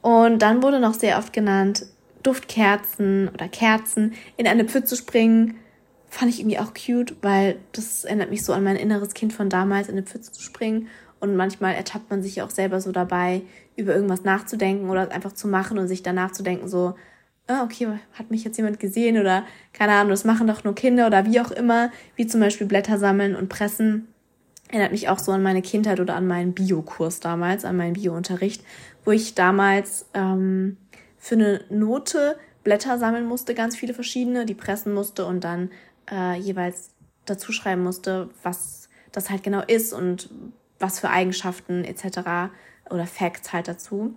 Und 0.00 0.40
dann 0.40 0.62
wurde 0.62 0.80
noch 0.80 0.94
sehr 0.94 1.18
oft 1.18 1.32
genannt, 1.32 1.86
Duftkerzen 2.22 3.28
oder 3.28 3.48
Kerzen 3.48 4.14
in 4.36 4.46
eine 4.46 4.64
Pfütze 4.64 4.96
springen. 4.96 5.56
Fand 6.14 6.30
ich 6.30 6.38
irgendwie 6.38 6.60
auch 6.60 6.72
cute, 6.74 7.16
weil 7.22 7.56
das 7.72 8.04
erinnert 8.04 8.30
mich 8.30 8.44
so 8.44 8.52
an 8.52 8.62
mein 8.62 8.76
inneres 8.76 9.14
Kind 9.14 9.32
von 9.32 9.48
damals, 9.48 9.88
in 9.88 9.94
eine 9.96 10.06
Pfütze 10.06 10.30
zu 10.30 10.40
springen. 10.40 10.86
Und 11.18 11.34
manchmal 11.34 11.74
ertappt 11.74 12.08
man 12.08 12.22
sich 12.22 12.40
auch 12.40 12.50
selber 12.50 12.80
so 12.80 12.92
dabei, 12.92 13.42
über 13.76 13.94
irgendwas 13.94 14.22
nachzudenken 14.22 14.90
oder 14.90 15.10
einfach 15.10 15.32
zu 15.32 15.48
machen 15.48 15.76
und 15.76 15.88
sich 15.88 16.04
danach 16.04 16.30
zu 16.30 16.44
denken, 16.44 16.68
so, 16.68 16.94
ah, 17.48 17.64
okay, 17.64 17.88
hat 18.12 18.30
mich 18.30 18.44
jetzt 18.44 18.56
jemand 18.58 18.78
gesehen 18.78 19.18
oder 19.18 19.44
keine 19.72 19.92
Ahnung, 19.92 20.10
das 20.10 20.24
machen 20.24 20.46
doch 20.46 20.62
nur 20.62 20.76
Kinder 20.76 21.08
oder 21.08 21.26
wie 21.26 21.40
auch 21.40 21.50
immer, 21.50 21.90
wie 22.14 22.28
zum 22.28 22.40
Beispiel 22.40 22.68
Blätter 22.68 22.98
sammeln 22.98 23.34
und 23.34 23.48
pressen 23.48 24.06
erinnert 24.68 24.92
mich 24.92 25.08
auch 25.08 25.18
so 25.18 25.32
an 25.32 25.42
meine 25.42 25.62
Kindheit 25.62 26.00
oder 26.00 26.16
an 26.16 26.26
meinen 26.26 26.52
Biokurs 26.54 27.20
damals, 27.20 27.64
an 27.64 27.76
meinen 27.76 27.92
Biounterricht, 27.94 28.64
wo 29.04 29.10
ich 29.10 29.34
damals 29.34 30.06
ähm, 30.14 30.76
für 31.18 31.34
eine 31.34 31.60
Note 31.70 32.36
Blätter 32.64 32.98
sammeln 32.98 33.26
musste, 33.26 33.54
ganz 33.54 33.76
viele 33.76 33.94
verschiedene, 33.94 34.46
die 34.46 34.54
pressen 34.54 34.94
musste 34.94 35.26
und 35.26 35.44
dann 35.44 35.70
äh, 36.10 36.38
jeweils 36.38 36.90
dazu 37.24 37.52
schreiben 37.52 37.82
musste, 37.82 38.30
was 38.42 38.88
das 39.12 39.30
halt 39.30 39.42
genau 39.42 39.60
ist 39.60 39.92
und 39.92 40.28
was 40.78 41.00
für 41.00 41.10
Eigenschaften 41.10 41.84
etc. 41.84 42.50
oder 42.90 43.06
Facts 43.06 43.52
halt 43.52 43.68
dazu. 43.68 44.14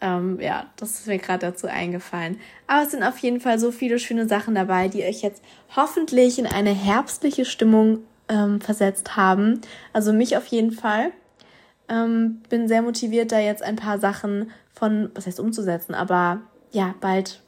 Ähm, 0.00 0.38
ja, 0.40 0.66
das 0.76 1.00
ist 1.00 1.06
mir 1.06 1.18
gerade 1.18 1.46
dazu 1.46 1.66
eingefallen. 1.66 2.38
Aber 2.66 2.84
es 2.84 2.92
sind 2.92 3.02
auf 3.02 3.18
jeden 3.18 3.40
Fall 3.40 3.58
so 3.58 3.72
viele 3.72 3.98
schöne 3.98 4.28
Sachen 4.28 4.54
dabei, 4.54 4.88
die 4.88 5.02
euch 5.02 5.22
jetzt 5.22 5.42
hoffentlich 5.74 6.38
in 6.38 6.46
eine 6.46 6.70
herbstliche 6.70 7.44
Stimmung 7.44 8.00
ähm, 8.28 8.60
versetzt 8.60 9.16
haben. 9.16 9.60
Also 9.92 10.12
mich 10.12 10.36
auf 10.36 10.46
jeden 10.46 10.72
Fall. 10.72 11.12
Ähm, 11.88 12.42
bin 12.48 12.68
sehr 12.68 12.82
motiviert, 12.82 13.32
da 13.32 13.38
jetzt 13.38 13.62
ein 13.62 13.76
paar 13.76 13.98
Sachen 13.98 14.50
von, 14.72 15.10
was 15.14 15.26
heißt 15.26 15.40
umzusetzen, 15.40 15.94
aber 15.94 16.42
ja, 16.70 16.94
bald, 17.00 17.40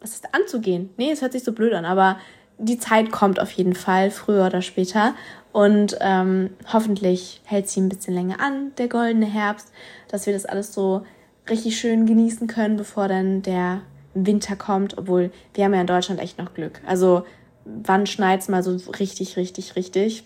was 0.00 0.14
ist 0.14 0.34
anzugehen? 0.34 0.90
Nee, 0.96 1.12
es 1.12 1.20
hört 1.20 1.32
sich 1.32 1.44
so 1.44 1.52
blöd 1.52 1.74
an, 1.74 1.84
aber 1.84 2.18
die 2.62 2.78
Zeit 2.78 3.10
kommt 3.10 3.40
auf 3.40 3.50
jeden 3.52 3.74
Fall, 3.74 4.10
früher 4.10 4.46
oder 4.46 4.62
später. 4.62 5.14
Und 5.52 5.96
ähm, 6.00 6.50
hoffentlich 6.72 7.42
hält 7.44 7.68
sie 7.68 7.80
ein 7.80 7.88
bisschen 7.88 8.14
länger 8.14 8.40
an, 8.40 8.72
der 8.78 8.88
goldene 8.88 9.26
Herbst, 9.26 9.70
dass 10.08 10.26
wir 10.26 10.32
das 10.32 10.46
alles 10.46 10.72
so 10.72 11.04
richtig 11.50 11.78
schön 11.78 12.06
genießen 12.06 12.46
können, 12.46 12.76
bevor 12.76 13.08
dann 13.08 13.42
der 13.42 13.82
Winter 14.14 14.56
kommt. 14.56 14.96
Obwohl 14.96 15.30
wir 15.54 15.64
haben 15.64 15.74
ja 15.74 15.80
in 15.80 15.86
Deutschland 15.86 16.20
echt 16.20 16.38
noch 16.38 16.54
Glück. 16.54 16.80
Also 16.86 17.24
wann 17.64 18.06
schneit's 18.06 18.48
mal 18.48 18.62
so 18.62 18.76
richtig, 18.92 19.36
richtig, 19.36 19.76
richtig? 19.76 20.24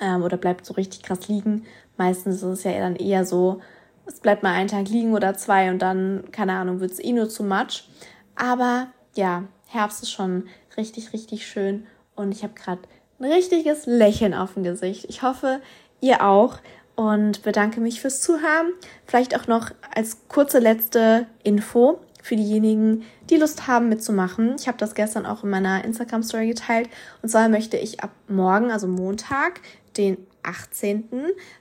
Ähm, 0.00 0.22
oder 0.22 0.36
bleibt 0.36 0.66
so 0.66 0.74
richtig 0.74 1.02
krass 1.02 1.28
liegen? 1.28 1.64
Meistens 1.96 2.36
ist 2.36 2.42
es 2.42 2.64
ja 2.64 2.78
dann 2.78 2.96
eher 2.96 3.24
so, 3.24 3.60
es 4.06 4.20
bleibt 4.20 4.42
mal 4.42 4.52
einen 4.52 4.68
Tag 4.68 4.88
liegen 4.88 5.14
oder 5.14 5.34
zwei 5.34 5.70
und 5.70 5.80
dann, 5.80 6.24
keine 6.30 6.52
Ahnung, 6.52 6.80
wird's 6.80 6.98
eh 6.98 7.12
nur 7.12 7.28
zu 7.28 7.42
much. 7.42 7.88
Aber 8.36 8.88
ja, 9.14 9.44
Herbst 9.66 10.02
ist 10.02 10.12
schon 10.12 10.44
richtig, 10.76 11.12
richtig 11.12 11.46
schön 11.46 11.86
und 12.14 12.32
ich 12.32 12.42
habe 12.42 12.54
gerade 12.54 12.82
ein 13.18 13.30
richtiges 13.30 13.86
Lächeln 13.86 14.34
auf 14.34 14.54
dem 14.54 14.64
Gesicht. 14.64 15.06
Ich 15.08 15.22
hoffe, 15.22 15.60
ihr 16.00 16.24
auch 16.24 16.58
und 16.96 17.42
bedanke 17.42 17.80
mich 17.80 18.00
fürs 18.00 18.20
Zuhören. 18.20 18.72
Vielleicht 19.06 19.36
auch 19.38 19.46
noch 19.46 19.70
als 19.94 20.28
kurze 20.28 20.58
letzte 20.58 21.26
Info 21.42 22.00
für 22.22 22.36
diejenigen, 22.36 23.04
die 23.28 23.36
Lust 23.36 23.66
haben 23.66 23.88
mitzumachen. 23.88 24.56
Ich 24.58 24.66
habe 24.66 24.78
das 24.78 24.94
gestern 24.94 25.26
auch 25.26 25.44
in 25.44 25.50
meiner 25.50 25.84
Instagram 25.84 26.22
Story 26.22 26.48
geteilt. 26.48 26.88
Und 27.22 27.28
zwar 27.28 27.48
möchte 27.48 27.76
ich 27.76 28.00
ab 28.00 28.10
morgen, 28.28 28.70
also 28.70 28.86
Montag, 28.86 29.60
den 29.96 30.16
18. 30.42 31.04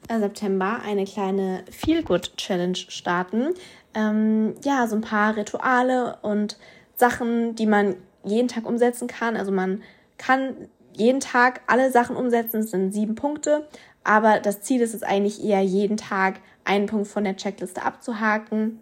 September, 0.09 0.81
eine 0.85 1.05
kleine 1.05 1.63
Feel 1.69 2.03
Good 2.03 2.37
Challenge 2.37 2.75
starten. 2.75 3.53
Ähm, 3.93 4.55
ja, 4.63 4.87
so 4.87 4.95
ein 4.95 5.01
paar 5.01 5.35
Rituale 5.35 6.17
und 6.21 6.57
Sachen, 6.95 7.55
die 7.55 7.65
man 7.65 7.95
jeden 8.23 8.47
Tag 8.47 8.65
umsetzen 8.65 9.07
kann. 9.07 9.35
Also 9.35 9.51
man 9.51 9.81
kann 10.17 10.55
jeden 10.93 11.19
Tag 11.19 11.61
alle 11.67 11.91
Sachen 11.91 12.15
umsetzen. 12.15 12.61
Es 12.61 12.71
sind 12.71 12.93
sieben 12.93 13.15
Punkte. 13.15 13.67
Aber 14.03 14.39
das 14.39 14.61
Ziel 14.61 14.81
ist 14.81 14.93
es 14.93 15.03
eigentlich 15.03 15.43
eher, 15.43 15.61
jeden 15.61 15.97
Tag 15.97 16.35
einen 16.65 16.87
Punkt 16.87 17.07
von 17.07 17.23
der 17.23 17.37
Checkliste 17.37 17.83
abzuhaken 17.83 18.79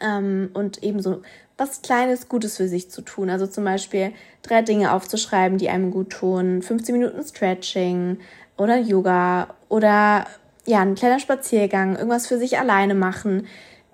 ähm, 0.00 0.50
und 0.54 0.82
eben 0.82 1.00
so 1.00 1.22
was 1.56 1.82
Kleines, 1.82 2.28
Gutes 2.28 2.56
für 2.56 2.68
sich 2.68 2.90
zu 2.90 3.02
tun. 3.02 3.30
Also 3.30 3.46
zum 3.46 3.64
Beispiel 3.64 4.12
drei 4.42 4.62
Dinge 4.62 4.92
aufzuschreiben, 4.92 5.58
die 5.58 5.68
einem 5.68 5.90
gut 5.90 6.10
tun, 6.10 6.62
15 6.62 6.92
Minuten 6.94 7.22
Stretching 7.24 8.18
oder 8.56 8.78
Yoga 8.78 9.48
oder 9.68 10.26
ja, 10.66 10.80
ein 10.80 10.94
kleiner 10.94 11.18
Spaziergang, 11.18 11.96
irgendwas 11.96 12.26
für 12.26 12.38
sich 12.38 12.58
alleine 12.58 12.94
machen, 12.94 13.46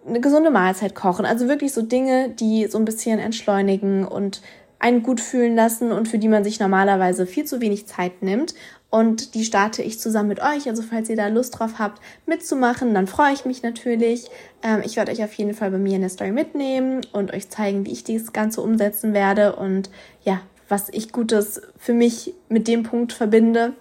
eine 0.07 0.21
gesunde 0.21 0.51
Mahlzeit 0.51 0.95
kochen. 0.95 1.25
Also 1.25 1.49
wirklich 1.49 1.73
so 1.73 1.83
Dinge, 1.83 2.31
die 2.31 2.67
so 2.67 2.79
ein 2.79 2.85
bisschen 2.85 3.19
entschleunigen 3.19 4.05
und 4.05 4.43
einen 4.85 5.03
gut 5.03 5.22
fühlen 5.22 5.57
lassen 5.57 5.93
und 5.93 6.09
für 6.09 6.18
die 6.18 6.28
man 6.28 6.45
sich 6.45 6.61
normalerweise 6.61 7.24
viel 7.26 7.47
zu 7.47 7.62
wenig 7.62 7.87
Zeit 7.87 8.22
nimmt. 8.22 8.55
Und 8.91 9.35
die 9.35 9.47
starte 9.47 9.82
ich 9.82 9.99
zusammen 9.99 10.28
mit 10.28 10.41
euch. 10.43 10.68
Also 10.68 10.82
falls 10.82 11.09
ihr 11.09 11.16
da 11.16 11.28
Lust 11.28 11.59
drauf 11.59 11.78
habt, 11.78 12.03
mitzumachen, 12.26 12.93
dann 12.93 13.07
freue 13.07 13.32
ich 13.32 13.47
mich 13.47 13.62
natürlich. 13.62 14.26
Ähm, 14.62 14.82
ich 14.85 14.97
werde 14.97 15.11
euch 15.11 15.24
auf 15.24 15.32
jeden 15.32 15.55
Fall 15.55 15.70
bei 15.70 15.78
mir 15.78 15.95
in 15.95 16.03
der 16.03 16.11
Story 16.11 16.32
mitnehmen 16.32 17.01
und 17.12 17.32
euch 17.32 17.49
zeigen, 17.49 17.87
wie 17.87 17.93
ich 17.93 18.05
das 18.05 18.35
Ganze 18.35 18.61
umsetzen 18.61 19.14
werde 19.14 19.57
und 19.57 19.89
ja, 20.22 20.43
was 20.68 20.91
ich 20.91 21.12
Gutes 21.12 21.62
für 21.78 21.95
mich 21.95 22.35
mit 22.51 22.68
dem 22.68 22.82
Punkt 22.82 23.14
verbinde. 23.14 23.72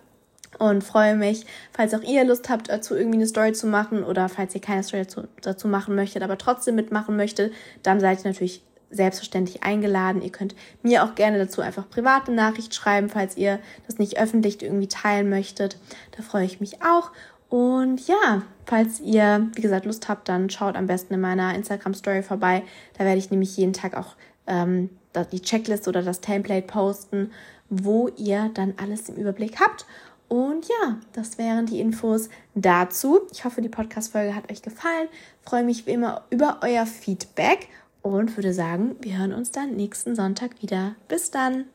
Und 0.58 0.86
freue 0.86 1.18
mich, 1.18 1.46
falls 1.74 1.94
auch 1.94 2.04
ihr 2.04 2.24
Lust 2.24 2.48
habt, 2.48 2.70
dazu 2.70 2.96
irgendwie 2.96 3.18
eine 3.18 3.28
Story 3.28 3.52
zu 3.52 3.68
machen 3.68 4.06
oder 4.06 4.30
falls 4.30 4.56
ihr 4.56 4.62
keine 4.62 4.84
Story 4.84 5.04
dazu, 5.04 5.24
dazu 5.42 5.68
machen 5.68 5.96
möchtet, 5.96 6.24
aber 6.24 6.38
trotzdem 6.38 6.76
mitmachen 6.76 7.18
möchtet, 7.18 7.52
dann 7.82 8.00
seid 8.00 8.20
ihr 8.24 8.32
natürlich 8.32 8.62
selbstverständlich 8.94 9.64
eingeladen. 9.64 10.22
Ihr 10.22 10.32
könnt 10.32 10.56
mir 10.82 11.04
auch 11.04 11.16
gerne 11.16 11.38
dazu 11.38 11.62
einfach 11.62 11.90
private 11.90 12.32
Nachricht 12.32 12.74
schreiben, 12.74 13.10
falls 13.10 13.36
ihr 13.36 13.60
das 13.88 14.00
nicht 14.00 14.18
öffentlich 14.18 14.62
irgendwie 14.62 14.88
teilen 14.88 15.30
möchtet. 15.30 15.78
Da 16.16 16.24
freue 16.24 16.46
ich 16.46 16.60
mich 16.60 16.82
auch. 16.82 17.12
Und 17.50 18.08
ja, 18.08 18.42
falls 18.66 19.00
ihr, 19.00 19.48
wie 19.54 19.62
gesagt, 19.62 19.86
Lust 19.86 20.10
habt, 20.10 20.28
dann 20.30 20.50
schaut 20.50 20.76
am 20.76 20.88
besten 20.88 21.14
in 21.14 21.22
meiner 21.22 21.54
Instagram-Story 21.54 22.24
vorbei. 22.24 22.64
Da 22.98 23.06
werde 23.06 23.20
ich 23.20 23.30
nämlich 23.30 23.56
jeden 23.58 23.74
Tag 23.74 23.96
auch 23.96 24.16
ähm, 24.48 24.90
die 25.32 25.42
Checklist 25.42 25.88
oder 25.88 26.02
das 26.02 26.22
Template 26.22 26.66
posten, 26.66 27.32
wo 27.70 28.08
ihr 28.18 28.50
dann 28.54 28.74
alles 28.82 29.10
im 29.10 29.16
Überblick 29.16 29.60
habt. 29.60 29.86
Und 30.28 30.68
ja, 30.68 30.98
das 31.12 31.38
wären 31.38 31.68
die 31.68 31.80
Infos 31.80 32.30
dazu. 32.56 33.22
Ich 33.32 33.46
hoffe, 33.46 33.62
die 33.62 33.70
Podcast-Folge 33.70 34.36
hat 34.36 34.52
euch 34.52 34.64
gefallen. 34.64 35.08
freue 35.44 35.64
mich 35.64 35.86
wie 35.86 35.92
immer 35.92 36.24
über 36.32 36.58
euer 36.64 36.88
Feedback 36.88 37.68
und 38.04 38.38
würde 38.38 38.54
sagen, 38.54 38.96
wir 39.02 39.18
hören 39.18 39.34
uns 39.34 39.52
dann 39.52 39.76
nächsten 39.76 40.16
Sonntag 40.16 40.62
wieder. 40.62 40.96
Bis 41.08 41.32
dann! 41.32 41.66